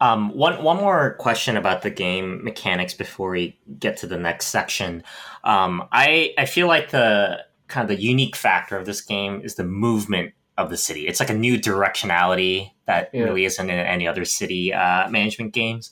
Um, 0.00 0.30
one 0.30 0.62
one 0.62 0.78
more 0.78 1.14
question 1.14 1.56
about 1.56 1.82
the 1.82 1.90
game 1.90 2.42
mechanics 2.42 2.94
before 2.94 3.30
we 3.30 3.58
get 3.78 3.98
to 3.98 4.06
the 4.06 4.16
next 4.16 4.46
section. 4.46 5.02
Um, 5.44 5.86
I 5.92 6.32
I 6.38 6.46
feel 6.46 6.68
like 6.68 6.90
the 6.90 7.44
kind 7.68 7.88
of 7.88 7.96
the 7.96 8.02
unique 8.02 8.36
factor 8.36 8.76
of 8.76 8.86
this 8.86 9.00
game 9.00 9.40
is 9.42 9.54
the 9.54 9.64
movement 9.64 10.32
of 10.58 10.70
the 10.70 10.76
city. 10.76 11.06
It's 11.06 11.20
like 11.20 11.30
a 11.30 11.34
new 11.34 11.58
directionality 11.58 12.72
that 12.86 13.10
yeah. 13.12 13.22
really 13.22 13.44
isn't 13.44 13.70
in 13.70 13.78
any 13.78 14.06
other 14.06 14.24
city 14.24 14.72
uh, 14.72 15.08
management 15.08 15.52
games. 15.52 15.90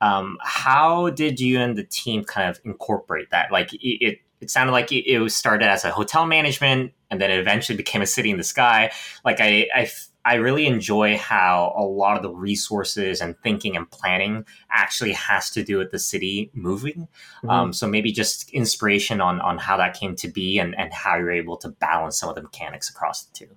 Um, 0.00 0.38
how 0.42 1.10
did 1.10 1.40
you 1.40 1.58
and 1.58 1.76
the 1.76 1.84
team 1.84 2.24
kind 2.24 2.50
of 2.50 2.60
incorporate 2.64 3.30
that? 3.30 3.50
Like 3.50 3.72
it, 3.72 4.04
it, 4.04 4.18
it 4.40 4.50
sounded 4.50 4.72
like 4.72 4.92
it, 4.92 5.10
it 5.10 5.18
was 5.18 5.34
started 5.34 5.66
as 5.68 5.84
a 5.84 5.90
hotel 5.90 6.26
management 6.26 6.92
and 7.10 7.20
then 7.20 7.30
it 7.30 7.38
eventually 7.38 7.76
became 7.76 8.02
a 8.02 8.06
city 8.06 8.30
in 8.30 8.36
the 8.36 8.44
sky. 8.44 8.92
Like 9.24 9.40
I, 9.40 9.68
I, 9.74 9.90
I 10.26 10.34
really 10.34 10.66
enjoy 10.66 11.16
how 11.16 11.72
a 11.76 11.84
lot 11.84 12.16
of 12.16 12.24
the 12.24 12.30
resources 12.30 13.20
and 13.20 13.38
thinking 13.44 13.76
and 13.76 13.88
planning 13.88 14.44
actually 14.72 15.12
has 15.12 15.50
to 15.50 15.62
do 15.62 15.78
with 15.78 15.92
the 15.92 16.00
city 16.00 16.50
moving. 16.52 17.06
Mm-hmm. 17.38 17.50
Um, 17.50 17.72
so 17.72 17.86
maybe 17.86 18.10
just 18.10 18.50
inspiration 18.50 19.20
on 19.20 19.40
on 19.40 19.56
how 19.56 19.76
that 19.76 19.94
came 19.94 20.16
to 20.16 20.28
be 20.28 20.58
and, 20.58 20.76
and 20.76 20.92
how 20.92 21.16
you're 21.16 21.30
able 21.30 21.56
to 21.58 21.68
balance 21.68 22.18
some 22.18 22.28
of 22.28 22.34
the 22.34 22.42
mechanics 22.42 22.90
across 22.90 23.22
the 23.22 23.34
two. 23.34 23.48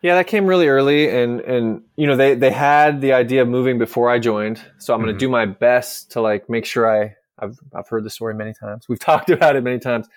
Yeah, 0.00 0.14
that 0.14 0.28
came 0.28 0.46
really 0.46 0.68
early, 0.68 1.08
and 1.08 1.40
and 1.40 1.82
you 1.96 2.06
know 2.06 2.16
they 2.16 2.36
they 2.36 2.52
had 2.52 3.00
the 3.00 3.12
idea 3.12 3.42
of 3.42 3.48
moving 3.48 3.78
before 3.78 4.08
I 4.08 4.20
joined, 4.20 4.60
so 4.78 4.94
I'm 4.94 5.00
going 5.00 5.08
to 5.08 5.12
mm-hmm. 5.14 5.18
do 5.18 5.28
my 5.28 5.46
best 5.46 6.12
to 6.12 6.20
like 6.20 6.48
make 6.48 6.66
sure 6.66 6.88
I 6.88 7.16
I've 7.36 7.58
I've 7.74 7.88
heard 7.88 8.04
the 8.04 8.10
story 8.10 8.34
many 8.34 8.52
times. 8.52 8.88
We've 8.88 8.98
talked 9.10 9.30
about 9.30 9.56
it 9.56 9.64
many 9.64 9.80
times, 9.80 10.08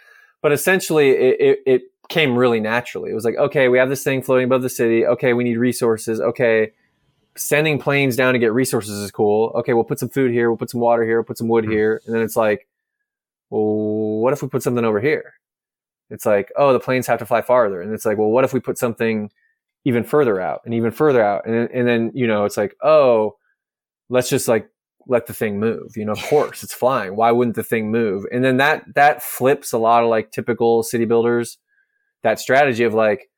but 0.43 0.51
essentially 0.51 1.09
it, 1.09 1.37
it, 1.39 1.59
it 1.65 1.81
came 2.09 2.35
really 2.35 2.59
naturally. 2.59 3.11
It 3.11 3.15
was 3.15 3.25
like, 3.25 3.35
okay, 3.35 3.67
we 3.67 3.77
have 3.77 3.89
this 3.89 4.03
thing 4.03 4.21
floating 4.21 4.45
above 4.45 4.61
the 4.61 4.69
city. 4.69 5.05
Okay, 5.05 5.33
we 5.33 5.43
need 5.43 5.57
resources. 5.57 6.19
Okay, 6.19 6.71
sending 7.35 7.79
planes 7.79 8.15
down 8.15 8.33
to 8.33 8.39
get 8.39 8.53
resources 8.53 8.99
is 8.99 9.11
cool. 9.11 9.51
Okay, 9.55 9.73
we'll 9.73 9.83
put 9.83 9.99
some 9.99 10.09
food 10.09 10.31
here. 10.31 10.49
We'll 10.49 10.57
put 10.57 10.69
some 10.69 10.81
water 10.81 11.03
here. 11.03 11.19
We'll 11.19 11.25
put 11.25 11.37
some 11.37 11.47
wood 11.47 11.65
mm-hmm. 11.65 11.73
here, 11.73 12.01
and 12.05 12.15
then 12.15 12.21
it's 12.21 12.35
like, 12.35 12.67
well, 13.49 14.19
what 14.21 14.33
if 14.33 14.41
we 14.41 14.47
put 14.47 14.63
something 14.63 14.85
over 14.85 14.99
here? 14.99 15.33
It's 16.09 16.25
like, 16.25 16.51
oh, 16.55 16.73
the 16.73 16.79
planes 16.79 17.07
have 17.07 17.19
to 17.19 17.25
fly 17.25 17.41
farther, 17.41 17.81
and 17.81 17.93
it's 17.93 18.05
like, 18.05 18.17
well, 18.17 18.29
what 18.29 18.43
if 18.43 18.53
we 18.53 18.59
put 18.59 18.77
something 18.77 19.31
even 19.85 20.03
further 20.03 20.41
out 20.41 20.61
and 20.65 20.73
even 20.73 20.91
further 20.91 21.23
out. 21.23 21.45
And 21.45 21.55
then, 21.55 21.69
and 21.73 21.87
then, 21.87 22.11
you 22.13 22.27
know, 22.27 22.43
it's 22.43 22.57
like, 22.57 22.75
oh, 22.81 23.37
let's 24.09 24.29
just 24.29 24.47
like 24.47 24.67
let 25.07 25.27
the 25.27 25.33
thing 25.33 25.59
move. 25.59 25.95
You 25.95 26.05
know, 26.05 26.11
of 26.13 26.23
course 26.23 26.63
it's 26.63 26.73
flying. 26.73 27.15
Why 27.15 27.31
wouldn't 27.31 27.55
the 27.55 27.63
thing 27.63 27.91
move? 27.91 28.25
And 28.31 28.43
then 28.43 28.57
that, 28.57 28.83
that 28.95 29.21
flips 29.21 29.71
a 29.71 29.77
lot 29.77 30.03
of 30.03 30.09
like 30.09 30.31
typical 30.31 30.81
city 30.81 31.05
builders, 31.05 31.59
that 32.25 32.39
strategy 32.39 32.83
of 32.83 32.93
like, 32.93 33.29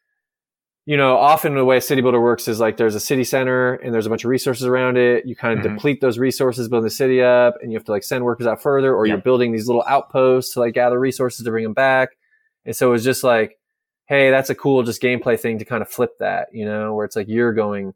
you 0.85 0.97
know, 0.97 1.17
often 1.17 1.53
the 1.53 1.63
way 1.63 1.77
a 1.77 1.81
city 1.81 2.01
builder 2.01 2.19
works 2.19 2.47
is 2.47 2.59
like 2.59 2.77
there's 2.77 2.95
a 2.95 2.99
city 2.99 3.23
center 3.23 3.73
and 3.75 3.93
there's 3.93 4.05
a 4.05 4.09
bunch 4.09 4.23
of 4.23 4.29
resources 4.29 4.65
around 4.65 4.97
it. 4.97 5.25
You 5.25 5.35
kind 5.35 5.59
of 5.59 5.63
mm-hmm. 5.63 5.75
deplete 5.75 6.01
those 6.01 6.17
resources, 6.17 6.69
build 6.69 6.85
the 6.85 6.89
city 6.89 7.21
up, 7.21 7.55
and 7.61 7.71
you 7.71 7.77
have 7.77 7.85
to 7.85 7.91
like 7.91 8.03
send 8.03 8.23
workers 8.23 8.47
out 8.47 8.61
further, 8.61 8.95
or 8.95 9.05
yep. 9.05 9.13
you're 9.13 9.21
building 9.21 9.51
these 9.51 9.67
little 9.67 9.83
outposts 9.87 10.53
to 10.53 10.61
like 10.61 10.73
gather 10.73 10.99
resources 10.99 11.45
to 11.45 11.51
bring 11.51 11.63
them 11.63 11.73
back. 11.73 12.17
And 12.65 12.75
so 12.75 12.93
it's 12.93 13.03
just 13.03 13.23
like 13.23 13.59
hey, 14.07 14.31
that's 14.31 14.49
a 14.49 14.55
cool 14.55 14.83
just 14.83 15.01
gameplay 15.01 15.39
thing 15.39 15.59
to 15.59 15.65
kind 15.65 15.81
of 15.81 15.89
flip 15.89 16.17
that, 16.19 16.47
you 16.53 16.65
know, 16.65 16.93
where 16.93 17.05
it's 17.05 17.15
like 17.15 17.27
you're 17.27 17.53
going 17.53 17.93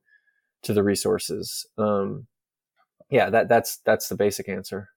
to 0.64 0.74
the 0.74 0.84
resources. 0.84 1.66
Um, 1.78 2.28
yeah, 3.10 3.30
that 3.30 3.50
that's 3.50 3.78
that's 3.78 4.10
the 4.10 4.16
basic 4.16 4.48
answer. 4.48 4.90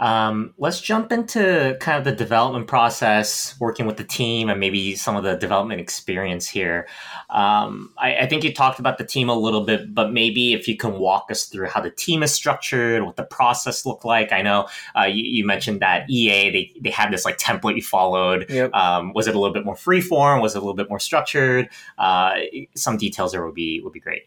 Um, 0.00 0.54
let's 0.56 0.80
jump 0.80 1.12
into 1.12 1.76
kind 1.78 1.98
of 1.98 2.04
the 2.04 2.12
development 2.12 2.66
process, 2.66 3.54
working 3.60 3.84
with 3.84 3.98
the 3.98 4.04
team, 4.04 4.48
and 4.48 4.58
maybe 4.58 4.96
some 4.96 5.14
of 5.14 5.24
the 5.24 5.36
development 5.36 5.78
experience 5.78 6.48
here. 6.48 6.88
Um, 7.28 7.92
I, 7.98 8.16
I, 8.16 8.26
think 8.26 8.42
you 8.42 8.54
talked 8.54 8.80
about 8.80 8.96
the 8.96 9.04
team 9.04 9.28
a 9.28 9.34
little 9.34 9.60
bit, 9.60 9.94
but 9.94 10.10
maybe 10.10 10.54
if 10.54 10.66
you 10.66 10.76
can 10.78 10.94
walk 10.94 11.26
us 11.30 11.44
through 11.44 11.68
how 11.68 11.82
the 11.82 11.90
team 11.90 12.22
is 12.22 12.32
structured, 12.32 13.04
what 13.04 13.16
the 13.16 13.24
process 13.24 13.84
looked 13.84 14.06
like. 14.06 14.32
I 14.32 14.40
know 14.40 14.68
uh, 14.98 15.04
you, 15.04 15.22
you, 15.22 15.44
mentioned 15.44 15.80
that 15.80 16.08
EA 16.08 16.50
they 16.50 16.72
they 16.80 16.90
had 16.90 17.12
this 17.12 17.26
like 17.26 17.36
template 17.36 17.76
you 17.76 17.82
followed. 17.82 18.46
Yep. 18.48 18.72
Um, 18.72 19.12
was 19.12 19.26
it 19.26 19.34
a 19.34 19.38
little 19.38 19.52
bit 19.52 19.66
more 19.66 19.76
freeform? 19.76 20.40
Was 20.40 20.54
it 20.54 20.58
a 20.58 20.60
little 20.62 20.74
bit 20.74 20.88
more 20.88 20.98
structured? 20.98 21.68
Uh, 21.98 22.36
some 22.74 22.96
details 22.96 23.32
there 23.32 23.44
would 23.44 23.54
be 23.54 23.82
would 23.84 23.92
be 23.92 24.00
great. 24.00 24.22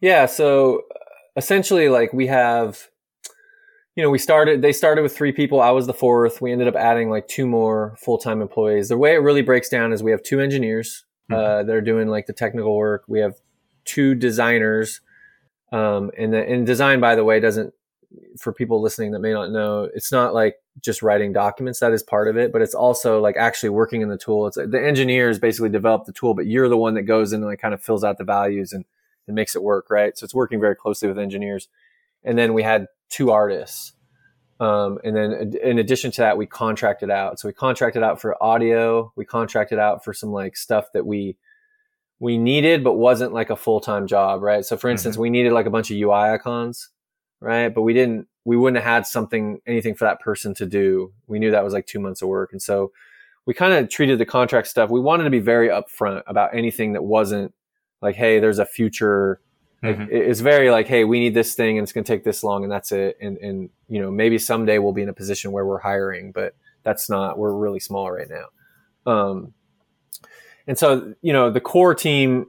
Yeah. 0.00 0.26
So 0.26 0.82
essentially, 1.36 1.88
like 1.88 2.12
we 2.12 2.26
have 2.26 2.88
you 3.94 4.02
know, 4.02 4.10
we 4.10 4.18
started, 4.18 4.62
they 4.62 4.72
started 4.72 5.02
with 5.02 5.14
three 5.14 5.32
people. 5.32 5.60
I 5.60 5.70
was 5.70 5.86
the 5.86 5.94
fourth. 5.94 6.40
We 6.40 6.50
ended 6.52 6.68
up 6.68 6.76
adding 6.76 7.10
like 7.10 7.28
two 7.28 7.46
more 7.46 7.94
full 7.98 8.18
time 8.18 8.40
employees. 8.40 8.88
The 8.88 8.96
way 8.96 9.14
it 9.14 9.18
really 9.18 9.42
breaks 9.42 9.68
down 9.68 9.92
is 9.92 10.02
we 10.02 10.12
have 10.12 10.22
two 10.22 10.40
engineers 10.40 11.04
uh, 11.30 11.34
mm-hmm. 11.34 11.44
uh, 11.44 11.62
that 11.64 11.74
are 11.74 11.82
doing 11.82 12.08
like 12.08 12.26
the 12.26 12.32
technical 12.32 12.76
work. 12.76 13.04
We 13.06 13.20
have 13.20 13.34
two 13.84 14.14
designers. 14.14 15.00
Um, 15.72 16.10
and, 16.18 16.32
the, 16.32 16.46
and 16.46 16.66
design, 16.66 17.00
by 17.00 17.14
the 17.14 17.24
way, 17.24 17.40
doesn't, 17.40 17.74
for 18.38 18.52
people 18.52 18.80
listening 18.80 19.12
that 19.12 19.20
may 19.20 19.32
not 19.32 19.50
know, 19.50 19.88
it's 19.94 20.12
not 20.12 20.34
like 20.34 20.56
just 20.80 21.02
writing 21.02 21.32
documents. 21.32 21.80
That 21.80 21.92
is 21.92 22.02
part 22.02 22.28
of 22.28 22.36
it, 22.36 22.52
but 22.52 22.60
it's 22.60 22.74
also 22.74 23.20
like 23.20 23.36
actually 23.36 23.70
working 23.70 24.02
in 24.02 24.08
the 24.08 24.18
tool. 24.18 24.46
It's 24.46 24.56
the 24.56 24.82
engineers 24.82 25.38
basically 25.38 25.70
develop 25.70 26.04
the 26.04 26.12
tool, 26.12 26.34
but 26.34 26.46
you're 26.46 26.68
the 26.68 26.76
one 26.76 26.94
that 26.94 27.02
goes 27.02 27.32
in 27.32 27.40
and 27.40 27.48
like 27.48 27.60
kind 27.60 27.74
of 27.74 27.82
fills 27.82 28.04
out 28.04 28.18
the 28.18 28.24
values 28.24 28.72
and, 28.72 28.84
and 29.26 29.34
makes 29.34 29.54
it 29.54 29.62
work, 29.62 29.88
right? 29.90 30.16
So 30.16 30.24
it's 30.24 30.34
working 30.34 30.60
very 30.60 30.76
closely 30.76 31.08
with 31.08 31.18
engineers. 31.18 31.68
And 32.24 32.38
then 32.38 32.52
we 32.52 32.62
had 32.62 32.86
two 33.12 33.30
artists. 33.30 33.92
Um, 34.58 34.98
and 35.04 35.14
then 35.14 35.54
in 35.62 35.78
addition 35.78 36.10
to 36.12 36.20
that, 36.22 36.36
we 36.38 36.46
contracted 36.46 37.10
out. 37.10 37.38
So 37.38 37.48
we 37.48 37.52
contracted 37.52 38.02
out 38.02 38.20
for 38.20 38.42
audio. 38.42 39.12
We 39.16 39.24
contracted 39.24 39.78
out 39.78 40.04
for 40.04 40.12
some 40.12 40.32
like 40.32 40.56
stuff 40.56 40.86
that 40.94 41.06
we 41.06 41.36
we 42.20 42.38
needed, 42.38 42.84
but 42.84 42.94
wasn't 42.94 43.32
like 43.32 43.50
a 43.50 43.56
full 43.56 43.80
time 43.80 44.06
job, 44.06 44.42
right? 44.42 44.64
So 44.64 44.76
for 44.76 44.88
instance, 44.88 45.16
mm-hmm. 45.16 45.22
we 45.22 45.30
needed 45.30 45.52
like 45.52 45.66
a 45.66 45.70
bunch 45.70 45.90
of 45.90 45.96
UI 45.96 46.30
icons, 46.30 46.90
right? 47.40 47.68
But 47.68 47.82
we 47.82 47.92
didn't. 47.92 48.28
We 48.44 48.56
wouldn't 48.56 48.82
have 48.82 48.92
had 48.92 49.06
something 49.06 49.60
anything 49.66 49.94
for 49.94 50.04
that 50.04 50.20
person 50.20 50.54
to 50.54 50.66
do. 50.66 51.12
We 51.26 51.38
knew 51.38 51.50
that 51.50 51.64
was 51.64 51.72
like 51.72 51.86
two 51.86 51.98
months 51.98 52.22
of 52.22 52.28
work, 52.28 52.52
and 52.52 52.62
so 52.62 52.92
we 53.44 53.54
kind 53.54 53.72
of 53.72 53.88
treated 53.88 54.18
the 54.18 54.24
contract 54.24 54.68
stuff. 54.68 54.90
We 54.90 55.00
wanted 55.00 55.24
to 55.24 55.30
be 55.30 55.40
very 55.40 55.68
upfront 55.68 56.22
about 56.28 56.54
anything 56.54 56.92
that 56.92 57.02
wasn't 57.02 57.52
like, 58.00 58.14
hey, 58.14 58.38
there's 58.38 58.60
a 58.60 58.66
future 58.66 59.40
Mm-hmm. 59.82 60.06
It's 60.10 60.40
very 60.40 60.70
like, 60.70 60.86
hey, 60.86 61.04
we 61.04 61.18
need 61.18 61.34
this 61.34 61.54
thing 61.54 61.76
and 61.76 61.84
it's 61.84 61.92
going 61.92 62.04
to 62.04 62.12
take 62.12 62.22
this 62.24 62.44
long 62.44 62.62
and 62.62 62.70
that's 62.70 62.92
it. 62.92 63.18
And, 63.20 63.36
and, 63.38 63.70
you 63.88 64.00
know, 64.00 64.10
maybe 64.10 64.38
someday 64.38 64.78
we'll 64.78 64.92
be 64.92 65.02
in 65.02 65.08
a 65.08 65.12
position 65.12 65.50
where 65.50 65.66
we're 65.66 65.80
hiring, 65.80 66.30
but 66.30 66.54
that's 66.84 67.10
not, 67.10 67.36
we're 67.36 67.52
really 67.52 67.80
small 67.80 68.10
right 68.10 68.28
now. 68.28 69.12
Um, 69.12 69.54
and 70.66 70.78
so, 70.78 71.14
you 71.22 71.32
know, 71.32 71.50
the 71.50 71.60
core 71.60 71.94
team, 71.94 72.46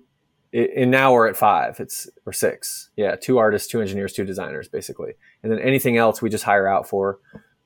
and 0.54 0.91
now 0.91 1.12
we're 1.13 1.28
at 1.28 1.36
five. 1.36 1.80
It's 1.80 2.08
or 2.28 2.34
six. 2.34 2.91
Yeah, 2.96 3.15
two 3.15 3.39
artists, 3.39 3.67
two 3.67 3.82
engineers, 3.82 4.13
two 4.13 4.24
designers, 4.24 4.67
basically. 4.67 5.13
And 5.41 5.52
then 5.52 5.58
anything 5.58 5.98
else 5.98 6.22
we 6.22 6.30
just 6.30 6.43
hire 6.43 6.67
out 6.67 6.88
for. 6.88 7.17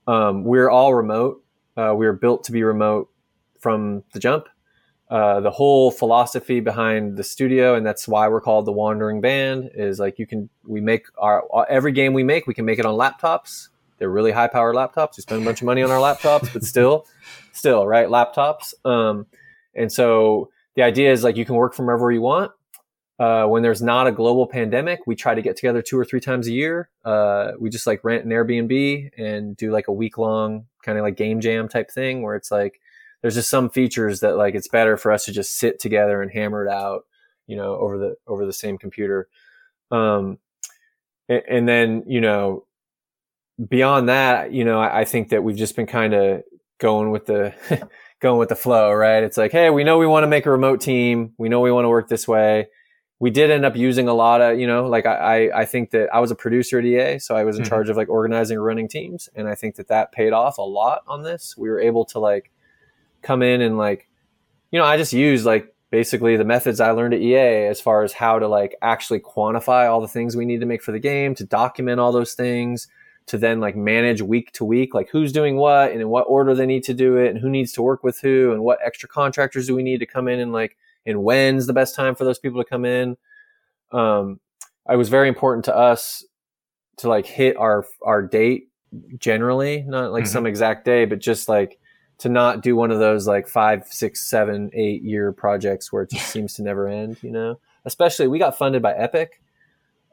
Um, 0.08 0.45
we're 0.45 0.69
all 0.69 0.93
remote. 0.93 1.43
Uh, 1.75 1.93
we 1.97 2.08
are 2.08 2.13
built 2.13 2.45
to 2.45 2.53
be 2.53 2.63
remote 2.63 3.10
from 3.60 4.06
the 4.13 4.19
jump. 4.19 4.47
Uh, 5.09 5.39
the 5.39 5.51
whole 5.51 5.89
philosophy 5.89 6.59
behind 6.59 7.15
the 7.15 7.23
studio, 7.23 7.75
and 7.75 7.85
that's 7.85 8.07
why 8.09 8.27
we're 8.27 8.41
called 8.41 8.65
the 8.65 8.73
Wandering 8.73 9.21
Band, 9.21 9.71
is 9.73 9.99
like 9.99 10.19
you 10.19 10.27
can 10.27 10.49
we 10.65 10.81
make 10.81 11.05
our 11.17 11.45
every 11.69 11.93
game 11.93 12.13
we 12.13 12.23
make 12.23 12.45
we 12.45 12.53
can 12.53 12.65
make 12.65 12.77
it 12.77 12.85
on 12.85 12.95
laptops. 12.95 13.69
They're 13.99 14.09
really 14.09 14.31
high 14.31 14.47
powered 14.47 14.75
laptops. 14.75 15.17
We 15.17 15.21
spend 15.21 15.41
a 15.41 15.45
bunch 15.45 15.61
of 15.61 15.65
money 15.65 15.81
on 15.81 15.91
our 15.91 15.99
laptops, 15.99 16.51
but 16.51 16.63
still, 16.63 17.07
still 17.53 17.87
right 17.87 18.07
laptops. 18.07 18.73
Um, 18.85 19.27
and 19.73 19.91
so 19.91 20.49
the 20.75 20.83
idea 20.83 21.11
is 21.11 21.23
like 21.23 21.37
you 21.37 21.45
can 21.45 21.55
work 21.55 21.73
from 21.73 21.85
wherever 21.85 22.11
you 22.11 22.21
want. 22.21 22.51
Uh, 23.19 23.47
when 23.47 23.63
there's 23.63 23.81
not 23.81 24.05
a 24.05 24.11
global 24.11 24.45
pandemic, 24.45 24.99
we 25.07 25.15
try 25.15 25.33
to 25.33 25.41
get 25.41 25.55
together 25.55 25.81
two 25.81 25.97
or 25.97 26.05
three 26.05 26.19
times 26.19 26.47
a 26.47 26.51
year. 26.51 26.89
Uh, 27.03 27.51
we 27.59 27.69
just 27.69 27.87
like 27.87 28.03
rent 28.03 28.25
an 28.25 28.29
Airbnb 28.29 29.09
and 29.17 29.57
do 29.57 29.71
like 29.71 29.87
a 29.87 29.91
week 29.93 30.17
long 30.19 30.65
kind 30.83 30.97
of 30.97 31.03
like 31.03 31.15
game 31.15 31.41
jam 31.41 31.67
type 31.67 31.89
thing 31.89 32.21
where 32.21 32.35
it's 32.35 32.51
like 32.51 32.79
there's 33.21 33.36
just 33.36 33.49
some 33.49 33.69
features 33.69 34.19
that 34.19 34.38
like 34.38 34.56
it's 34.56 34.67
better 34.67 34.97
for 34.97 35.12
us 35.12 35.25
to 35.25 35.32
just 35.32 35.58
sit 35.58 35.80
together 35.80 36.21
and 36.21 36.32
hammer 36.32 36.65
it 36.65 36.71
out, 36.71 37.06
you 37.47 37.56
know, 37.56 37.75
over 37.75 37.97
the 37.97 38.15
over 38.27 38.45
the 38.45 38.53
same 38.53 38.77
computer. 38.77 39.27
Um, 39.91 40.38
and, 41.27 41.43
and 41.49 41.67
then 41.67 42.03
you 42.08 42.21
know, 42.21 42.65
beyond 43.65 44.10
that, 44.10 44.51
you 44.51 44.63
know, 44.63 44.80
I, 44.80 45.01
I 45.01 45.06
think 45.06 45.30
that 45.30 45.43
we've 45.43 45.58
just 45.58 45.75
been 45.75 45.88
kind 45.88 46.13
of 46.13 46.43
going 46.80 47.10
with 47.10 47.25
the 47.25 47.53
going 48.19 48.39
with 48.39 48.49
the 48.49 48.56
flow, 48.56 48.93
right? 48.93 49.23
It's 49.23 49.38
like, 49.38 49.51
hey, 49.51 49.69
we 49.69 49.84
know 49.84 49.97
we 49.97 50.08
want 50.08 50.23
to 50.23 50.27
make 50.27 50.45
a 50.45 50.51
remote 50.51 50.82
team. 50.82 51.34
We 51.38 51.49
know 51.49 51.60
we 51.60 51.71
want 51.71 51.86
to 51.86 51.89
work 51.89 52.08
this 52.08 52.27
way. 52.27 52.67
We 53.19 53.32
did 53.32 53.49
end 53.49 53.65
up 53.65 53.75
using 53.75 54.08
a 54.08 54.13
lot 54.13 54.41
of, 54.41 54.60
you 54.60 54.67
know, 54.67 54.86
like 54.86 55.08
I, 55.08 55.49
I 55.49 55.65
think 55.65 55.89
that 55.89 56.13
I 56.13 56.19
was 56.19 56.30
a 56.30 56.36
producer 56.36 56.77
at 56.77 56.86
EA, 56.86 57.17
so 57.17 57.36
I 57.36 57.45
was 57.45 57.58
in 57.58 57.63
mm-hmm. 57.63 57.69
charge 57.69 57.89
of 57.89 57.97
like 57.97 58.10
organizing 58.10 58.60
running 58.60 58.88
teams, 58.88 59.27
and 59.36 59.47
I 59.47 59.56
think 59.56 59.75
that 59.77 59.88
that 59.88 60.12
paid 60.12 60.34
off 60.34 60.60
a 60.60 60.62
lot 60.62 61.01
on 61.08 61.23
this. 61.23 61.56
We 61.58 61.67
were 61.67 61.80
able 61.80 62.06
to 62.06 62.19
like 62.19 62.51
come 63.21 63.41
in 63.41 63.62
and 63.62 63.77
like, 63.77 64.08
you 64.71 64.80
know, 64.80 64.86
I 64.86 64.97
just 64.97 65.13
use 65.13 65.45
like 65.45 65.73
basically 65.89 66.36
the 66.36 66.43
methods 66.43 66.80
I 66.80 66.91
learned 66.91 67.13
at 67.13 67.21
EA 67.21 67.67
as 67.67 67.80
far 67.80 68.03
as 68.03 68.13
how 68.13 68.39
to 68.39 68.47
like 68.47 68.75
actually 68.82 69.19
quantify 69.19 69.89
all 69.89 70.01
the 70.01 70.08
things 70.08 70.36
we 70.36 70.45
need 70.45 70.60
to 70.60 70.65
make 70.65 70.82
for 70.82 70.91
the 70.91 70.99
game, 70.99 71.36
to 71.36 71.45
document 71.45 71.99
all 71.99 72.12
those 72.12 72.34
things, 72.34 72.88
to 73.27 73.38
then 73.38 73.60
like 73.60 73.75
manage 73.75 74.21
week 74.21 74.51
to 74.53 74.65
week, 74.65 74.93
like 74.93 75.10
who's 75.10 75.32
doing 75.32 75.58
what 75.58 75.91
and 75.91 76.01
in 76.01 76.10
what 76.10 76.23
order 76.23 76.53
they 76.53 76.65
need 76.65 76.84
to 76.84 76.93
do 76.93 77.17
it 77.17 77.30
and 77.30 77.39
who 77.39 77.49
needs 77.49 77.71
to 77.73 77.82
work 77.82 78.03
with 78.03 78.19
who 78.19 78.51
and 78.51 78.62
what 78.63 78.80
extra 78.86 79.08
contractors 79.08 79.67
do 79.67 79.75
we 79.75 79.84
need 79.84 79.99
to 79.99 80.06
come 80.06 80.27
in 80.27 80.39
and 80.39 80.51
like, 80.51 80.77
and 81.06 81.23
when's 81.23 81.67
the 81.67 81.73
best 81.73 81.95
time 81.95 82.15
for 82.15 82.25
those 82.25 82.39
people 82.39 82.62
to 82.62 82.69
come 82.69 82.84
in. 82.84 83.15
Um, 83.91 84.39
it 84.89 84.97
was 84.97 85.10
very 85.10 85.30
important 85.30 85.65
to 85.65 85.75
us 85.75 86.25
to 86.97 87.08
like 87.10 87.25
hit 87.25 87.56
our, 87.56 87.86
our 88.01 88.21
date 88.21 88.69
generally, 89.17 89.84
not 89.84 90.12
like 90.12 90.23
mm-hmm. 90.23 90.32
some 90.32 90.45
exact 90.45 90.84
day, 90.84 91.06
but 91.06 91.19
just 91.19 91.47
like, 91.47 91.80
to 92.19 92.30
not 92.30 92.62
do 92.62 92.75
one 92.75 92.91
of 92.91 92.99
those 92.99 93.27
like 93.27 93.47
five, 93.47 93.86
six, 93.88 94.21
seven, 94.21 94.69
eight 94.73 95.03
year 95.03 95.32
projects 95.32 95.91
where 95.91 96.03
it 96.03 96.10
just 96.10 96.27
seems 96.32 96.53
to 96.56 96.63
never 96.63 96.88
end, 96.88 97.17
you 97.21 97.32
know? 97.32 97.60
Especially 97.86 98.27
we 98.27 98.39
got 98.39 98.58
funded 98.58 98.82
by 98.82 98.93
Epic 98.93 99.41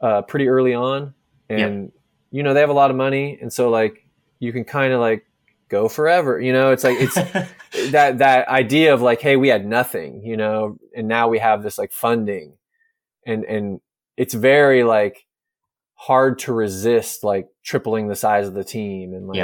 uh, 0.01 0.21
pretty 0.21 0.47
early 0.47 0.73
on 0.73 1.13
and 1.49 1.91
you 2.31 2.43
know, 2.43 2.53
they 2.53 2.59
have 2.59 2.69
a 2.69 2.73
lot 2.73 2.91
of 2.91 2.97
money 2.97 3.37
and 3.41 3.51
so 3.51 3.69
like 3.69 4.05
you 4.39 4.51
can 4.51 4.63
kind 4.63 4.93
of 4.93 4.99
like 4.99 5.25
go 5.69 5.87
forever, 5.87 6.39
you 6.39 6.53
know? 6.53 6.71
It's 6.71 6.83
like 6.83 6.97
it's 6.99 7.15
that 7.91 8.19
that 8.19 8.47
idea 8.47 8.93
of 8.93 9.01
like, 9.01 9.21
hey, 9.21 9.35
we 9.35 9.47
had 9.47 9.65
nothing, 9.65 10.23
you 10.23 10.37
know, 10.37 10.77
and 10.95 11.07
now 11.07 11.27
we 11.27 11.39
have 11.39 11.63
this 11.63 11.77
like 11.77 11.91
funding 11.91 12.53
and 13.25 13.43
and 13.45 13.81
it's 14.17 14.33
very 14.33 14.83
like 14.83 15.25
hard 15.95 16.39
to 16.39 16.53
resist 16.53 17.23
like 17.23 17.47
tripling 17.63 18.07
the 18.07 18.15
size 18.15 18.47
of 18.47 18.53
the 18.53 18.63
team 18.63 19.13
and 19.13 19.27
like 19.27 19.37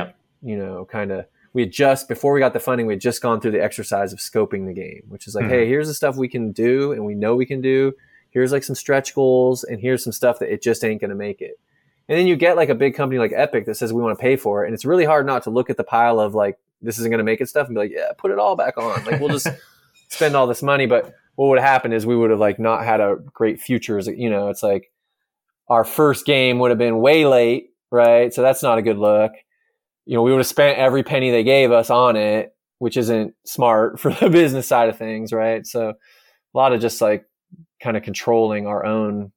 you 0.43 0.57
know, 0.57 0.85
kind 0.85 1.11
of 1.11 1.25
we 1.53 1.63
had 1.63 1.71
just 1.71 2.07
before 2.07 2.33
we 2.33 2.39
got 2.39 2.53
the 2.53 2.59
funding, 2.59 2.87
we 2.87 2.93
had 2.93 3.01
just 3.01 3.21
gone 3.21 3.41
through 3.41 3.51
the 3.51 3.63
exercise 3.63 4.13
of 4.13 4.19
scoping 4.19 4.65
the 4.65 4.73
game, 4.73 5.03
which 5.09 5.27
is 5.27 5.35
like, 5.35 5.45
mm-hmm. 5.45 5.53
hey, 5.53 5.67
here's 5.67 5.87
the 5.87 5.93
stuff 5.93 6.15
we 6.15 6.29
can 6.29 6.51
do 6.51 6.93
and 6.93 7.05
we 7.05 7.13
know 7.13 7.35
we 7.35 7.45
can 7.45 7.61
do. 7.61 7.93
Here's 8.29 8.51
like 8.51 8.63
some 8.63 8.75
stretch 8.75 9.13
goals 9.13 9.63
and 9.63 9.79
here's 9.79 10.03
some 10.03 10.13
stuff 10.13 10.39
that 10.39 10.51
it 10.51 10.61
just 10.61 10.83
ain't 10.83 11.01
gonna 11.01 11.15
make 11.15 11.41
it. 11.41 11.59
And 12.07 12.17
then 12.17 12.27
you 12.27 12.35
get 12.35 12.55
like 12.55 12.69
a 12.69 12.75
big 12.75 12.95
company 12.95 13.19
like 13.19 13.33
Epic 13.35 13.65
that 13.65 13.75
says 13.75 13.91
we 13.91 14.01
want 14.01 14.17
to 14.17 14.21
pay 14.21 14.35
for 14.35 14.63
it, 14.63 14.67
and 14.67 14.73
it's 14.73 14.85
really 14.85 15.05
hard 15.05 15.25
not 15.25 15.43
to 15.43 15.49
look 15.49 15.69
at 15.69 15.77
the 15.77 15.83
pile 15.83 16.19
of 16.19 16.33
like 16.33 16.57
this 16.81 16.97
isn't 16.97 17.11
gonna 17.11 17.23
make 17.23 17.41
it 17.41 17.49
stuff 17.49 17.67
and 17.67 17.75
be 17.75 17.79
like, 17.79 17.91
yeah, 17.91 18.11
put 18.17 18.31
it 18.31 18.39
all 18.39 18.55
back 18.55 18.77
on. 18.77 19.03
Like 19.03 19.19
we'll 19.19 19.29
just 19.29 19.47
spend 20.09 20.35
all 20.35 20.47
this 20.47 20.63
money, 20.63 20.85
but 20.85 21.13
what 21.35 21.47
would 21.47 21.59
happen 21.59 21.91
is 21.91 22.05
we 22.05 22.15
would 22.15 22.29
have 22.29 22.39
like 22.39 22.59
not 22.59 22.85
had 22.85 23.01
a 23.01 23.17
great 23.33 23.59
future 23.59 23.97
as 23.97 24.07
you 24.07 24.29
know, 24.29 24.47
it's 24.47 24.63
like 24.63 24.91
our 25.67 25.83
first 25.83 26.25
game 26.25 26.59
would 26.59 26.71
have 26.71 26.77
been 26.77 26.99
way 26.99 27.25
late, 27.25 27.73
right? 27.89 28.33
So 28.33 28.41
that's 28.41 28.63
not 28.63 28.77
a 28.77 28.81
good 28.81 28.97
look 28.97 29.33
you 30.05 30.15
know, 30.15 30.21
we 30.21 30.31
would 30.31 30.39
have 30.39 30.47
spent 30.47 30.77
every 30.77 31.03
penny 31.03 31.31
they 31.31 31.43
gave 31.43 31.71
us 31.71 31.89
on 31.89 32.15
it, 32.15 32.55
which 32.79 32.97
isn't 32.97 33.35
smart 33.45 33.99
for 33.99 34.13
the 34.13 34.29
business 34.29 34.67
side 34.67 34.89
of 34.89 34.97
things, 34.97 35.31
right? 35.31 35.65
So 35.65 35.89
a 35.89 36.57
lot 36.57 36.73
of 36.73 36.81
just 36.81 37.01
like 37.01 37.25
kind 37.81 37.97
of 37.97 38.03
controlling 38.03 38.67
our 38.67 38.85
own 38.85 39.31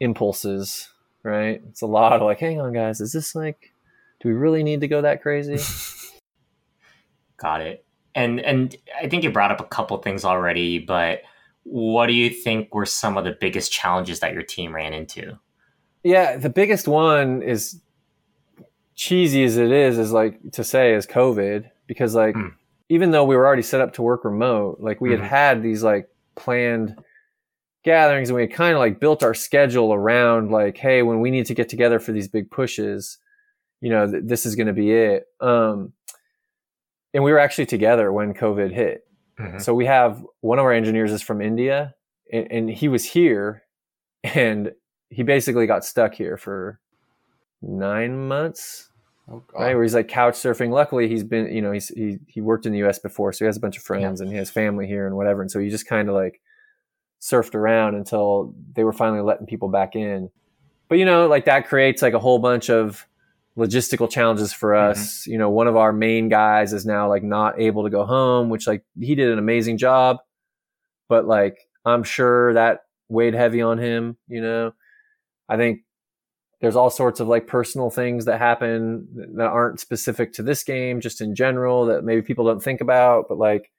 impulses, 0.00 0.88
right? 1.22 1.62
It's 1.68 1.82
a 1.82 1.86
lot 1.86 2.12
of 2.12 2.22
like, 2.22 2.38
hang 2.38 2.60
on, 2.60 2.72
guys, 2.72 3.00
is 3.00 3.12
this 3.12 3.34
like, 3.34 3.72
do 4.20 4.28
we 4.28 4.34
really 4.34 4.62
need 4.62 4.80
to 4.80 4.88
go 4.88 5.02
that 5.02 5.22
crazy? 5.22 5.58
Got 7.36 7.60
it. 7.60 7.84
And 8.14 8.40
and 8.40 8.76
I 9.02 9.08
think 9.08 9.24
you 9.24 9.32
brought 9.32 9.50
up 9.50 9.60
a 9.60 9.64
couple 9.64 9.96
things 9.98 10.24
already, 10.24 10.78
but 10.78 11.22
what 11.64 12.06
do 12.06 12.12
you 12.12 12.30
think 12.30 12.72
were 12.74 12.86
some 12.86 13.16
of 13.16 13.24
the 13.24 13.36
biggest 13.38 13.72
challenges 13.72 14.20
that 14.20 14.32
your 14.32 14.42
team 14.42 14.74
ran 14.74 14.92
into? 14.92 15.38
Yeah, 16.04 16.36
the 16.36 16.50
biggest 16.50 16.86
one 16.86 17.42
is 17.42 17.80
cheesy 18.94 19.44
as 19.44 19.56
it 19.56 19.72
is, 19.72 19.98
is 19.98 20.12
like 20.12 20.38
to 20.52 20.64
say 20.64 20.94
is 20.94 21.06
COVID 21.06 21.70
because 21.86 22.14
like 22.14 22.34
mm. 22.34 22.52
even 22.88 23.10
though 23.10 23.24
we 23.24 23.36
were 23.36 23.46
already 23.46 23.62
set 23.62 23.80
up 23.80 23.92
to 23.94 24.02
work 24.02 24.24
remote, 24.24 24.78
like 24.80 25.00
we 25.00 25.10
mm-hmm. 25.10 25.22
had 25.22 25.30
had 25.30 25.62
these 25.62 25.82
like 25.82 26.08
planned 26.36 26.96
gatherings 27.84 28.30
and 28.30 28.36
we 28.36 28.42
had 28.42 28.52
kind 28.52 28.72
of 28.72 28.78
like 28.78 28.98
built 28.98 29.22
our 29.22 29.34
schedule 29.34 29.92
around 29.92 30.50
like, 30.50 30.76
hey, 30.76 31.02
when 31.02 31.20
we 31.20 31.30
need 31.30 31.46
to 31.46 31.54
get 31.54 31.68
together 31.68 31.98
for 31.98 32.12
these 32.12 32.28
big 32.28 32.50
pushes, 32.50 33.18
you 33.80 33.90
know, 33.90 34.10
th- 34.10 34.22
this 34.24 34.46
is 34.46 34.56
going 34.56 34.66
to 34.66 34.72
be 34.72 34.90
it. 34.90 35.26
Um, 35.40 35.92
and 37.12 37.22
we 37.22 37.30
were 37.30 37.38
actually 37.38 37.66
together 37.66 38.12
when 38.12 38.34
COVID 38.34 38.72
hit. 38.72 39.06
Mm-hmm. 39.38 39.58
So 39.58 39.74
we 39.74 39.86
have 39.86 40.24
one 40.40 40.58
of 40.58 40.64
our 40.64 40.72
engineers 40.72 41.12
is 41.12 41.22
from 41.22 41.40
India 41.40 41.94
and, 42.32 42.46
and 42.50 42.70
he 42.70 42.88
was 42.88 43.04
here 43.04 43.62
and 44.22 44.72
he 45.10 45.22
basically 45.22 45.66
got 45.66 45.84
stuck 45.84 46.14
here 46.14 46.36
for 46.36 46.80
nine 47.66 48.28
months. 48.28 48.90
Oh, 49.30 49.42
right, 49.54 49.74
where 49.74 49.82
he's 49.82 49.94
like 49.94 50.08
couch 50.08 50.34
surfing. 50.34 50.70
Luckily, 50.70 51.08
he's 51.08 51.24
been, 51.24 51.46
you 51.54 51.62
know, 51.62 51.72
he's 51.72 51.88
he 51.88 52.18
he 52.26 52.40
worked 52.40 52.66
in 52.66 52.72
the 52.72 52.78
U.S. 52.78 52.98
before, 52.98 53.32
so 53.32 53.44
he 53.44 53.46
has 53.46 53.56
a 53.56 53.60
bunch 53.60 53.78
of 53.78 53.82
friends 53.82 54.20
yeah. 54.20 54.24
and 54.24 54.32
he 54.32 54.38
has 54.38 54.50
family 54.50 54.86
here 54.86 55.06
and 55.06 55.16
whatever. 55.16 55.40
And 55.40 55.50
so 55.50 55.58
he 55.60 55.70
just 55.70 55.86
kind 55.86 56.08
of 56.08 56.14
like 56.14 56.40
surfed 57.22 57.54
around 57.54 57.94
until 57.94 58.54
they 58.74 58.84
were 58.84 58.92
finally 58.92 59.22
letting 59.22 59.46
people 59.46 59.68
back 59.68 59.96
in. 59.96 60.30
But 60.88 60.98
you 60.98 61.06
know, 61.06 61.26
like 61.26 61.46
that 61.46 61.66
creates 61.68 62.02
like 62.02 62.12
a 62.12 62.18
whole 62.18 62.38
bunch 62.38 62.68
of 62.68 63.06
logistical 63.56 64.10
challenges 64.10 64.52
for 64.52 64.72
mm-hmm. 64.72 64.90
us. 64.90 65.22
Mm-hmm. 65.22 65.32
You 65.32 65.38
know, 65.38 65.50
one 65.50 65.68
of 65.68 65.76
our 65.76 65.92
main 65.92 66.28
guys 66.28 66.72
is 66.72 66.84
now 66.84 67.08
like 67.08 67.22
not 67.22 67.58
able 67.58 67.84
to 67.84 67.90
go 67.90 68.04
home, 68.04 68.50
which 68.50 68.66
like 68.66 68.84
he 69.00 69.14
did 69.14 69.30
an 69.30 69.38
amazing 69.38 69.78
job, 69.78 70.18
but 71.08 71.26
like 71.26 71.56
I'm 71.84 72.02
sure 72.02 72.52
that 72.54 72.80
weighed 73.08 73.34
heavy 73.34 73.62
on 73.62 73.78
him. 73.78 74.18
You 74.28 74.42
know, 74.42 74.74
I 75.48 75.56
think 75.56 75.80
there's 76.64 76.76
all 76.76 76.88
sorts 76.88 77.20
of 77.20 77.28
like 77.28 77.46
personal 77.46 77.90
things 77.90 78.24
that 78.24 78.38
happen 78.38 79.06
that 79.36 79.48
aren't 79.48 79.80
specific 79.80 80.32
to 80.32 80.42
this 80.42 80.64
game, 80.64 80.98
just 80.98 81.20
in 81.20 81.34
general 81.34 81.84
that 81.84 82.04
maybe 82.04 82.22
people 82.22 82.46
don't 82.46 82.62
think 82.62 82.80
about. 82.80 83.26
But 83.28 83.36
like 83.36 83.70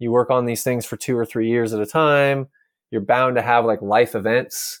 you 0.00 0.10
work 0.10 0.28
on 0.28 0.44
these 0.44 0.64
things 0.64 0.84
for 0.84 0.96
two 0.96 1.16
or 1.16 1.24
three 1.24 1.48
years 1.48 1.72
at 1.72 1.80
a 1.80 1.86
time, 1.86 2.48
you're 2.90 3.00
bound 3.00 3.36
to 3.36 3.42
have 3.42 3.64
like 3.64 3.80
life 3.80 4.16
events 4.16 4.80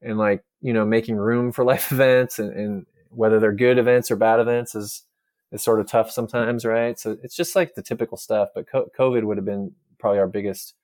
and 0.00 0.16
like, 0.16 0.44
you 0.60 0.72
know, 0.72 0.84
making 0.84 1.16
room 1.16 1.50
for 1.50 1.64
life 1.72 1.90
events 1.90 2.38
and, 2.38 2.52
and 2.52 2.86
whether 3.10 3.40
they're 3.40 3.52
good 3.52 3.78
events 3.78 4.08
or 4.12 4.16
bad 4.16 4.38
events 4.38 4.76
is, 4.76 5.02
is 5.50 5.62
sort 5.62 5.80
of 5.80 5.88
tough 5.88 6.12
sometimes, 6.12 6.64
right? 6.64 7.00
So 7.00 7.16
it's 7.24 7.34
just 7.34 7.56
like 7.56 7.74
the 7.74 7.82
typical 7.82 8.16
stuff. 8.16 8.50
But 8.54 8.66
COVID 8.70 9.24
would 9.24 9.38
have 9.38 9.44
been 9.44 9.72
probably 9.98 10.20
our 10.20 10.28
biggest, 10.28 10.74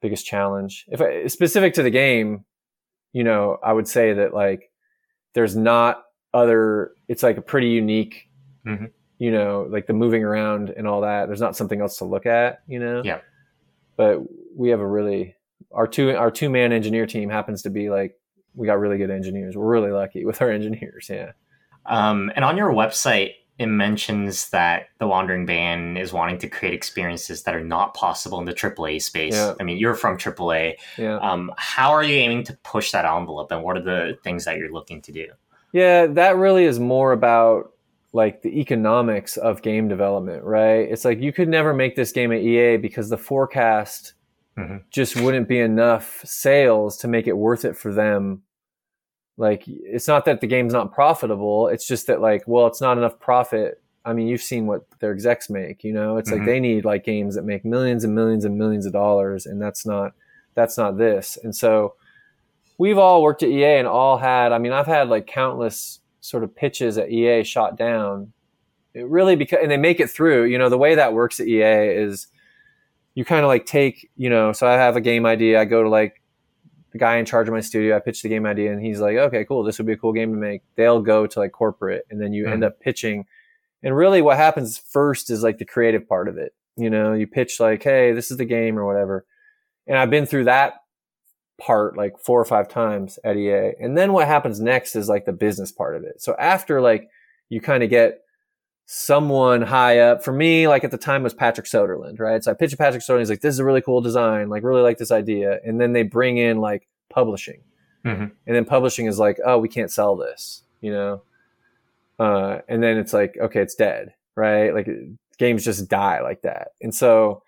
biggest 0.00 0.24
challenge. 0.24 0.86
If 0.88 1.02
I, 1.02 1.26
specific 1.26 1.74
to 1.74 1.82
the 1.82 1.90
game, 1.90 2.46
you 3.12 3.24
know, 3.24 3.58
I 3.62 3.74
would 3.74 3.88
say 3.88 4.14
that 4.14 4.32
like 4.32 4.70
there's 5.36 5.54
not 5.54 6.04
other 6.32 6.92
it's 7.08 7.22
like 7.22 7.36
a 7.36 7.42
pretty 7.42 7.68
unique 7.68 8.28
mm-hmm. 8.66 8.86
you 9.18 9.30
know 9.30 9.68
like 9.70 9.86
the 9.86 9.92
moving 9.92 10.24
around 10.24 10.70
and 10.70 10.88
all 10.88 11.02
that. 11.02 11.26
There's 11.26 11.42
not 11.42 11.54
something 11.54 11.80
else 11.80 11.98
to 11.98 12.04
look 12.04 12.24
at 12.26 12.62
you 12.66 12.80
know? 12.80 13.02
Yeah. 13.04 13.20
But 13.96 14.20
we 14.56 14.70
have 14.70 14.80
a 14.80 14.86
really 14.86 15.36
our 15.72 15.86
two 15.86 16.16
our 16.16 16.30
two 16.30 16.48
man 16.48 16.72
engineer 16.72 17.06
team 17.06 17.28
happens 17.28 17.62
to 17.62 17.70
be 17.70 17.90
like 17.90 18.16
we 18.54 18.66
got 18.66 18.80
really 18.80 18.96
good 18.96 19.10
engineers. 19.10 19.56
We're 19.56 19.70
really 19.70 19.92
lucky 19.92 20.24
with 20.24 20.40
our 20.40 20.50
engineers 20.58 21.08
yeah. 21.10 21.32
Um, 21.84 22.32
and 22.34 22.44
on 22.44 22.56
your 22.56 22.72
website 22.72 23.32
it 23.58 23.66
mentions 23.66 24.50
that 24.50 24.88
the 24.98 25.06
Wandering 25.06 25.46
Band 25.46 25.96
is 25.96 26.12
wanting 26.12 26.38
to 26.38 26.48
create 26.48 26.74
experiences 26.74 27.44
that 27.44 27.54
are 27.54 27.64
not 27.64 27.94
possible 27.94 28.38
in 28.38 28.44
the 28.44 28.52
AAA 28.52 29.00
space. 29.00 29.34
Yeah. 29.34 29.54
I 29.58 29.62
mean, 29.64 29.78
you're 29.78 29.94
from 29.94 30.18
AAA. 30.18 30.74
Yeah. 30.98 31.16
Um, 31.18 31.50
how 31.56 31.90
are 31.92 32.02
you 32.02 32.16
aiming 32.16 32.44
to 32.44 32.52
push 32.64 32.92
that 32.92 33.04
envelope, 33.06 33.50
and 33.52 33.62
what 33.62 33.76
are 33.76 33.82
the 33.82 34.18
things 34.22 34.44
that 34.44 34.58
you're 34.58 34.72
looking 34.72 35.00
to 35.02 35.12
do? 35.12 35.26
Yeah, 35.72 36.06
that 36.06 36.36
really 36.36 36.64
is 36.64 36.78
more 36.78 37.12
about 37.12 37.72
like 38.12 38.40
the 38.42 38.60
economics 38.60 39.36
of 39.36 39.60
game 39.62 39.88
development, 39.88 40.42
right? 40.42 40.88
It's 40.90 41.04
like 41.04 41.20
you 41.20 41.32
could 41.32 41.48
never 41.48 41.74
make 41.74 41.96
this 41.96 42.12
game 42.12 42.32
at 42.32 42.40
EA 42.40 42.76
because 42.78 43.10
the 43.10 43.18
forecast 43.18 44.14
Mhm. 44.56 44.84
just 44.90 45.20
wouldn't 45.20 45.48
be 45.48 45.58
enough 45.60 46.22
sales 46.24 46.96
to 46.98 47.08
make 47.08 47.26
it 47.26 47.36
worth 47.36 47.66
it 47.66 47.76
for 47.76 47.92
them. 47.92 48.42
Like 49.38 49.64
it's 49.66 50.08
not 50.08 50.24
that 50.24 50.40
the 50.40 50.46
game's 50.46 50.72
not 50.72 50.92
profitable, 50.92 51.68
it's 51.68 51.86
just 51.86 52.06
that 52.06 52.20
like, 52.20 52.44
well, 52.46 52.66
it's 52.66 52.80
not 52.80 52.96
enough 52.98 53.18
profit. 53.18 53.82
I 54.04 54.12
mean, 54.12 54.28
you've 54.28 54.42
seen 54.42 54.66
what 54.66 54.84
their 55.00 55.10
execs 55.12 55.50
make, 55.50 55.82
you 55.84 55.92
know? 55.92 56.16
It's 56.16 56.30
Mhm. 56.30 56.38
like 56.38 56.46
they 56.46 56.60
need 56.60 56.84
like 56.84 57.04
games 57.04 57.34
that 57.34 57.44
make 57.44 57.64
millions 57.64 58.04
and 58.04 58.14
millions 58.14 58.44
and 58.44 58.56
millions 58.56 58.86
of 58.86 58.92
dollars 58.92 59.44
and 59.46 59.60
that's 59.60 59.84
not 59.84 60.12
that's 60.54 60.78
not 60.78 60.96
this. 60.96 61.36
And 61.42 61.54
so 61.54 61.94
we've 62.78 62.96
all 62.98 63.22
worked 63.22 63.42
at 63.42 63.50
EA 63.50 63.76
and 63.78 63.86
all 63.88 64.16
had, 64.16 64.52
I 64.52 64.58
mean, 64.58 64.72
I've 64.72 64.86
had 64.86 65.08
like 65.10 65.26
countless 65.26 66.00
sort 66.20 66.44
of 66.44 66.54
pitches 66.56 66.96
at 66.98 67.10
EA 67.10 67.42
shot 67.44 67.76
down. 67.76 68.32
It 68.94 69.06
really 69.06 69.36
because 69.36 69.58
and 69.62 69.70
they 69.70 69.76
make 69.76 70.00
it 70.00 70.08
through. 70.10 70.44
You 70.44 70.56
know, 70.56 70.70
the 70.70 70.78
way 70.78 70.94
that 70.94 71.12
works 71.12 71.40
at 71.40 71.46
EA 71.46 71.88
is 71.94 72.28
you 73.14 73.24
kind 73.24 73.42
of 73.44 73.48
like 73.48 73.66
take, 73.66 74.10
you 74.16 74.30
know, 74.30 74.52
so 74.52 74.66
I 74.66 74.74
have 74.74 74.96
a 74.96 75.00
game 75.00 75.26
idea, 75.26 75.60
I 75.60 75.64
go 75.66 75.82
to 75.82 75.88
like 75.90 76.22
the 76.96 77.04
guy 77.04 77.16
in 77.16 77.26
charge 77.26 77.46
of 77.46 77.54
my 77.54 77.60
studio, 77.60 77.94
I 77.94 78.00
pitch 78.00 78.22
the 78.22 78.28
game 78.30 78.46
idea 78.46 78.72
and 78.72 78.82
he's 78.82 79.00
like, 79.00 79.16
"Okay, 79.16 79.44
cool, 79.44 79.62
this 79.62 79.78
would 79.78 79.86
be 79.86 79.92
a 79.92 79.98
cool 79.98 80.14
game 80.14 80.32
to 80.32 80.38
make." 80.38 80.62
They'll 80.76 81.02
go 81.02 81.26
to 81.26 81.38
like 81.38 81.52
corporate 81.52 82.06
and 82.10 82.20
then 82.20 82.32
you 82.32 82.46
end 82.46 82.62
mm. 82.62 82.66
up 82.66 82.80
pitching. 82.80 83.26
And 83.82 83.94
really 83.94 84.22
what 84.22 84.38
happens 84.38 84.78
first 84.78 85.30
is 85.30 85.42
like 85.42 85.58
the 85.58 85.64
creative 85.66 86.08
part 86.08 86.28
of 86.28 86.38
it. 86.38 86.54
You 86.76 86.90
know, 86.90 87.12
you 87.12 87.26
pitch 87.26 87.60
like, 87.60 87.82
"Hey, 87.82 88.12
this 88.12 88.30
is 88.30 88.38
the 88.38 88.44
game" 88.46 88.78
or 88.78 88.86
whatever. 88.86 89.26
And 89.86 89.98
I've 89.98 90.10
been 90.10 90.26
through 90.26 90.44
that 90.44 90.74
part 91.58 91.96
like 91.96 92.18
four 92.18 92.40
or 92.40 92.44
five 92.44 92.68
times 92.68 93.18
at 93.24 93.36
EA. 93.36 93.72
And 93.78 93.96
then 93.96 94.12
what 94.12 94.26
happens 94.26 94.60
next 94.60 94.96
is 94.96 95.08
like 95.08 95.26
the 95.26 95.32
business 95.32 95.72
part 95.72 95.96
of 95.96 96.04
it. 96.04 96.20
So 96.20 96.34
after 96.38 96.80
like 96.80 97.08
you 97.48 97.60
kind 97.60 97.82
of 97.82 97.90
get 97.90 98.20
someone 98.86 99.62
high 99.62 99.98
up 99.98 100.22
for 100.24 100.32
me, 100.32 100.68
like 100.68 100.84
at 100.84 100.90
the 100.92 100.98
time 100.98 101.22
was 101.24 101.34
Patrick 101.34 101.66
Soderlund, 101.66 102.20
right? 102.20 102.42
So 102.42 102.52
I 102.52 102.54
pitched 102.54 102.78
Patrick 102.78 103.02
Soderlund. 103.02 103.18
He's 103.18 103.30
like, 103.30 103.40
this 103.40 103.52
is 103.54 103.58
a 103.58 103.64
really 103.64 103.82
cool 103.82 104.00
design. 104.00 104.48
Like 104.48 104.62
really 104.62 104.82
like 104.82 104.96
this 104.98 105.10
idea. 105.10 105.58
And 105.64 105.80
then 105.80 105.92
they 105.92 106.04
bring 106.04 106.38
in 106.38 106.58
like 106.58 106.86
publishing 107.10 107.62
Mhm. 108.04 108.30
and 108.46 108.56
then 108.56 108.64
publishing 108.64 109.06
is 109.06 109.18
like, 109.18 109.40
oh, 109.44 109.58
we 109.58 109.68
can't 109.68 109.90
sell 109.90 110.14
this, 110.16 110.62
you 110.80 110.92
know? 110.92 111.22
Uh, 112.18 112.60
and 112.68 112.80
then 112.82 112.96
it's 112.96 113.12
like, 113.12 113.36
okay, 113.36 113.60
it's 113.60 113.74
dead, 113.74 114.14
right? 114.36 114.72
Like 114.72 114.88
games 115.38 115.64
just 115.64 115.88
die 115.88 116.20
like 116.22 116.42
that. 116.42 116.68
And 116.80 116.94
so, 116.94 117.42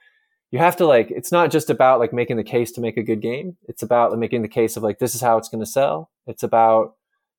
you 0.51 0.59
have 0.59 0.77
to 0.77 0.87
like 0.87 1.11
it's 1.11 1.31
not 1.31 1.51
just 1.51 1.69
about 1.69 2.01
like 2.01 2.13
making 2.13 2.39
the 2.39 2.43
case 2.43 2.73
to 2.73 2.81
make 2.81 2.97
a 2.97 3.03
good 3.03 3.21
game 3.21 3.59
it's 3.69 3.83
about 3.83 4.13
like, 4.13 4.19
making 4.19 4.41
the 4.41 4.49
case 4.49 4.79
of 4.79 4.83
like 4.83 4.99
this 4.99 5.15
is 5.15 5.21
how 5.21 5.37
it's 5.37 5.51
going 5.51 5.63
to 5.63 5.71
sell 5.71 6.09
it's 6.27 6.43
about 6.43 6.95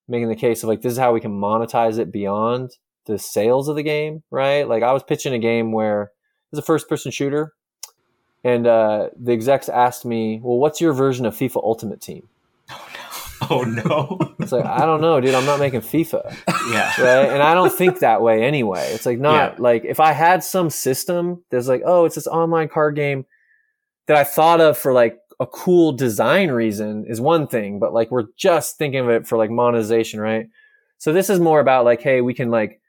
making 0.07 0.29
the 0.29 0.35
case 0.35 0.61
of 0.61 0.69
like 0.69 0.83
this 0.83 0.91
is 0.93 0.99
how 0.99 1.11
we 1.11 1.19
can 1.19 1.31
monetize 1.31 1.97
it 1.97 2.11
beyond 2.11 2.77
the 3.09 3.19
sales 3.19 3.67
of 3.67 3.75
the 3.75 3.83
game 3.83 4.23
right 4.31 4.67
like 4.69 4.83
i 4.83 4.91
was 4.93 5.03
pitching 5.03 5.33
a 5.33 5.39
game 5.39 5.71
where 5.71 6.11
it's 6.51 6.59
a 6.59 6.61
first 6.63 6.87
person 6.87 7.11
shooter 7.11 7.53
and 8.43 8.65
uh, 8.67 9.09
the 9.19 9.33
execs 9.33 9.67
asked 9.67 10.05
me 10.05 10.39
well 10.43 10.57
what's 10.57 10.79
your 10.79 10.93
version 10.93 11.25
of 11.25 11.35
fifa 11.35 11.57
ultimate 11.63 11.99
team 12.01 12.27
Oh 13.51 13.61
no! 13.63 14.35
it's 14.39 14.51
like 14.51 14.65
i 14.65 14.85
don't 14.85 15.01
know 15.01 15.19
dude 15.21 15.33
i'm 15.33 15.45
not 15.45 15.59
making 15.59 15.81
fifa 15.81 16.35
yeah. 16.71 16.91
right? 17.01 17.29
And 17.33 17.41
I 17.41 17.53
don't 17.55 17.73
think 17.73 17.99
that 17.99 18.21
way 18.21 18.43
anyway. 18.43 18.91
It's 18.93 19.05
like 19.07 19.17
not 19.17 19.53
Yeah. 19.53 19.55
like 19.57 19.85
if 19.85 19.99
I 19.99 20.11
had 20.11 20.43
some 20.43 20.69
system 20.69 21.43
that's 21.49 21.67
like, 21.67 21.81
oh, 21.83 22.05
it's 22.05 22.13
this 22.15 22.27
online 22.27 22.67
card 22.69 22.95
game 22.95 23.25
that 24.05 24.17
I 24.17 24.23
thought 24.23 24.61
of 24.61 24.77
for 24.77 24.93
like 24.93 25.17
a 25.39 25.47
cool 25.47 25.93
design 25.93 26.51
reason 26.51 27.05
is 27.07 27.19
one 27.19 27.47
thing, 27.47 27.79
but 27.79 27.91
like 27.93 28.11
we're 28.11 28.27
just 28.37 28.77
thinking 28.77 28.99
of 28.99 29.09
it 29.09 29.25
for 29.25 29.35
like 29.37 29.49
monetization, 29.49 30.19
right? 30.19 30.47
So 30.99 31.11
this 31.11 31.29
is 31.29 31.39
more 31.39 31.59
about 31.59 31.85
like, 31.85 32.01
hey, 32.01 32.21
we 32.21 32.33
can 32.35 32.51
like 32.51 32.79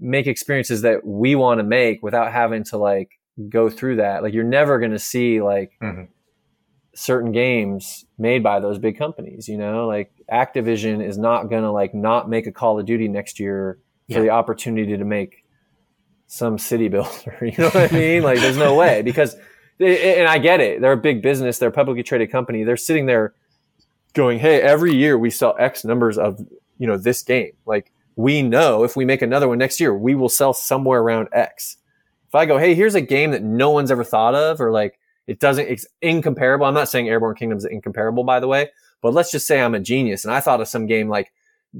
make 0.00 0.26
experiences 0.26 0.82
that 0.82 1.06
we 1.06 1.34
want 1.34 1.58
to 1.58 1.64
make 1.64 2.02
without 2.02 2.32
having 2.32 2.64
to 2.64 2.76
like 2.78 3.18
go 3.48 3.68
through 3.70 3.96
that. 3.96 4.22
Like 4.22 4.34
you're 4.34 4.44
never 4.44 4.78
going 4.78 4.92
to 4.92 4.98
see 4.98 5.40
like 5.40 5.72
Mhm. 5.82 6.08
certain 6.94 7.32
games 7.32 8.06
made 8.18 8.42
by 8.42 8.60
those 8.60 8.78
big 8.78 8.96
companies, 8.98 9.48
you 9.48 9.58
know, 9.58 9.86
like 9.86 10.10
Activision 10.32 11.06
is 11.06 11.18
not 11.18 11.44
going 11.50 11.62
to 11.62 11.70
like 11.70 11.94
not 11.94 12.28
make 12.28 12.46
a 12.46 12.52
Call 12.52 12.78
of 12.78 12.86
Duty 12.86 13.08
next 13.08 13.38
year 13.38 13.78
for 14.08 14.14
Yeah. 14.18 14.20
the 14.20 14.30
opportunity 14.30 14.96
to 14.96 15.04
make 15.04 15.44
some 16.26 16.58
city 16.58 16.88
builder. 16.94 17.36
You 17.42 17.52
know 17.58 17.70
what 17.70 17.92
I 17.92 17.94
mean? 17.94 18.22
Like 18.22 18.38
there's 18.40 18.56
no 18.56 18.74
way 18.74 19.02
because, 19.02 19.36
and 19.80 20.26
I 20.28 20.38
get 20.38 20.60
it. 20.60 20.80
They're 20.80 20.92
a 20.92 20.96
big 20.96 21.20
business. 21.22 21.58
They're 21.58 21.68
a 21.68 21.72
publicly 21.72 22.02
traded 22.02 22.30
company. 22.32 22.64
They're 22.64 22.76
sitting 22.78 23.06
there 23.06 23.34
going, 24.14 24.38
Hey, 24.38 24.60
every 24.62 24.94
year 24.94 25.18
we 25.18 25.28
sell 25.30 25.54
X 25.58 25.84
numbers 25.84 26.16
of, 26.18 26.40
you 26.78 26.86
know, 26.86 26.96
this 26.96 27.22
game. 27.22 27.52
Like 27.66 27.92
we 28.16 28.42
know 28.42 28.82
if 28.82 28.96
we 28.96 29.04
make 29.04 29.22
another 29.22 29.48
one 29.48 29.58
next 29.58 29.78
year, 29.80 29.94
we 29.94 30.14
will 30.14 30.28
sell 30.28 30.52
somewhere 30.52 31.00
around 31.00 31.28
X. 31.32 31.76
If 32.28 32.34
I 32.34 32.46
go, 32.46 32.58
Hey, 32.58 32.74
here's 32.74 32.94
a 32.94 33.00
game 33.00 33.30
that 33.30 33.42
no 33.42 33.70
one's 33.70 33.90
ever 33.90 34.04
thought 34.04 34.34
of 34.34 34.60
or 34.60 34.70
like, 34.72 34.98
it 35.26 35.38
doesn't, 35.40 35.66
it's 35.68 35.86
incomparable. 36.02 36.66
I'm 36.66 36.74
not 36.74 36.88
saying 36.88 37.08
Airborne 37.08 37.34
Kingdoms 37.36 37.64
is 37.64 37.70
incomparable, 37.70 38.24
by 38.24 38.40
the 38.40 38.48
way, 38.48 38.70
but 39.02 39.12
let's 39.12 39.30
just 39.30 39.46
say 39.46 39.60
I'm 39.60 39.74
a 39.74 39.80
genius 39.80 40.24
and 40.24 40.32
I 40.32 40.40
thought 40.40 40.60
of 40.60 40.68
some 40.68 40.86
game 40.86 41.08
like 41.08 41.32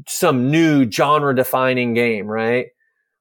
some 0.07 0.51
new 0.51 0.91
genre 0.91 1.35
defining 1.35 1.95
game, 1.95 2.27
right? 2.27 2.67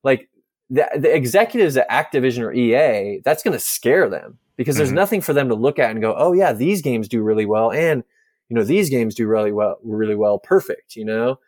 Like 0.03 0.29
the, 0.69 0.87
the 0.97 1.15
executives 1.15 1.77
at 1.77 1.89
Activision 1.89 2.39
or 2.43 2.51
EA, 2.51 3.21
that's 3.23 3.43
going 3.43 3.53
to 3.53 3.59
scare 3.59 4.09
them 4.09 4.39
because 4.57 4.75
there's 4.77 4.91
Mhm. 4.91 4.95
nothing 4.95 5.21
for 5.21 5.31
them 5.33 5.47
to 5.49 5.55
look 5.55 5.79
at 5.79 5.91
and 5.91 6.01
go, 6.01 6.15
oh 6.17 6.33
yeah, 6.33 6.51
these 6.53 6.81
games 6.81 7.07
do 7.07 7.21
really 7.21 7.45
well. 7.45 7.71
And, 7.71 8.03
you 8.49 8.55
know, 8.55 8.63
these 8.63 8.89
games 8.89 9.15
do 9.15 9.27
really 9.27 9.51
well, 9.51 9.77
really 9.83 10.15
well. 10.15 10.37
Perfect. 10.39 10.95
You 10.95 11.05
know, 11.05 11.39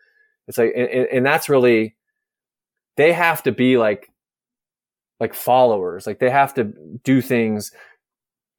it's 0.48 0.58
like, 0.58 0.74
and, 0.76 0.90
and- 0.90 1.26
that's 1.26 1.50
really, 1.50 1.96
they 2.96 3.14
have 3.14 3.44
to 3.44 3.52
be 3.52 3.78
like, 3.78 4.10
like 5.20 5.34
followers. 5.34 6.06
Like 6.08 6.20
they 6.20 6.30
have 6.30 6.54
to 6.56 6.74
do 7.04 7.22
things. 7.22 7.72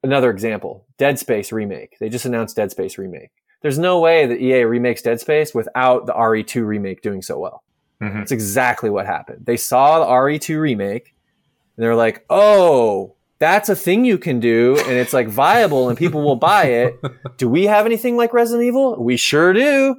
Another 0.03 0.29
example, 0.29 0.85
Dead 0.97 1.19
Space 1.19 1.51
remake. 1.51 1.97
They 1.99 2.09
just 2.09 2.25
announced 2.25 2.55
Dead 2.55 2.71
Space 2.71 2.97
remake. 2.97 3.31
There's 3.61 3.77
no 3.79 3.99
way 3.99 4.25
that 4.25 4.39
EA 4.41 4.63
remakes 4.63 5.01
Dead 5.01 5.19
Space 5.19 5.53
without 5.53 6.05
the 6.05 6.13
RE2 6.13 6.65
remake 6.65 7.01
doing 7.01 7.21
so 7.21 7.37
well. 7.37 7.63
Mhm. 8.01 8.13
That's 8.13 8.31
exactly 8.31 8.89
what 8.89 9.05
happened. 9.05 9.45
They 9.45 9.57
saw 9.57 9.99
the 9.99 10.05
RE2 10.05 10.59
remake 10.59 11.13
and 11.75 11.83
they're 11.83 11.95
like, 11.97 12.25
oh, 12.29 13.15
that's 13.39 13.67
a 13.69 13.75
thing 13.75 14.05
you 14.05 14.17
can 14.17 14.39
do 14.39 14.77
and 14.79 14.91
it's 14.93 15.11
like 15.13 15.27
viable 15.27 15.89
and 15.89 15.97
people 15.97 16.21
will 16.23 16.35
buy 16.37 16.65
it. 16.65 16.95
Do 17.37 17.49
we 17.49 17.65
have 17.65 17.85
anything 17.85 18.15
like 18.17 18.33
Resident 18.33 18.65
Evil? 18.67 19.01
We 19.01 19.15
sure 19.17 19.51
do. 19.53 19.95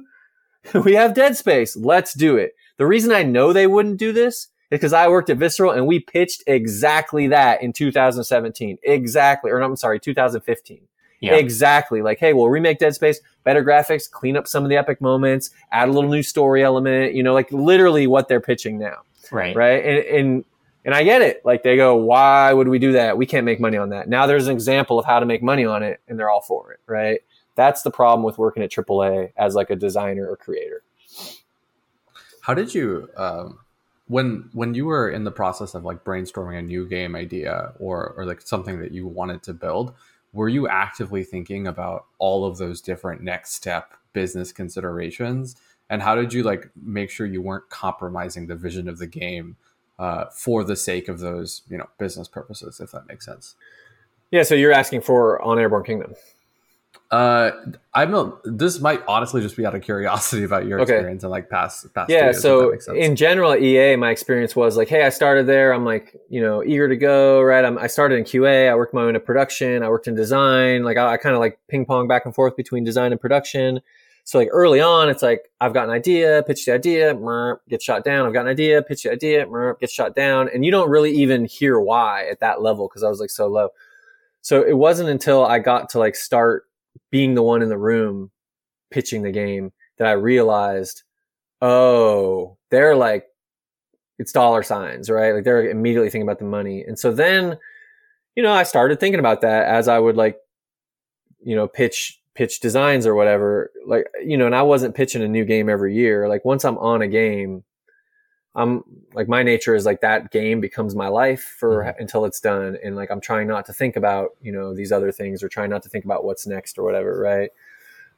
we 0.85 0.93
have 0.93 1.13
Dead 1.13 1.35
Space. 1.35 1.75
Let's 1.75 2.13
do 2.13 2.37
it. 2.37 2.55
The 2.77 2.85
reason 2.85 3.11
I 3.11 3.23
know 3.23 3.53
they 3.53 3.67
wouldn't 3.67 3.97
do 3.97 4.11
this 4.11 4.35
is 4.35 4.47
because 4.69 4.93
I 4.93 5.07
worked 5.07 5.29
at 5.29 5.37
Visceral 5.37 5.71
and 5.71 5.87
we 5.87 5.99
pitched 5.99 6.43
exactly 6.47 7.27
that 7.27 7.61
in 7.61 7.73
2017. 7.73 8.77
Exactly. 8.83 9.51
Or 9.51 9.59
no, 9.59 9.65
I'm 9.65 9.75
sorry, 9.75 9.99
2015. 9.99 10.81
Yeah. 11.19 11.35
Exactly. 11.35 12.01
Like, 12.01 12.17
hey, 12.17 12.33
we'll 12.33 12.49
remake 12.49 12.79
Dead 12.79 12.95
Space, 12.95 13.21
better 13.43 13.63
graphics, 13.63 14.09
clean 14.09 14.35
up 14.35 14.47
some 14.47 14.63
of 14.63 14.69
the 14.69 14.77
epic 14.77 15.01
moments, 15.01 15.51
add 15.71 15.87
a 15.87 15.91
little 15.91 16.09
new 16.09 16.23
story 16.23 16.63
element, 16.63 17.13
you 17.13 17.21
know, 17.21 17.33
like 17.33 17.51
literally 17.51 18.07
what 18.07 18.27
they're 18.27 18.41
pitching 18.41 18.79
now. 18.79 19.01
Right. 19.31 19.55
Right. 19.55 19.85
And, 19.85 19.97
and, 19.99 20.45
and 20.83 20.95
I 20.95 21.03
get 21.03 21.21
it. 21.21 21.45
Like 21.45 21.61
they 21.61 21.75
go, 21.75 21.95
why 21.95 22.51
would 22.51 22.67
we 22.67 22.79
do 22.79 22.93
that? 22.93 23.17
We 23.17 23.27
can't 23.27 23.45
make 23.45 23.59
money 23.59 23.77
on 23.77 23.89
that. 23.89 24.09
Now 24.09 24.25
there's 24.25 24.47
an 24.47 24.53
example 24.53 24.97
of 24.97 25.05
how 25.05 25.19
to 25.19 25.27
make 25.27 25.43
money 25.43 25.63
on 25.63 25.83
it 25.83 26.01
and 26.07 26.17
they're 26.17 26.29
all 26.29 26.41
for 26.41 26.71
it. 26.73 26.79
Right. 26.87 27.21
That's 27.55 27.81
the 27.81 27.91
problem 27.91 28.23
with 28.23 28.37
working 28.37 28.63
at 28.63 28.71
AAA 28.71 29.33
as 29.37 29.55
like 29.55 29.69
a 29.69 29.75
designer 29.75 30.27
or 30.27 30.37
creator. 30.37 30.83
How 32.41 32.53
did 32.53 32.73
you 32.73 33.09
um, 33.17 33.59
when 34.07 34.49
when 34.53 34.73
you 34.73 34.85
were 34.85 35.09
in 35.09 35.23
the 35.23 35.31
process 35.31 35.73
of 35.73 35.85
like 35.85 36.03
brainstorming 36.03 36.57
a 36.57 36.61
new 36.61 36.87
game 36.87 37.15
idea 37.15 37.73
or 37.79 38.13
or 38.17 38.25
like 38.25 38.41
something 38.41 38.79
that 38.81 38.91
you 38.91 39.07
wanted 39.07 39.41
to 39.43 39.53
build? 39.53 39.93
Were 40.33 40.49
you 40.49 40.67
actively 40.67 41.23
thinking 41.23 41.67
about 41.67 42.05
all 42.17 42.45
of 42.45 42.57
those 42.57 42.81
different 42.81 43.21
next 43.21 43.53
step 43.53 43.93
business 44.13 44.51
considerations? 44.51 45.55
And 45.89 46.01
how 46.01 46.15
did 46.15 46.33
you 46.33 46.43
like 46.43 46.69
make 46.81 47.09
sure 47.09 47.25
you 47.25 47.41
weren't 47.41 47.69
compromising 47.69 48.47
the 48.47 48.55
vision 48.55 48.87
of 48.87 48.97
the 48.97 49.07
game 49.07 49.57
uh, 49.99 50.25
for 50.33 50.63
the 50.63 50.75
sake 50.75 51.07
of 51.07 51.19
those 51.19 51.61
you 51.69 51.77
know 51.77 51.89
business 51.97 52.27
purposes, 52.27 52.79
if 52.79 52.91
that 52.91 53.07
makes 53.07 53.25
sense? 53.25 53.55
Yeah. 54.31 54.43
So 54.43 54.55
you're 54.55 54.73
asking 54.73 55.01
for 55.01 55.41
on 55.41 55.59
Airborne 55.59 55.83
Kingdom. 55.83 56.15
Uh, 57.11 57.51
I'm 57.93 58.13
a, 58.13 58.33
this 58.45 58.79
might 58.79 59.01
honestly 59.05 59.41
just 59.41 59.57
be 59.57 59.65
out 59.65 59.75
of 59.75 59.81
curiosity 59.81 60.43
about 60.45 60.65
your 60.65 60.79
Okay. 60.79 60.93
experience 60.93 61.23
and 61.23 61.29
like 61.31 61.49
past 61.49 61.93
past. 61.93 62.09
yeah 62.09 62.27
that 62.31 62.35
so 62.35 62.71
in 62.95 63.17
general 63.17 63.53
ea 63.55 63.97
my 63.97 64.11
experience 64.11 64.55
was 64.55 64.77
like 64.77 64.87
hey 64.87 65.03
i 65.03 65.09
started 65.09 65.45
there 65.45 65.73
i'm 65.73 65.83
like 65.83 66.15
you 66.29 66.39
know 66.39 66.63
eager 66.63 66.87
to 66.87 66.95
go 66.95 67.41
right 67.41 67.65
I'm, 67.65 67.77
i 67.77 67.87
started 67.87 68.15
in 68.15 68.23
qa 68.23 68.69
i 68.71 68.75
worked 68.75 68.93
my 68.93 69.01
way 69.03 69.09
into 69.09 69.19
production 69.19 69.83
i 69.83 69.89
worked 69.89 70.07
in 70.07 70.15
design 70.15 70.83
like 70.85 70.95
i, 70.95 71.13
I 71.13 71.17
kind 71.17 71.35
of 71.35 71.41
like 71.41 71.59
ping 71.67 71.85
pong 71.85 72.07
back 72.07 72.25
and 72.25 72.33
forth 72.33 72.55
between 72.55 72.85
design 72.85 73.11
and 73.11 73.19
production 73.19 73.81
So 74.23 74.37
like 74.39 74.49
early 74.53 74.79
on, 74.79 75.09
it's 75.09 75.23
like 75.23 75.49
I've 75.59 75.73
got 75.73 75.85
an 75.89 75.89
idea, 75.93 76.43
pitch 76.47 76.63
the 76.65 76.73
idea, 76.73 77.15
merp, 77.15 77.57
get 77.67 77.81
shot 77.81 78.03
down. 78.05 78.25
I've 78.27 78.33
got 78.33 78.45
an 78.45 78.51
idea, 78.51 78.81
pitch 78.83 79.01
the 79.03 79.11
idea, 79.11 79.45
merp, 79.47 79.79
get 79.79 79.89
shot 79.89 80.15
down, 80.15 80.47
and 80.53 80.63
you 80.63 80.69
don't 80.71 80.89
really 80.91 81.11
even 81.11 81.43
hear 81.43 81.79
why 81.81 82.27
at 82.31 82.39
that 82.39 82.61
level 82.61 82.87
because 82.87 83.03
I 83.03 83.09
was 83.09 83.19
like 83.19 83.31
so 83.31 83.47
low. 83.47 83.69
So 84.41 84.61
it 84.61 84.77
wasn't 84.77 85.09
until 85.09 85.43
I 85.45 85.57
got 85.59 85.89
to 85.89 85.99
like 85.99 86.15
start 86.15 86.65
being 87.11 87.35
the 87.35 87.43
one 87.43 87.61
in 87.61 87.69
the 87.69 87.77
room 87.77 88.31
pitching 88.89 89.21
the 89.21 89.31
game 89.31 89.71
that 89.97 90.07
I 90.07 90.13
realized, 90.13 91.03
oh, 91.61 92.57
they're 92.69 92.95
like 92.95 93.25
it's 94.17 94.31
dollar 94.31 94.63
signs, 94.63 95.09
right? 95.09 95.33
Like 95.33 95.43
they're 95.43 95.69
immediately 95.69 96.09
thinking 96.09 96.27
about 96.27 96.39
the 96.39 96.45
money, 96.45 96.83
and 96.83 96.97
so 96.97 97.11
then 97.11 97.57
you 98.35 98.43
know 98.43 98.53
I 98.53 98.63
started 98.63 98.99
thinking 98.99 99.19
about 99.19 99.41
that 99.41 99.67
as 99.67 99.87
I 99.87 99.99
would 99.99 100.15
like 100.15 100.37
you 101.43 101.55
know 101.55 101.67
pitch 101.67 102.19
pitch 102.35 102.59
designs 102.59 103.05
or 103.05 103.15
whatever. 103.15 103.71
Like 103.85 104.05
you 104.23 104.37
know 104.37 104.45
and 104.45 104.55
i 104.55 104.61
wasn't 104.61 104.95
pitching 104.95 105.23
a 105.23 105.27
new 105.27 105.45
game 105.45 105.69
every 105.69 105.95
year. 105.95 106.29
Like 106.29 106.45
once 106.45 106.63
i'm 106.63 106.77
on 106.77 107.01
a 107.01 107.07
game 107.07 107.63
i'm 108.55 108.83
like 109.13 109.27
my 109.27 109.43
nature 109.43 109.75
is 109.75 109.85
like 109.85 110.01
that 110.01 110.31
game 110.31 110.59
becomes 110.59 110.95
my 110.95 111.07
life 111.07 111.55
for 111.57 111.83
mm-hmm. 111.83 112.01
until 112.01 112.25
it's 112.25 112.39
done 112.39 112.77
and 112.83 112.95
like 112.95 113.09
i'm 113.11 113.21
trying 113.21 113.47
not 113.47 113.65
to 113.65 113.73
think 113.73 113.95
about 113.95 114.31
you 114.41 114.51
know 114.51 114.73
these 114.73 114.91
other 114.91 115.11
things 115.11 115.43
or 115.43 115.49
trying 115.49 115.69
not 115.69 115.83
to 115.83 115.89
think 115.89 116.05
about 116.05 116.23
what's 116.23 116.45
next 116.45 116.77
or 116.77 116.83
whatever 116.83 117.19
right 117.19 117.51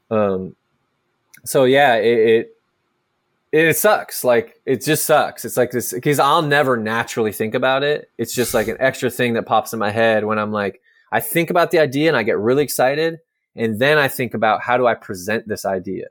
um 0.10 0.56
so 1.46 1.64
yeah 1.66 1.96
it, 1.96 2.18
it 2.20 2.58
it 3.52 3.78
sucks 3.78 4.24
like 4.24 4.60
it 4.66 4.84
just 4.84 5.06
sucks 5.06 5.46
it's 5.46 5.58
like 5.58 5.72
this 5.72 5.94
because 5.94 6.20
i'll 6.20 6.42
never 6.42 6.76
naturally 6.78 7.32
think 7.32 7.54
about 7.54 7.84
it 7.84 8.10
it's 8.18 8.34
just 8.34 8.54
like 8.54 8.68
an 8.68 8.78
extra 8.80 9.10
thing 9.10 9.34
that 9.34 9.46
pops 9.46 9.74
in 9.74 9.80
my 9.80 9.92
head 9.92 10.26
when 10.26 10.40
i'm 10.40 10.52
like 10.52 10.82
i 11.12 11.20
think 11.20 11.52
about 11.52 11.70
the 11.70 11.78
idea 11.78 12.08
and 12.08 12.18
i 12.18 12.24
get 12.24 12.38
really 12.40 12.64
excited 12.64 13.20
and 13.56 13.80
then 13.80 13.98
I 13.98 14.08
think 14.08 14.34
about 14.34 14.62
how 14.62 14.78
do 14.78 14.88
I 14.88 14.96
present 14.96 15.48
this 15.48 15.66
idea? 15.66 16.08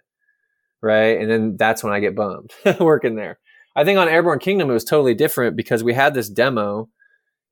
Right. 0.81 1.21
And 1.21 1.31
then 1.31 1.57
that's 1.57 1.85
when 1.85 1.93
I 1.93 2.01
get 2.01 2.15
bummed 2.15 2.53
working 2.81 3.15
there. 3.15 3.39
I 3.75 3.85
think 3.85 3.99
on 3.99 4.09
Airborne 4.09 4.39
Kingdom, 4.39 4.71
it 4.71 4.75
was 4.75 4.85
totally 4.85 5.15
different 5.15 5.57
because 5.57 5.83
we 5.83 5.95
had 5.95 6.15
this 6.15 6.29
demo 6.29 6.89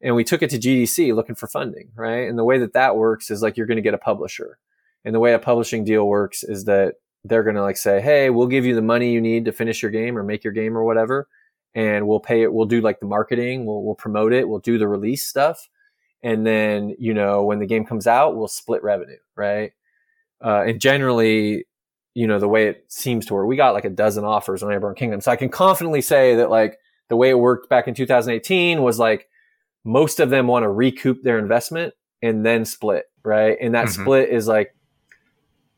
and 0.02 0.14
we 0.14 0.24
took 0.24 0.42
it 0.42 0.50
to 0.50 0.58
GDC 0.58 1.14
looking 1.14 1.34
for 1.34 1.46
funding. 1.46 1.90
Right. 1.94 2.28
And 2.28 2.38
the 2.38 2.44
way 2.44 2.58
that 2.58 2.72
that 2.74 2.96
works 2.96 3.30
is 3.30 3.42
like 3.42 3.56
you're 3.56 3.66
going 3.66 3.76
to 3.76 3.82
get 3.82 3.94
a 3.94 3.98
publisher. 3.98 4.58
And 5.04 5.14
the 5.14 5.20
way 5.20 5.32
a 5.32 5.38
publishing 5.38 5.84
deal 5.84 6.06
works 6.06 6.42
is 6.42 6.64
that 6.64 6.94
they're 7.24 7.42
going 7.42 7.56
to 7.56 7.62
like 7.62 7.76
say, 7.76 8.00
Hey, 8.00 8.30
we'll 8.30 8.46
give 8.46 8.64
you 8.64 8.74
the 8.74 8.82
money 8.82 9.12
you 9.12 9.20
need 9.20 9.44
to 9.46 9.52
finish 9.52 9.82
your 9.82 9.90
game 9.90 10.16
or 10.16 10.22
make 10.22 10.44
your 10.44 10.52
game 10.52 10.76
or 10.76 10.84
whatever. 10.84 11.28
And 11.74 12.06
we'll 12.06 12.20
pay 12.20 12.42
it. 12.42 12.52
We'll 12.52 12.66
do 12.66 12.80
like 12.80 13.00
the 13.00 13.06
marketing. 13.06 13.64
We'll, 13.64 13.82
we'll 13.82 13.94
promote 13.94 14.32
it. 14.32 14.48
We'll 14.48 14.58
do 14.58 14.78
the 14.78 14.88
release 14.88 15.26
stuff. 15.26 15.68
And 16.22 16.46
then, 16.46 16.94
you 16.98 17.14
know, 17.14 17.44
when 17.44 17.60
the 17.60 17.66
game 17.66 17.86
comes 17.86 18.06
out, 18.06 18.36
we'll 18.36 18.48
split 18.48 18.82
revenue. 18.82 19.16
Right. 19.36 19.72
Uh, 20.44 20.64
and 20.66 20.80
generally, 20.80 21.66
you 22.14 22.26
know, 22.26 22.38
the 22.38 22.48
way 22.48 22.66
it 22.66 22.84
seems 22.88 23.26
to 23.26 23.34
work, 23.34 23.46
we 23.46 23.56
got 23.56 23.74
like 23.74 23.84
a 23.84 23.90
dozen 23.90 24.24
offers 24.24 24.62
on 24.62 24.72
Airborne 24.72 24.94
Kingdom. 24.94 25.20
So 25.20 25.30
I 25.30 25.36
can 25.36 25.48
confidently 25.48 26.02
say 26.02 26.34
that 26.36 26.50
like 26.50 26.78
the 27.08 27.16
way 27.16 27.30
it 27.30 27.38
worked 27.38 27.68
back 27.68 27.88
in 27.88 27.94
2018 27.94 28.82
was 28.82 28.98
like 28.98 29.28
most 29.84 30.20
of 30.20 30.30
them 30.30 30.46
want 30.46 30.64
to 30.64 30.70
recoup 30.70 31.22
their 31.22 31.38
investment 31.38 31.94
and 32.22 32.44
then 32.44 32.64
split, 32.64 33.04
right? 33.24 33.56
And 33.60 33.74
that 33.74 33.86
mm-hmm. 33.86 34.02
split 34.02 34.28
is 34.30 34.46
like 34.46 34.74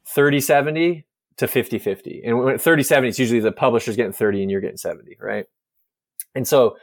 30 0.06 0.40
70 0.40 1.06
to 1.36 1.48
50 1.48 1.78
50. 1.78 2.22
And 2.24 2.38
when 2.38 2.58
30 2.58 2.82
70, 2.82 3.08
it's 3.08 3.18
usually 3.18 3.40
the 3.40 3.52
publisher's 3.52 3.96
getting 3.96 4.12
30 4.12 4.42
and 4.42 4.50
you're 4.50 4.60
getting 4.60 4.76
70, 4.76 5.16
right? 5.20 5.46
And 6.34 6.46
so 6.48 6.76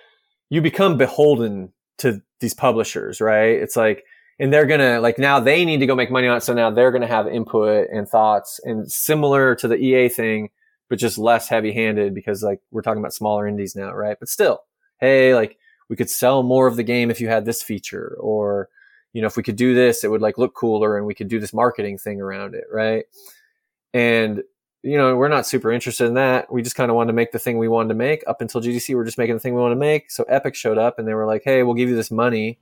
you 0.50 0.62
become 0.62 0.98
beholden 0.98 1.74
to 2.00 2.22
these 2.40 2.54
publishers, 2.54 3.20
right? 3.20 3.60
It's 3.60 3.76
like, 3.76 4.06
and 4.40 4.54
they're 4.54 4.66
gonna 4.66 5.02
like 5.02 5.20
now 5.20 5.40
they 5.40 5.66
need 5.66 5.80
to 5.82 5.86
go 5.86 5.96
make 5.96 6.10
money 6.10 6.28
on 6.28 6.38
it. 6.38 6.44
So 6.44 6.54
now 6.54 6.72
they're 6.72 6.92
gonna 6.92 7.08
have 7.08 7.28
input 7.28 7.90
and 7.92 8.08
thoughts 8.08 8.60
and 8.64 8.90
similar 8.90 9.56
to 9.56 9.68
the 9.68 9.76
EA 9.76 10.10
thing, 10.10 10.50
but 10.88 10.98
just 10.98 11.18
less 11.18 11.50
heavy 11.50 11.74
handed 11.74 12.16
because 12.16 12.42
like 12.42 12.62
we're 12.72 12.82
talking 12.82 13.02
about 13.02 13.14
smaller 13.14 13.48
indies 13.48 13.76
now, 13.76 13.92
right? 13.94 14.18
But 14.20 14.30
still, 14.30 14.62
hey, 15.00 15.36
like 15.36 15.58
we 15.90 15.96
could 15.96 16.10
sell 16.10 16.44
more 16.44 16.68
of 16.68 16.78
the 16.78 16.84
game 16.84 17.12
if 17.12 17.20
you 17.20 17.28
had 17.28 17.46
this 17.46 17.62
feature 17.62 18.16
or, 18.20 18.70
you 19.12 19.22
know, 19.22 19.28
if 19.28 19.36
we 19.36 19.44
could 19.44 19.58
do 19.58 19.74
this, 19.74 20.04
it 20.04 20.12
would 20.12 20.22
like 20.22 20.38
look 20.38 20.54
cooler 20.54 20.98
and 20.98 21.06
we 21.06 21.16
could 21.16 21.28
do 21.28 21.40
this 21.40 21.54
marketing 21.54 21.98
thing 21.98 22.22
around 22.22 22.56
it, 22.56 22.66
right? 22.72 23.06
And 23.94 24.44
you 24.82 24.96
know, 24.96 25.14
we're 25.18 25.28
not 25.28 25.46
super 25.46 25.74
interested 25.74 26.06
in 26.06 26.14
that. 26.14 26.50
We 26.50 26.62
just 26.62 26.78
kind 26.78 26.90
of 26.90 26.96
wanted 26.96 27.08
to 27.08 27.16
make 27.16 27.34
the 27.34 27.40
thing 27.40 27.58
we 27.58 27.68
wanted 27.68 27.90
to 27.90 27.96
make. 27.96 28.24
Up 28.28 28.40
until 28.40 28.62
GDC, 28.62 28.96
we're 28.96 29.04
just 29.04 29.18
making 29.18 29.36
the 29.36 29.42
thing 29.42 29.54
we 29.54 29.60
want 29.60 29.74
to 29.74 29.76
make. 29.76 30.10
So 30.10 30.24
Epic 30.24 30.56
showed 30.56 30.78
up 30.78 30.98
and 30.98 31.06
they 31.06 31.14
were 31.14 31.26
like, 31.26 31.42
"Hey, 31.44 31.64
we'll 31.64 31.74
give 31.74 31.90
you 31.90 31.98
this 31.98 32.12
money 32.12 32.60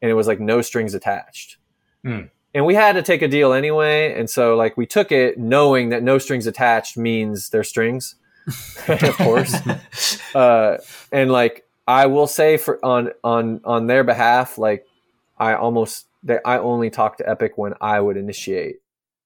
and 0.00 0.10
it 0.10 0.14
was 0.14 0.26
like 0.26 0.40
no 0.40 0.62
strings 0.62 0.94
attached. 0.94 1.56
Mm. 2.04 2.30
And 2.54 2.64
we 2.64 2.74
had 2.74 2.92
to 2.92 3.02
take 3.02 3.22
a 3.22 3.28
deal 3.28 3.52
anyway, 3.52 4.18
and 4.18 4.28
so 4.28 4.56
like 4.56 4.76
we 4.76 4.86
took 4.86 5.12
it 5.12 5.38
knowing 5.38 5.90
that 5.90 6.02
no 6.02 6.18
strings 6.18 6.46
attached 6.46 6.96
means 6.96 7.50
there's 7.50 7.68
strings, 7.68 8.16
of 8.88 9.16
course. 9.16 9.54
uh, 10.34 10.78
and 11.12 11.30
like 11.30 11.66
I 11.86 12.06
will 12.06 12.26
say 12.26 12.56
for 12.56 12.84
on 12.84 13.10
on 13.22 13.60
on 13.64 13.86
their 13.86 14.02
behalf, 14.02 14.56
like 14.56 14.86
I 15.36 15.54
almost 15.54 16.06
they, 16.22 16.38
I 16.44 16.58
only 16.58 16.90
talked 16.90 17.18
to 17.18 17.28
Epic 17.28 17.58
when 17.58 17.74
I 17.80 18.00
would 18.00 18.16
initiate 18.16 18.76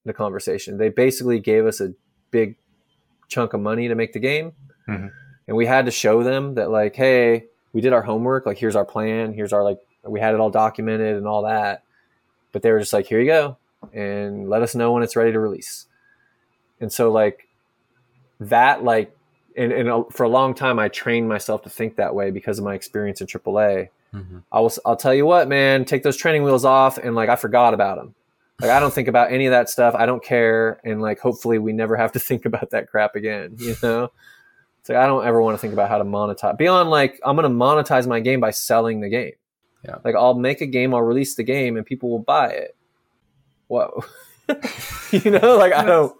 the 0.05 0.12
conversation. 0.12 0.79
They 0.79 0.89
basically 0.89 1.39
gave 1.39 1.64
us 1.64 1.81
a 1.81 1.95
big 2.31 2.57
chunk 3.29 3.53
of 3.53 3.61
money 3.61 3.89
to 3.89 3.95
make 3.95 4.12
the 4.12 4.18
game, 4.18 4.53
mm-hmm. 4.89 5.09
and 5.47 5.57
we 5.57 5.66
had 5.66 5.85
to 5.87 5.93
show 5.93 6.25
them 6.25 6.55
that 6.57 6.70
like, 6.70 6.97
hey, 6.97 7.47
we 7.73 7.81
did 7.81 7.93
our 7.93 8.03
homework. 8.03 8.47
Like, 8.47 8.59
here's 8.59 8.77
our 8.77 8.85
plan. 8.85 9.33
Here's 9.33 9.53
our 9.53 9.62
like 9.62 9.79
we 10.05 10.20
had 10.20 10.34
it 10.34 10.40
all 10.40 10.50
documented 10.50 11.16
and 11.16 11.26
all 11.26 11.42
that. 11.42 11.84
But 12.53 12.62
they 12.62 12.70
were 12.70 12.80
just 12.80 12.92
like, 12.92 13.07
here 13.07 13.20
you 13.20 13.26
go, 13.26 13.57
and 13.92 14.48
let 14.48 14.62
us 14.62 14.74
know 14.74 14.92
when 14.92 15.03
it's 15.03 15.16
ready 15.16 15.32
to 15.32 15.40
release. 15.40 15.86
And 16.80 16.92
so 16.92 17.11
like 17.11 17.48
that 18.40 18.82
like 18.82 19.16
and, 19.57 19.72
and 19.72 20.05
for 20.12 20.24
a 20.24 20.28
long 20.28 20.55
time 20.55 20.78
I 20.78 20.88
trained 20.88 21.28
myself 21.28 21.62
to 21.62 21.70
think 21.70 21.96
that 21.96 22.14
way 22.14 22.30
because 22.30 22.59
of 22.59 22.64
my 22.64 22.74
experience 22.74 23.20
in 23.20 23.26
AAA. 23.26 23.88
Mm-hmm. 24.12 24.38
I 24.50 24.61
will 24.61 24.72
I'll 24.84 24.96
tell 24.96 25.14
you 25.14 25.24
what, 25.24 25.48
man, 25.48 25.84
take 25.84 26.03
those 26.03 26.16
training 26.16 26.42
wheels 26.42 26.64
off 26.64 26.98
and 26.98 27.14
like 27.14 27.28
I 27.28 27.36
forgot 27.36 27.72
about 27.72 27.96
them. 27.96 28.14
Like 28.61 28.70
I 28.70 28.80
don't 28.80 28.92
think 28.92 29.09
about 29.09 29.32
any 29.32 29.46
of 29.46 29.53
that 29.53 29.70
stuff. 29.70 29.94
I 29.94 30.07
don't 30.07 30.22
care 30.22 30.80
and 30.84 31.00
like 31.00 31.20
hopefully 31.20 31.59
we 31.59 31.72
never 31.72 31.96
have 31.96 32.12
to 32.12 32.18
think 32.20 32.44
about 32.44 32.70
that 32.70 32.90
crap 32.90 33.14
again, 33.14 33.57
you 33.59 33.76
know? 33.82 34.11
It's 34.80 34.88
like 34.88 34.98
I 34.98 35.07
don't 35.07 35.24
ever 35.24 35.40
want 35.40 35.55
to 35.55 35.59
think 35.61 35.72
about 35.72 35.88
how 35.88 35.98
to 35.98 36.05
monetize. 36.05 36.59
Beyond 36.59 36.90
like 36.90 37.20
I'm 37.24 37.36
going 37.36 37.50
to 37.50 37.57
monetize 37.57 38.09
my 38.09 38.18
game 38.18 38.40
by 38.40 38.50
selling 38.50 39.00
the 39.00 39.09
game. 39.09 39.32
Yeah. 39.85 39.97
Like 40.05 40.14
I'll 40.14 40.35
make 40.35 40.61
a 40.61 40.66
game, 40.66 40.95
I'll 40.95 41.03
release 41.03 41.35
the 41.35 41.43
game, 41.43 41.76
and 41.76 41.85
people 41.85 42.11
will 42.11 42.18
buy 42.18 42.51
it. 42.51 42.76
Whoa. 43.68 44.05
you 45.11 45.30
know, 45.30 45.57
like 45.57 45.72
I 45.72 45.85
don't 45.85 46.14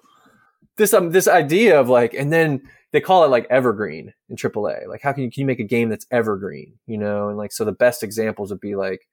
this 0.77 0.95
um 0.95 1.11
this 1.11 1.29
idea 1.29 1.81
of 1.81 1.89
like, 1.89 2.15
and 2.15 2.33
then 2.33 2.63
they 2.93 3.01
call 3.01 3.25
it 3.25 3.29
like 3.29 3.47
evergreen 3.51 4.13
in 4.29 4.37
AAA. 4.37 4.87
Like, 4.89 5.03
how 5.03 5.13
can 5.13 5.25
you 5.25 5.31
can 5.31 5.43
you 5.43 5.47
make 5.47 5.61
a 5.61 5.65
game 5.65 5.89
that's 5.89 6.07
evergreen? 6.11 6.79
You 6.87 6.99
know, 6.99 7.29
and 7.29 7.39
like 7.39 7.53
so 7.53 7.65
the 7.65 7.73
best 7.73 8.03
examples 8.03 8.51
would 8.51 8.61
be 8.61 8.75
like, 8.75 9.09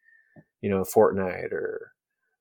you 0.62 0.70
know, 0.70 0.84
Fortnite 0.84 1.52
or 1.52 1.91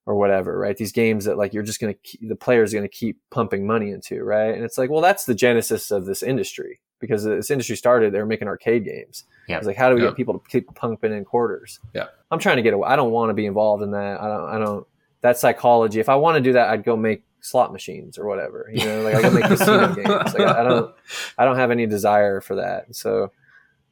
or 0.06 0.16
whatever, 0.16 0.58
right? 0.58 0.76
These 0.76 0.92
games 0.92 1.26
that 1.26 1.36
like 1.36 1.52
you're 1.52 1.62
just 1.62 1.80
gonna 1.80 1.94
keep, 1.94 2.26
the 2.26 2.36
player's 2.36 2.72
gonna 2.72 2.88
keep 2.88 3.18
pumping 3.30 3.66
money 3.66 3.90
into, 3.90 4.22
right? 4.22 4.54
And 4.54 4.64
it's 4.64 4.78
like, 4.78 4.90
well, 4.90 5.02
that's 5.02 5.24
the 5.26 5.34
genesis 5.34 5.90
of 5.90 6.06
this 6.06 6.22
industry 6.22 6.80
because 7.00 7.24
this 7.24 7.50
industry 7.50 7.76
started, 7.76 8.12
they 8.12 8.18
were 8.18 8.26
making 8.26 8.48
arcade 8.48 8.84
games. 8.84 9.24
Yeah. 9.48 9.58
It's 9.58 9.66
like, 9.66 9.76
how 9.76 9.88
do 9.88 9.94
we 9.94 10.02
yeah. 10.02 10.08
get 10.08 10.16
people 10.16 10.38
to 10.38 10.48
keep 10.48 10.72
pumping 10.74 11.12
in 11.12 11.24
quarters? 11.24 11.80
Yeah. 11.94 12.06
I'm 12.30 12.38
trying 12.38 12.56
to 12.56 12.62
get 12.62 12.74
away. 12.74 12.88
I 12.88 12.96
don't 12.96 13.10
want 13.10 13.30
to 13.30 13.34
be 13.34 13.46
involved 13.46 13.82
in 13.82 13.92
that. 13.92 14.20
I 14.20 14.28
don't, 14.28 14.48
I 14.48 14.58
don't, 14.58 14.86
that 15.20 15.38
psychology. 15.38 16.00
If 16.00 16.08
I 16.08 16.16
want 16.16 16.36
to 16.36 16.40
do 16.40 16.52
that, 16.52 16.68
I'd 16.68 16.84
go 16.84 16.96
make 16.96 17.22
slot 17.40 17.72
machines 17.72 18.18
or 18.18 18.26
whatever, 18.26 18.70
you 18.72 18.84
know, 18.84 19.02
like 19.02 19.14
I 19.14 19.22
go 19.22 19.30
make 19.30 19.44
casino 19.46 19.94
games. 19.94 20.08
Like 20.08 20.40
I, 20.40 20.60
I 20.60 20.64
don't, 20.64 20.94
I 21.38 21.44
don't 21.44 21.56
have 21.56 21.70
any 21.70 21.86
desire 21.86 22.40
for 22.40 22.56
that. 22.56 22.94
So 22.94 23.32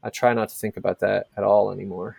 I 0.02 0.10
try 0.10 0.34
not 0.34 0.48
to 0.48 0.54
think 0.54 0.76
about 0.76 1.00
that 1.00 1.28
at 1.36 1.44
all 1.44 1.70
anymore. 1.70 2.16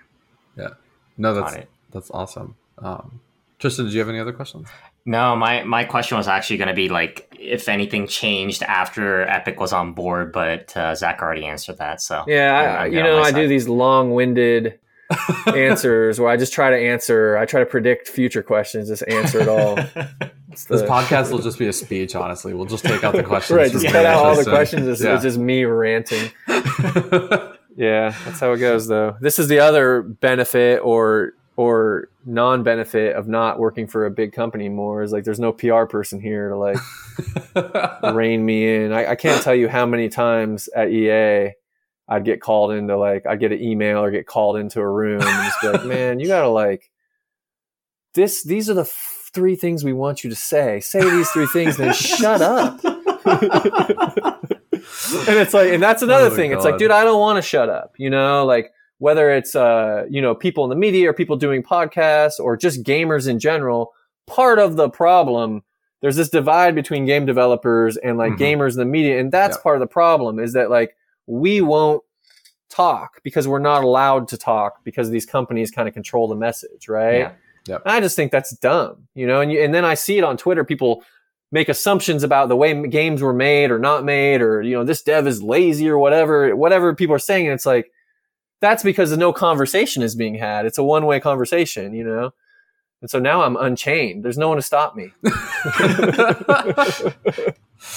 Yeah. 0.58 0.70
No, 1.18 1.34
that's, 1.34 1.68
that's 1.92 2.12
awesome. 2.12 2.56
Um, 2.78 3.22
Tristan, 3.60 3.86
did 3.86 3.94
you 3.94 4.00
have 4.00 4.10
any 4.10 4.20
other 4.20 4.34
questions? 4.34 4.68
No, 5.08 5.38
my 5.38 5.64
my 5.64 5.86
question 5.86 6.18
was 6.18 6.28
actually 6.28 6.58
going 6.58 6.68
to 6.68 6.74
be 6.74 6.89
like 6.89 7.34
if 7.39 7.70
anything 7.70 8.08
changed 8.08 8.62
after 8.62 9.22
Epic 9.22 9.58
was 9.58 9.72
on 9.72 9.93
board, 9.93 10.34
but 10.34 10.76
uh, 10.76 10.95
Zach 10.95 11.22
already 11.22 11.45
answered 11.45 11.78
that. 11.78 12.01
So 12.01 12.26
yeah, 12.28 12.80
I, 12.82 12.86
you 12.88 13.01
know, 13.01 13.22
I 13.22 13.32
do 13.32 13.47
these 13.47 13.70
long-winded 13.70 14.78
answers 15.47 16.20
where 16.20 16.30
I 16.30 16.36
just 16.36 16.51
try 16.51 16.72
to 16.72 16.76
answer. 16.76 17.38
I 17.38 17.45
try 17.45 17.62
to 17.62 17.66
predict 17.66 18.10
future 18.10 18.43
questions, 18.43 18.89
just 18.89 19.08
answer 19.08 19.39
it 19.39 19.47
all. 19.47 19.80
The, 20.70 20.78
this 20.78 20.89
podcast 20.89 21.32
will 21.32 21.38
just 21.38 21.60
be 21.60 21.68
a 21.68 21.74
speech. 21.74 22.16
Honestly, 22.16 22.55
we'll 22.55 22.66
just 22.66 22.84
take 22.84 23.03
out 23.03 23.14
the 23.14 23.22
questions. 23.32 23.58
right, 23.58 23.72
just 23.72 23.86
cut 23.86 24.08
out 24.08 24.26
all 24.26 24.36
the 24.36 24.49
questions. 24.49 24.88
It's, 24.88 25.03
yeah. 25.03 25.14
it's 25.14 25.22
just 25.22 25.38
me 25.38 25.66
ranting. 25.66 26.32
yeah, 27.76 28.16
that's 28.26 28.39
how 28.39 28.53
it 28.53 28.58
goes, 28.58 28.88
though. 28.88 29.18
This 29.22 29.38
is 29.38 29.49
the 29.49 29.60
other 29.60 30.01
benefit 30.01 30.80
or 30.80 31.34
or 31.58 32.10
non-benefit 32.28 33.15
of 33.15 33.28
not 33.28 33.57
working 33.57 33.88
for 33.88 34.05
a 34.05 34.11
big 34.11 34.34
company 34.34 34.67
more 34.69 35.01
is 35.01 35.13
like 35.13 35.23
there's 35.23 35.39
no 35.39 35.53
PR 35.53 35.86
person 35.86 36.19
here 36.19 36.49
to 36.49 36.57
like 36.57 36.78
rein 38.13 38.45
me 38.45 38.75
in. 38.75 38.91
I, 38.91 39.11
I, 39.11 39.15
can't 39.15 39.41
tell 39.41 39.55
you 39.55 39.69
how 39.69 39.86
many 39.86 40.09
times 40.09 40.67
at 40.75 40.91
EA 40.91 41.53
I'd 42.09 42.25
get 42.25 42.41
called 42.41 42.71
into 42.71 42.97
like 42.97 43.25
I'd 43.25 43.39
get 43.39 43.53
an 43.53 43.61
email 43.61 43.99
or 43.99 44.11
get 44.11 44.28
called 44.28 44.57
into 44.57 44.82
a 44.82 44.89
room 44.89 45.21
and 45.21 45.45
just 45.45 45.61
be 45.61 45.67
like, 45.69 45.86
man, 45.86 46.19
you 46.19 46.28
gotta 46.28 46.49
like 46.49 46.91
this. 48.13 48.43
These 48.43 48.69
are 48.69 48.73
the 48.73 48.82
f- 48.82 49.30
three 49.34 49.55
things 49.55 49.84
we 49.84 49.93
want 49.93 50.23
you 50.23 50.30
to 50.30 50.36
say. 50.36 50.80
Say 50.82 51.01
these 51.01 51.30
three 51.30 51.47
things, 51.47 51.78
then 51.78 51.93
shut 51.93 52.41
up. 52.41 52.84
and 52.84 52.97
it's 55.38 55.53
like, 55.53 55.71
and 55.71 55.82
that's 55.82 56.01
another 56.01 56.28
Oh, 56.28 56.36
thing. 56.36 56.51
It's 56.51 56.65
like, 56.65 56.78
dude, 56.78 56.91
I 56.91 57.03
don't 57.03 57.19
want 57.19 57.38
to 57.38 57.41
shut 57.41 57.69
up. 57.69 57.95
You 57.97 58.09
know, 58.09 58.45
like 58.45 58.71
whether 59.00 59.30
it's 59.30 59.56
uh, 59.56 60.06
you 60.10 60.22
know, 60.22 60.34
people 60.36 60.64
in 60.64 60.70
the 60.70 60.76
media 60.76 61.10
or 61.10 61.14
people 61.14 61.36
doing 61.36 61.64
podcasts 61.64 62.39
or 62.39 62.58
just 62.58 62.84
gamers 62.84 63.28
in 63.28 63.39
general. 63.39 63.93
Part 64.26 64.60
of 64.60 64.76
the 64.76 64.89
problem, 64.89 65.64
there's 66.02 66.16
this 66.18 66.30
divide 66.30 66.76
between 66.76 67.06
game 67.06 67.26
developers 67.26 67.95
and 67.98 68.18
like 68.18 68.34
Mhm. 68.34 68.38
gamers 68.39 68.72
in 68.74 68.80
the 68.80 68.86
media, 68.86 69.20
and 69.20 69.32
that's 69.32 69.56
Yeah. 69.58 69.62
part 69.64 69.76
of 69.78 69.80
the 69.82 69.88
problem. 69.88 70.39
Is 70.39 70.54
that 70.54 70.70
like 70.70 70.95
we 71.28 71.62
won't 71.62 72.04
talk 72.70 73.22
because 73.24 73.48
we're 73.48 73.60
not 73.60 73.84
allowed 73.84 74.28
to 74.30 74.38
talk 74.38 74.84
because 74.84 75.10
these 75.10 75.26
companies 75.26 75.72
kind 75.72 75.88
of 75.88 75.93
control 75.93 76.28
the 76.28 76.36
message, 76.36 76.89
right? 76.89 77.32
Yeah. 77.68 77.78
I 77.86 78.00
just 78.00 78.16
think 78.16 78.32
that's 78.32 78.52
dumb, 78.52 79.08
you 79.14 79.28
know. 79.28 79.41
And 79.41 79.52
you, 79.52 79.62
and 79.62 79.74
then 79.74 79.84
I 79.86 79.93
see 79.93 80.18
it 80.18 80.24
on 80.24 80.38
Twitter. 80.38 80.64
People 80.64 81.04
make 81.52 81.70
assumptions 81.70 82.24
about 82.24 82.50
the 82.50 82.56
way 82.56 82.88
games 82.88 83.22
were 83.22 83.34
made 83.34 83.72
or 83.72 83.80
not 83.80 84.04
made, 84.04 84.41
or 84.41 84.62
you 84.62 84.74
know, 84.76 84.84
this 84.84 85.02
dev 85.02 85.28
is 85.28 85.41
lazy 85.41 85.89
or 85.89 85.98
whatever. 85.98 86.56
Whatever 86.56 86.93
people 86.95 87.16
are 87.16 87.20
saying, 87.20 87.45
and 87.48 87.54
it's 87.54 87.66
like 87.66 87.91
that's 88.60 88.84
because 88.84 89.16
no 89.18 89.34
conversation 89.34 90.03
is 90.03 90.16
being 90.16 90.36
had. 90.36 90.66
It's 90.66 90.78
a 90.78 90.84
one 90.84 91.05
way 91.05 91.20
conversation, 91.20 91.93
you 91.93 92.03
know. 92.03 92.34
And 93.01 93.10
so 93.10 93.20
now 93.20 93.43
I'm 93.43 93.55
unchained. 93.55 94.26
There's 94.26 94.39
no 94.39 94.47
one 94.47 94.58
to 94.58 94.64
stop 94.64 94.95
me. 94.95 95.14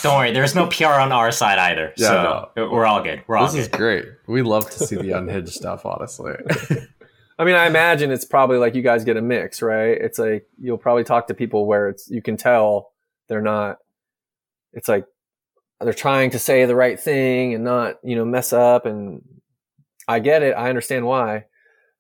Don't 0.03 0.19
worry, 0.19 0.33
there's 0.33 0.55
no 0.55 0.67
PR 0.67 0.85
on 0.87 1.11
our 1.11 1.33
side 1.33 1.59
either. 1.59 1.95
Yeah, 1.97 2.07
so 2.07 2.51
we're 2.57 2.85
all 2.85 3.03
good. 3.03 3.23
We're 3.27 3.39
all 3.39 3.47
this 3.47 3.55
is 3.55 3.69
great. 3.69 4.05
We 4.27 4.43
love 4.43 4.69
to 4.71 4.87
see 4.87 4.97
the 4.97 5.13
unhinged 5.13 5.55
stuff, 5.55 5.87
honestly. 5.87 6.35
I 7.39 7.45
mean, 7.45 7.55
I 7.55 7.67
imagine 7.67 8.11
it's 8.11 8.27
probably 8.27 8.59
like 8.59 8.75
you 8.75 8.83
guys 8.83 9.05
get 9.05 9.17
a 9.17 9.23
mix, 9.23 9.63
right? 9.63 9.97
It's 9.97 10.19
like 10.19 10.47
you'll 10.61 10.77
probably 10.77 11.05
talk 11.05 11.29
to 11.29 11.35
people 11.35 11.65
where 11.65 11.89
it's 11.89 12.11
you 12.11 12.21
can 12.21 12.37
tell 12.37 12.93
they're 13.29 13.41
not. 13.41 13.79
It's 14.75 14.89
like 14.89 15.07
they're 15.81 15.95
trying 15.95 16.31
to 16.33 16.39
say 16.39 16.67
the 16.67 16.77
right 16.77 17.01
thing 17.01 17.55
and 17.55 17.65
not, 17.65 17.97
you 18.05 18.15
know, 18.15 18.27
mess 18.27 18.53
up. 18.53 18.85
And 18.85 19.23
I 20.11 20.19
get 20.19 20.43
it. 20.43 20.53
I 20.53 20.69
understand 20.69 21.07
why. 21.07 21.45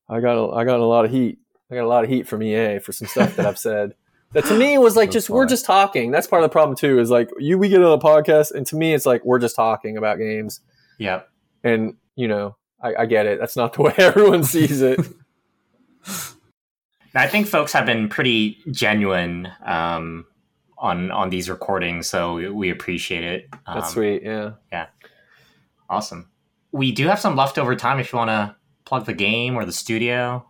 I 0.09 0.21
got 0.21 0.37
a, 0.37 0.51
I 0.53 0.65
got 0.65 0.81
a 0.81 0.85
lot 0.85 1.05
of 1.05 1.13
heat. 1.13 1.39
I 1.71 1.77
got 1.77 1.85
a 1.85 1.89
lot 1.89 2.03
of 2.03 2.11
heat 2.11 2.27
from 2.27 2.43
EA 2.43 2.81
for 2.81 2.93
some 2.93 3.07
stuff 3.07 3.37
that 3.37 3.47
I've 3.47 3.59
said. 3.71 3.95
That 4.33 4.45
to 4.47 4.57
me 4.57 4.79
was 4.79 4.97
like 4.97 5.09
That's 5.09 5.27
just 5.27 5.31
we're 5.31 5.47
just 5.47 5.65
talking. 5.65 6.11
That's 6.11 6.27
part 6.27 6.43
of 6.43 6.51
the 6.51 6.53
problem 6.53 6.77
too. 6.77 6.99
Is 6.99 7.11
like 7.11 7.31
you 7.39 7.57
we 7.59 7.69
get 7.69 7.83
on 7.83 7.93
a 7.93 7.99
podcast, 7.99 8.53
and 8.53 8.67
to 8.67 8.77
me 8.77 8.95
it's 8.95 9.07
like 9.07 9.25
we're 9.25 9.39
just 9.39 9.55
talking 9.55 9.97
about 9.97 10.19
games. 10.19 10.61
Yep. 10.99 11.29
And 11.63 11.95
you 12.17 12.27
know, 12.27 12.57
I, 12.83 12.95
I 13.01 13.07
get 13.07 13.27
it. 13.27 13.39
That's 13.39 13.57
not 13.57 13.75
the 13.75 13.83
way 13.83 13.95
everyone 13.99 14.43
sees 14.43 14.83
it. 14.83 15.01
I 17.15 17.27
think 17.27 17.47
folks 17.47 17.73
have 17.73 17.87
been 17.87 18.09
pretty 18.09 18.59
genuine 18.71 19.49
um, 19.65 20.27
on 20.79 21.11
on 21.13 21.31
these 21.31 21.49
recordings, 21.49 22.09
so 22.09 22.35
we, 22.35 22.49
we 22.49 22.71
appreciate 22.71 23.25
it. 23.25 23.49
Um, 23.67 23.77
That's 23.77 23.93
sweet. 23.93 24.23
Yeah. 24.25 24.53
Yeah. 24.73 24.87
Awesome. 25.89 26.31
We 26.73 26.93
do 26.93 27.07
have 27.09 27.21
some 27.21 27.37
leftover 27.37 27.77
time 27.77 27.99
if 27.99 28.13
you 28.13 28.19
want 28.19 28.31
to 28.31 28.57
plug 28.85 29.07
the 29.07 29.15
game 29.15 29.57
or 29.57 29.65
the 29.65 29.73
studio 29.73 30.45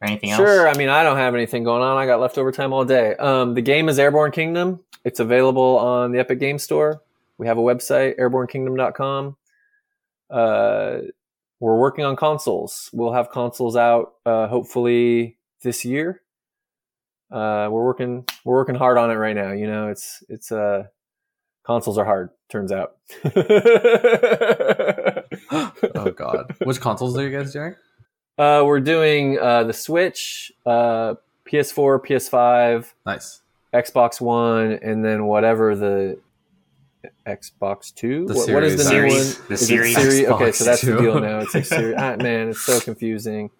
or 0.00 0.08
anything 0.08 0.30
else. 0.30 0.38
Sure. 0.38 0.68
I 0.68 0.76
mean, 0.76 0.88
I 0.88 1.02
don't 1.02 1.16
have 1.16 1.34
anything 1.34 1.64
going 1.64 1.82
on. 1.82 1.96
I 1.96 2.06
got 2.06 2.20
leftover 2.20 2.52
time 2.52 2.72
all 2.72 2.84
day. 2.84 3.14
Um, 3.16 3.54
the 3.54 3.62
game 3.62 3.88
is 3.88 3.98
Airborne 3.98 4.32
Kingdom. 4.32 4.80
It's 5.04 5.20
available 5.20 5.78
on 5.78 6.12
the 6.12 6.18
Epic 6.18 6.38
Game 6.38 6.58
Store. 6.58 7.02
We 7.38 7.46
have 7.46 7.58
a 7.58 7.62
website, 7.62 8.18
airbornekingdom.com. 8.18 9.36
Uh, 10.30 10.98
we're 11.60 11.78
working 11.78 12.04
on 12.04 12.16
consoles. 12.16 12.90
We'll 12.92 13.12
have 13.12 13.30
consoles 13.30 13.76
out 13.76 14.14
uh, 14.26 14.48
hopefully 14.48 15.38
this 15.62 15.84
year. 15.84 16.22
Uh, 17.30 17.68
we're 17.70 17.84
working 17.84 18.24
we're 18.44 18.54
working 18.54 18.74
hard 18.74 18.98
on 18.98 19.10
it 19.10 19.14
right 19.14 19.36
now. 19.36 19.52
You 19.52 19.66
know, 19.66 19.88
it's 19.88 20.22
it's 20.28 20.50
uh, 20.50 20.84
consoles 21.64 21.98
are 21.98 22.04
hard. 22.04 22.30
Turns 22.48 22.72
out. 22.72 22.96
oh 25.50 26.12
god. 26.16 26.54
Which 26.64 26.80
consoles 26.80 27.16
are 27.16 27.28
you 27.28 27.36
guys 27.36 27.52
doing? 27.52 27.74
Uh, 28.36 28.62
we're 28.64 28.80
doing 28.80 29.38
uh, 29.38 29.64
the 29.64 29.72
Switch, 29.72 30.52
uh, 30.64 31.14
PS4, 31.50 32.04
PS5, 32.06 32.92
Nice. 33.04 33.40
Xbox 33.74 34.20
One, 34.20 34.72
and 34.72 35.04
then 35.04 35.26
whatever 35.26 35.74
the 35.74 36.18
Xbox 37.26 37.92
Two. 37.94 38.26
The 38.26 38.34
What, 38.34 38.50
what 38.50 38.64
is 38.64 38.76
the 38.76 38.84
Series 38.84 39.12
new 39.12 39.18
one? 39.40 39.48
The 39.48 39.54
Is 39.54 39.62
it 39.62 39.66
Series 39.94 40.28
Okay, 40.28 40.52
so 40.52 40.64
that's 40.64 40.82
the 40.82 40.96
deal 40.98 41.20
now. 41.20 41.40
It's 41.40 41.54
like 41.54 41.64
Siri. 41.64 41.94
ah, 41.96 42.16
man, 42.16 42.50
it's 42.50 42.60
so 42.60 42.80
confusing. 42.88 43.50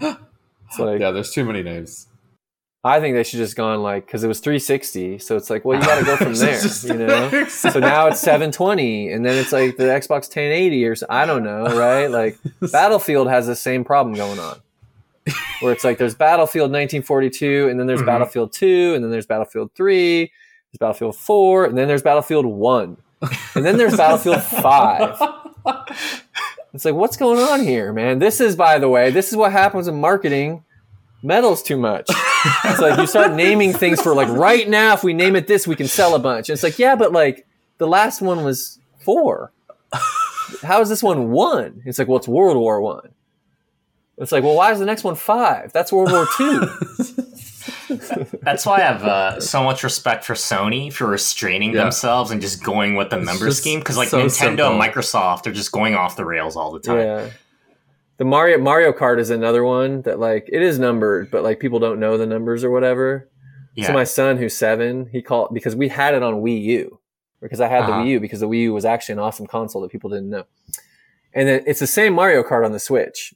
It's 0.00 0.78
like 0.78 1.00
Yeah, 1.00 1.10
there's 1.12 1.30
too 1.30 1.44
many 1.44 1.62
names. 1.62 2.08
I 2.86 3.00
think 3.00 3.14
they 3.16 3.22
should 3.24 3.38
just 3.38 3.56
gone 3.56 3.82
like 3.82 4.06
because 4.06 4.22
it 4.22 4.28
was 4.28 4.40
360, 4.40 5.18
so 5.18 5.36
it's 5.36 5.50
like 5.50 5.64
well 5.64 5.78
you 5.78 5.84
got 5.84 5.98
to 5.98 6.04
go 6.04 6.16
from 6.24 6.34
there, 6.34 6.60
you 6.84 6.94
know. 7.06 7.46
So 7.48 7.78
now 7.80 8.06
it's 8.06 8.20
720, 8.20 9.10
and 9.12 9.24
then 9.26 9.36
it's 9.36 9.52
like 9.52 9.76
the 9.76 9.84
Xbox 9.84 10.28
1080 10.28 10.84
or 10.86 10.94
so, 10.94 11.06
I 11.10 11.26
don't 11.26 11.42
know, 11.42 11.64
right? 11.76 12.06
Like 12.06 12.38
Battlefield 12.72 13.28
has 13.28 13.46
the 13.46 13.56
same 13.56 13.82
problem 13.84 14.14
going 14.14 14.38
on, 14.38 14.60
where 15.60 15.72
it's 15.72 15.84
like 15.84 15.98
there's 15.98 16.14
Battlefield 16.14 16.70
1942, 16.70 17.68
and 17.68 17.78
then 17.80 17.86
there's 17.86 18.02
Mhm. 18.02 18.06
Battlefield 18.06 18.52
2, 18.52 18.92
and 18.94 19.02
then 19.04 19.10
there's 19.10 19.26
Battlefield 19.26 19.70
3, 19.74 20.18
there's 20.70 20.78
Battlefield 20.78 21.16
4, 21.16 21.64
and 21.66 21.76
then 21.78 21.88
there's 21.88 22.02
Battlefield 22.02 22.46
1, 22.46 22.96
and 23.54 23.64
then 23.64 23.76
there's 23.78 23.96
Battlefield 23.96 24.42
5. 24.42 25.18
It's 26.74 26.84
like 26.84 26.94
what's 26.94 27.16
going 27.16 27.40
on 27.40 27.62
here, 27.62 27.92
man? 27.92 28.18
This 28.18 28.40
is, 28.40 28.54
by 28.54 28.78
the 28.78 28.88
way, 28.88 29.10
this 29.10 29.30
is 29.30 29.36
what 29.36 29.50
happens 29.52 29.88
in 29.88 29.98
marketing. 30.00 30.62
Meddles 31.24 31.64
too 31.64 31.78
much. 31.78 32.08
It's 32.64 32.80
like 32.80 32.98
you 32.98 33.06
start 33.06 33.32
naming 33.34 33.72
things 33.72 34.00
for 34.00 34.14
like 34.14 34.28
right 34.28 34.68
now. 34.68 34.94
If 34.94 35.02
we 35.04 35.12
name 35.12 35.36
it 35.36 35.46
this, 35.46 35.66
we 35.66 35.76
can 35.76 35.86
sell 35.88 36.14
a 36.14 36.18
bunch. 36.18 36.48
And 36.48 36.54
it's 36.54 36.62
like 36.62 36.78
yeah, 36.78 36.94
but 36.96 37.12
like 37.12 37.46
the 37.78 37.86
last 37.86 38.20
one 38.22 38.44
was 38.44 38.78
four. 39.00 39.52
How 40.62 40.80
is 40.80 40.88
this 40.88 41.02
one 41.02 41.30
one? 41.30 41.82
It's 41.84 41.98
like 41.98 42.08
well, 42.08 42.18
it's 42.18 42.28
World 42.28 42.56
War 42.56 42.80
One. 42.80 43.10
It's 44.18 44.32
like 44.32 44.42
well, 44.44 44.54
why 44.54 44.72
is 44.72 44.78
the 44.78 44.86
next 44.86 45.04
one 45.04 45.14
five? 45.16 45.72
That's 45.72 45.92
World 45.92 46.10
War 46.12 46.26
Two. 46.36 46.60
That's 48.42 48.64
why 48.66 48.76
I 48.76 48.80
have 48.80 49.02
uh, 49.04 49.40
so 49.40 49.62
much 49.64 49.82
respect 49.82 50.24
for 50.24 50.34
Sony 50.34 50.92
for 50.92 51.06
restraining 51.06 51.72
Yeah. 51.72 51.82
themselves 51.84 52.30
and 52.30 52.40
just 52.40 52.62
going 52.62 52.94
with 52.96 53.10
the 53.10 53.18
It's 53.18 53.26
number 53.26 53.50
scheme. 53.50 53.80
Because 53.80 53.96
like 53.96 54.08
so 54.08 54.18
Nintendo 54.20 54.30
simple. 54.30 54.66
and 54.72 54.80
Microsoft 54.82 55.46
are 55.46 55.52
just 55.52 55.72
going 55.72 55.94
off 55.94 56.16
the 56.16 56.24
rails 56.24 56.56
all 56.56 56.72
the 56.72 56.80
time. 56.80 56.98
yeah. 56.98 57.28
The 58.18 58.24
Mario 58.24 58.58
Mario 58.58 58.92
Kart 58.92 59.18
is 59.18 59.30
another 59.30 59.62
one 59.64 60.02
that 60.02 60.18
like 60.18 60.48
it 60.50 60.62
is 60.62 60.78
numbered, 60.78 61.30
but 61.30 61.42
like 61.42 61.60
people 61.60 61.78
don't 61.78 62.00
know 62.00 62.16
the 62.16 62.26
numbers 62.26 62.64
or 62.64 62.70
whatever. 62.70 63.28
Yeah. 63.74 63.88
So 63.88 63.92
my 63.92 64.04
son, 64.04 64.38
who's 64.38 64.56
seven, 64.56 65.06
he 65.12 65.20
called 65.20 65.52
because 65.52 65.76
we 65.76 65.88
had 65.88 66.14
it 66.14 66.22
on 66.22 66.36
Wii 66.36 66.62
U 66.62 66.98
because 67.42 67.60
I 67.60 67.68
had 67.68 67.82
Uh-huh. 67.82 67.98
the 67.98 68.04
Wii 68.04 68.08
U 68.12 68.20
because 68.20 68.40
the 68.40 68.48
Wii 68.48 68.62
U 68.62 68.72
was 68.74 68.84
actually 68.86 69.14
an 69.14 69.18
awesome 69.18 69.46
console 69.46 69.82
that 69.82 69.90
people 69.90 70.08
didn't 70.08 70.30
know. 70.30 70.44
And 71.34 71.46
then 71.46 71.62
it's 71.66 71.80
the 71.80 71.86
same 71.86 72.14
Mario 72.14 72.42
Kart 72.42 72.64
on 72.64 72.72
the 72.72 72.78
Switch, 72.80 73.34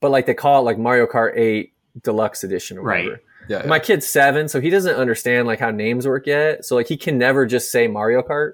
but 0.00 0.10
like 0.10 0.26
they 0.26 0.34
call 0.34 0.60
it 0.62 0.64
like 0.64 0.78
Mario 0.78 1.06
Kart 1.06 1.36
8 1.38 1.72
Deluxe 2.02 2.42
Edition 2.42 2.78
or 2.78 2.82
Right. 2.82 3.04
whatever. 3.04 3.22
Yeah, 3.48 3.60
yeah. 3.62 3.66
My 3.68 3.78
kid's 3.78 4.08
seven, 4.08 4.48
so 4.48 4.60
he 4.60 4.70
doesn't 4.70 4.94
understand 4.96 5.46
like 5.46 5.60
how 5.60 5.70
names 5.70 6.06
work 6.06 6.26
yet. 6.26 6.64
So 6.64 6.74
like 6.76 6.88
he 6.88 6.96
can 6.96 7.18
never 7.18 7.46
just 7.46 7.70
say 7.70 7.86
Mario 7.86 8.22
Kart. 8.22 8.52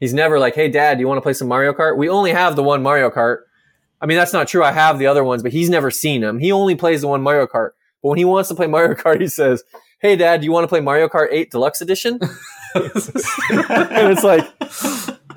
He's 0.00 0.14
never 0.14 0.38
like, 0.40 0.54
"Hey, 0.56 0.68
Dad, 0.68 0.94
do 0.96 1.00
you 1.00 1.06
want 1.08 1.18
to 1.18 1.22
play 1.22 1.32
some 1.32 1.46
Mario 1.48 1.72
Kart?" 1.72 1.96
We 1.96 2.08
only 2.08 2.32
have 2.32 2.56
the 2.56 2.62
one 2.64 2.82
Mario 2.82 3.08
Kart. 3.10 3.38
I 4.02 4.06
mean, 4.06 4.16
that's 4.18 4.32
not 4.32 4.48
true. 4.48 4.64
I 4.64 4.72
have 4.72 4.98
the 4.98 5.06
other 5.06 5.22
ones, 5.22 5.44
but 5.44 5.52
he's 5.52 5.70
never 5.70 5.90
seen 5.90 6.22
them. 6.22 6.40
He 6.40 6.50
only 6.50 6.74
plays 6.74 7.02
the 7.02 7.08
one 7.08 7.22
Mario 7.22 7.46
Kart. 7.46 7.70
But 8.02 8.08
when 8.08 8.18
he 8.18 8.24
wants 8.24 8.48
to 8.48 8.54
play 8.56 8.66
Mario 8.66 8.94
Kart, 8.94 9.20
he 9.20 9.28
says, 9.28 9.62
"Hey, 10.00 10.16
Dad, 10.16 10.40
do 10.40 10.44
you 10.44 10.52
want 10.52 10.64
to 10.64 10.68
play 10.68 10.80
Mario 10.80 11.08
Kart 11.08 11.28
8 11.30 11.52
Deluxe 11.52 11.80
Edition?" 11.80 12.18
and 12.74 12.90
it's 12.94 14.24
like, 14.24 14.44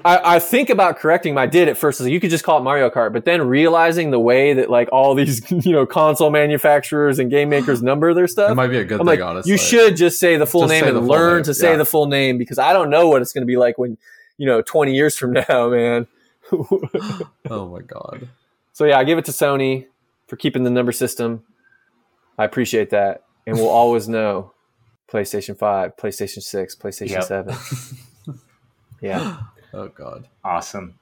I, 0.04 0.36
I 0.36 0.40
think 0.40 0.72
about 0.72 0.98
correcting 0.98 1.34
him. 1.34 1.38
I 1.38 1.46
did 1.46 1.68
at 1.68 1.78
first. 1.78 2.02
Like, 2.02 2.12
you 2.12 2.20
could 2.20 2.32
just 2.32 2.44
call 2.44 2.58
it 2.58 2.64
Mario 2.64 2.90
Kart, 2.90 3.14
but 3.14 3.26
then 3.26 3.48
realizing 3.48 4.10
the 4.10 4.20
way 4.20 4.54
that 4.54 4.70
like 4.70 4.90
all 4.92 5.14
these 5.14 5.50
you 5.66 5.72
know 5.72 5.86
console 5.86 6.32
manufacturers 6.32 7.20
and 7.20 7.30
game 7.30 7.50
makers 7.50 7.84
number 7.84 8.16
their 8.16 8.28
stuff, 8.28 8.50
it 8.50 8.56
might 8.56 8.68
be 8.68 8.78
a 8.78 8.84
good 8.84 9.00
I'm 9.00 9.08
thing, 9.08 9.20
like, 9.20 9.22
honestly. 9.22 9.52
you 9.52 9.60
should 9.60 9.96
just 9.96 10.20
say 10.20 10.38
the 10.38 10.48
full 10.48 10.62
Just 10.62 10.72
name 10.72 10.86
and 10.86 11.08
learn 11.08 11.38
name, 11.38 11.44
to 11.44 11.54
say 11.54 11.72
yeah. 11.72 11.78
the 11.78 11.86
full 11.86 12.08
name 12.08 12.40
because 12.40 12.58
I 12.58 12.74
don't 12.74 12.90
know 12.90 13.10
what 13.10 13.22
it's 13.22 13.32
going 13.32 13.44
to 13.44 13.48
be 13.48 13.58
like 13.58 13.78
when 13.78 13.98
you 14.38 14.48
know 14.48 14.62
20 14.64 14.96
years 14.96 15.16
from 15.16 15.34
now, 15.34 15.70
man. 15.70 16.08
Oh 17.50 17.68
my 17.68 17.82
god. 17.82 18.28
So 18.76 18.84
yeah, 18.84 19.00
I 19.00 19.06
give 19.06 19.18
it 19.18 19.24
to 19.26 19.32
Sony 19.32 19.88
for 20.28 20.36
keeping 20.36 20.64
the 20.64 20.70
number 20.70 20.92
system. 20.92 21.44
I 22.38 22.44
appreciate 22.44 22.90
that, 22.90 23.24
and 23.48 23.56
we'll 23.56 23.70
always 23.70 24.10
know 24.10 24.52
PlayStation 25.10 25.58
Five, 25.58 25.96
PlayStation 25.96 26.42
Six, 26.44 26.76
PlayStation 26.76 27.12
Yep. 27.12 27.24
Seven. 27.24 27.56
Yeah. 29.02 29.38
Oh 29.74 29.88
god. 29.88 30.28
Awesome. 30.44 30.98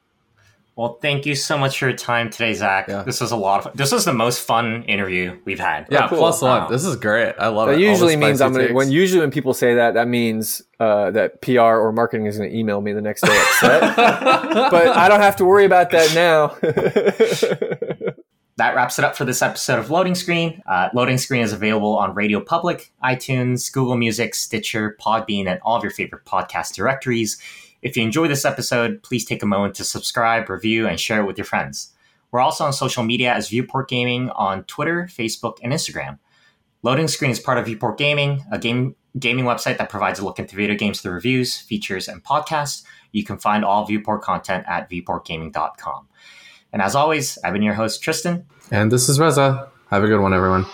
Well, 0.75 0.97
thank 1.01 1.27
you 1.27 1.35
so 1.35 1.55
much 1.55 1.77
for 1.77 1.87
your 1.87 1.95
time 1.97 2.31
today, 2.31 2.55
Zach. 2.55 2.87
Yeah. 2.87 3.03
This 3.03 3.21
was 3.21 3.31
a 3.31 3.35
lot 3.35 3.59
of 3.59 3.63
fun. 3.65 3.73
This 3.75 3.91
was 3.91 4.05
the 4.05 4.13
most 4.13 4.41
fun 4.41 4.83
interview 4.83 5.39
we've 5.45 5.59
had. 5.59 5.85
Yeah, 5.91 6.07
cool. 6.07 6.17
plus 6.17 6.41
one. 6.41 6.63
Wow. 6.63 6.67
This 6.67 6.83
is 6.83 6.95
great. 6.95 7.35
I 7.37 7.49
love 7.49 7.69
it. 7.69 7.73
That 7.73 7.77
All 7.77 7.91
usually 7.91 8.15
means 8.15 8.41
I'm 8.41 8.53
gonna. 8.53 8.73
When 8.73 8.89
usually 8.89 9.21
when 9.21 9.29
people 9.29 9.53
say 9.53 9.75
that, 9.75 9.93
that 9.93 10.07
means 10.07 10.63
uh, 10.79 11.11
that 11.11 11.41
PR 11.41 11.61
or 11.61 11.91
marketing 11.91 12.25
is 12.25 12.37
going 12.37 12.49
to 12.49 12.57
email 12.57 12.81
me 12.81 12.91
the 12.91 13.01
next 13.01 13.21
day 13.21 13.37
upset. 13.39 13.95
but 13.95 14.87
I 14.87 15.07
don't 15.07 15.21
have 15.21 15.35
to 15.37 15.45
worry 15.45 15.65
about 15.65 15.91
that 15.91 16.15
now. 16.15 16.57
That 18.57 18.75
wraps 18.75 18.99
it 18.99 19.05
up 19.05 19.15
for 19.15 19.25
this 19.25 19.41
episode 19.41 19.79
of 19.79 19.89
Loading 19.89 20.13
Screen. 20.13 20.61
Uh, 20.67 20.89
Loading 20.93 21.17
Screen 21.17 21.41
is 21.41 21.53
available 21.53 21.97
on 21.97 22.13
Radio 22.13 22.39
Public, 22.39 22.91
iTunes, 23.03 23.71
Google 23.73 23.97
Music, 23.97 24.35
Stitcher, 24.35 24.95
Podbean, 25.01 25.47
and 25.47 25.59
all 25.63 25.75
of 25.75 25.81
your 25.81 25.91
favorite 25.91 26.23
podcast 26.25 26.75
directories. 26.75 27.39
If 27.83 27.97
you 27.97 28.03
enjoy 28.03 28.29
this 28.29 28.45
episode, 28.45 29.03
please 29.03 29.25
take 29.25 29.43
a 29.43 29.45
moment 29.45 29.75
to 29.75 29.83
subscribe, 29.83 30.49
review, 30.49 30.87
and 30.87 30.97
share 30.97 31.19
it 31.19 31.25
with 31.25 31.37
your 31.37 31.43
friends. 31.43 31.91
We're 32.31 32.39
also 32.39 32.63
on 32.63 32.71
social 32.71 33.03
media 33.03 33.33
as 33.33 33.49
Viewport 33.49 33.89
Gaming 33.89 34.29
on 34.29 34.63
Twitter, 34.63 35.09
Facebook, 35.11 35.57
and 35.61 35.73
Instagram. 35.73 36.17
Loading 36.81 37.09
Screen 37.09 37.29
is 37.29 37.41
part 37.41 37.57
of 37.57 37.65
Viewport 37.65 37.97
Gaming, 37.97 38.45
a 38.51 38.57
game 38.57 38.95
gaming 39.19 39.43
website 39.43 39.77
that 39.77 39.89
provides 39.89 40.19
a 40.19 40.25
look 40.25 40.39
into 40.39 40.55
video 40.55 40.75
games 40.75 41.01
through 41.01 41.11
reviews, 41.11 41.57
features, 41.57 42.07
and 42.07 42.23
podcasts. 42.23 42.83
You 43.11 43.25
can 43.25 43.37
find 43.37 43.65
all 43.65 43.85
Viewport 43.85 44.21
content 44.21 44.63
at 44.65 44.89
viewportgaming.com. 44.89 46.07
And 46.71 46.81
as 46.81 46.95
always, 46.95 47.37
I've 47.43 47.53
been 47.53 47.61
your 47.61 47.75
host, 47.75 48.01
Tristan. 48.01 48.45
And 48.71 48.91
this 48.91 49.09
is 49.09 49.19
Reza. 49.19 49.69
Have 49.89 50.03
a 50.03 50.07
good 50.07 50.21
one, 50.21 50.33
everyone. 50.33 50.65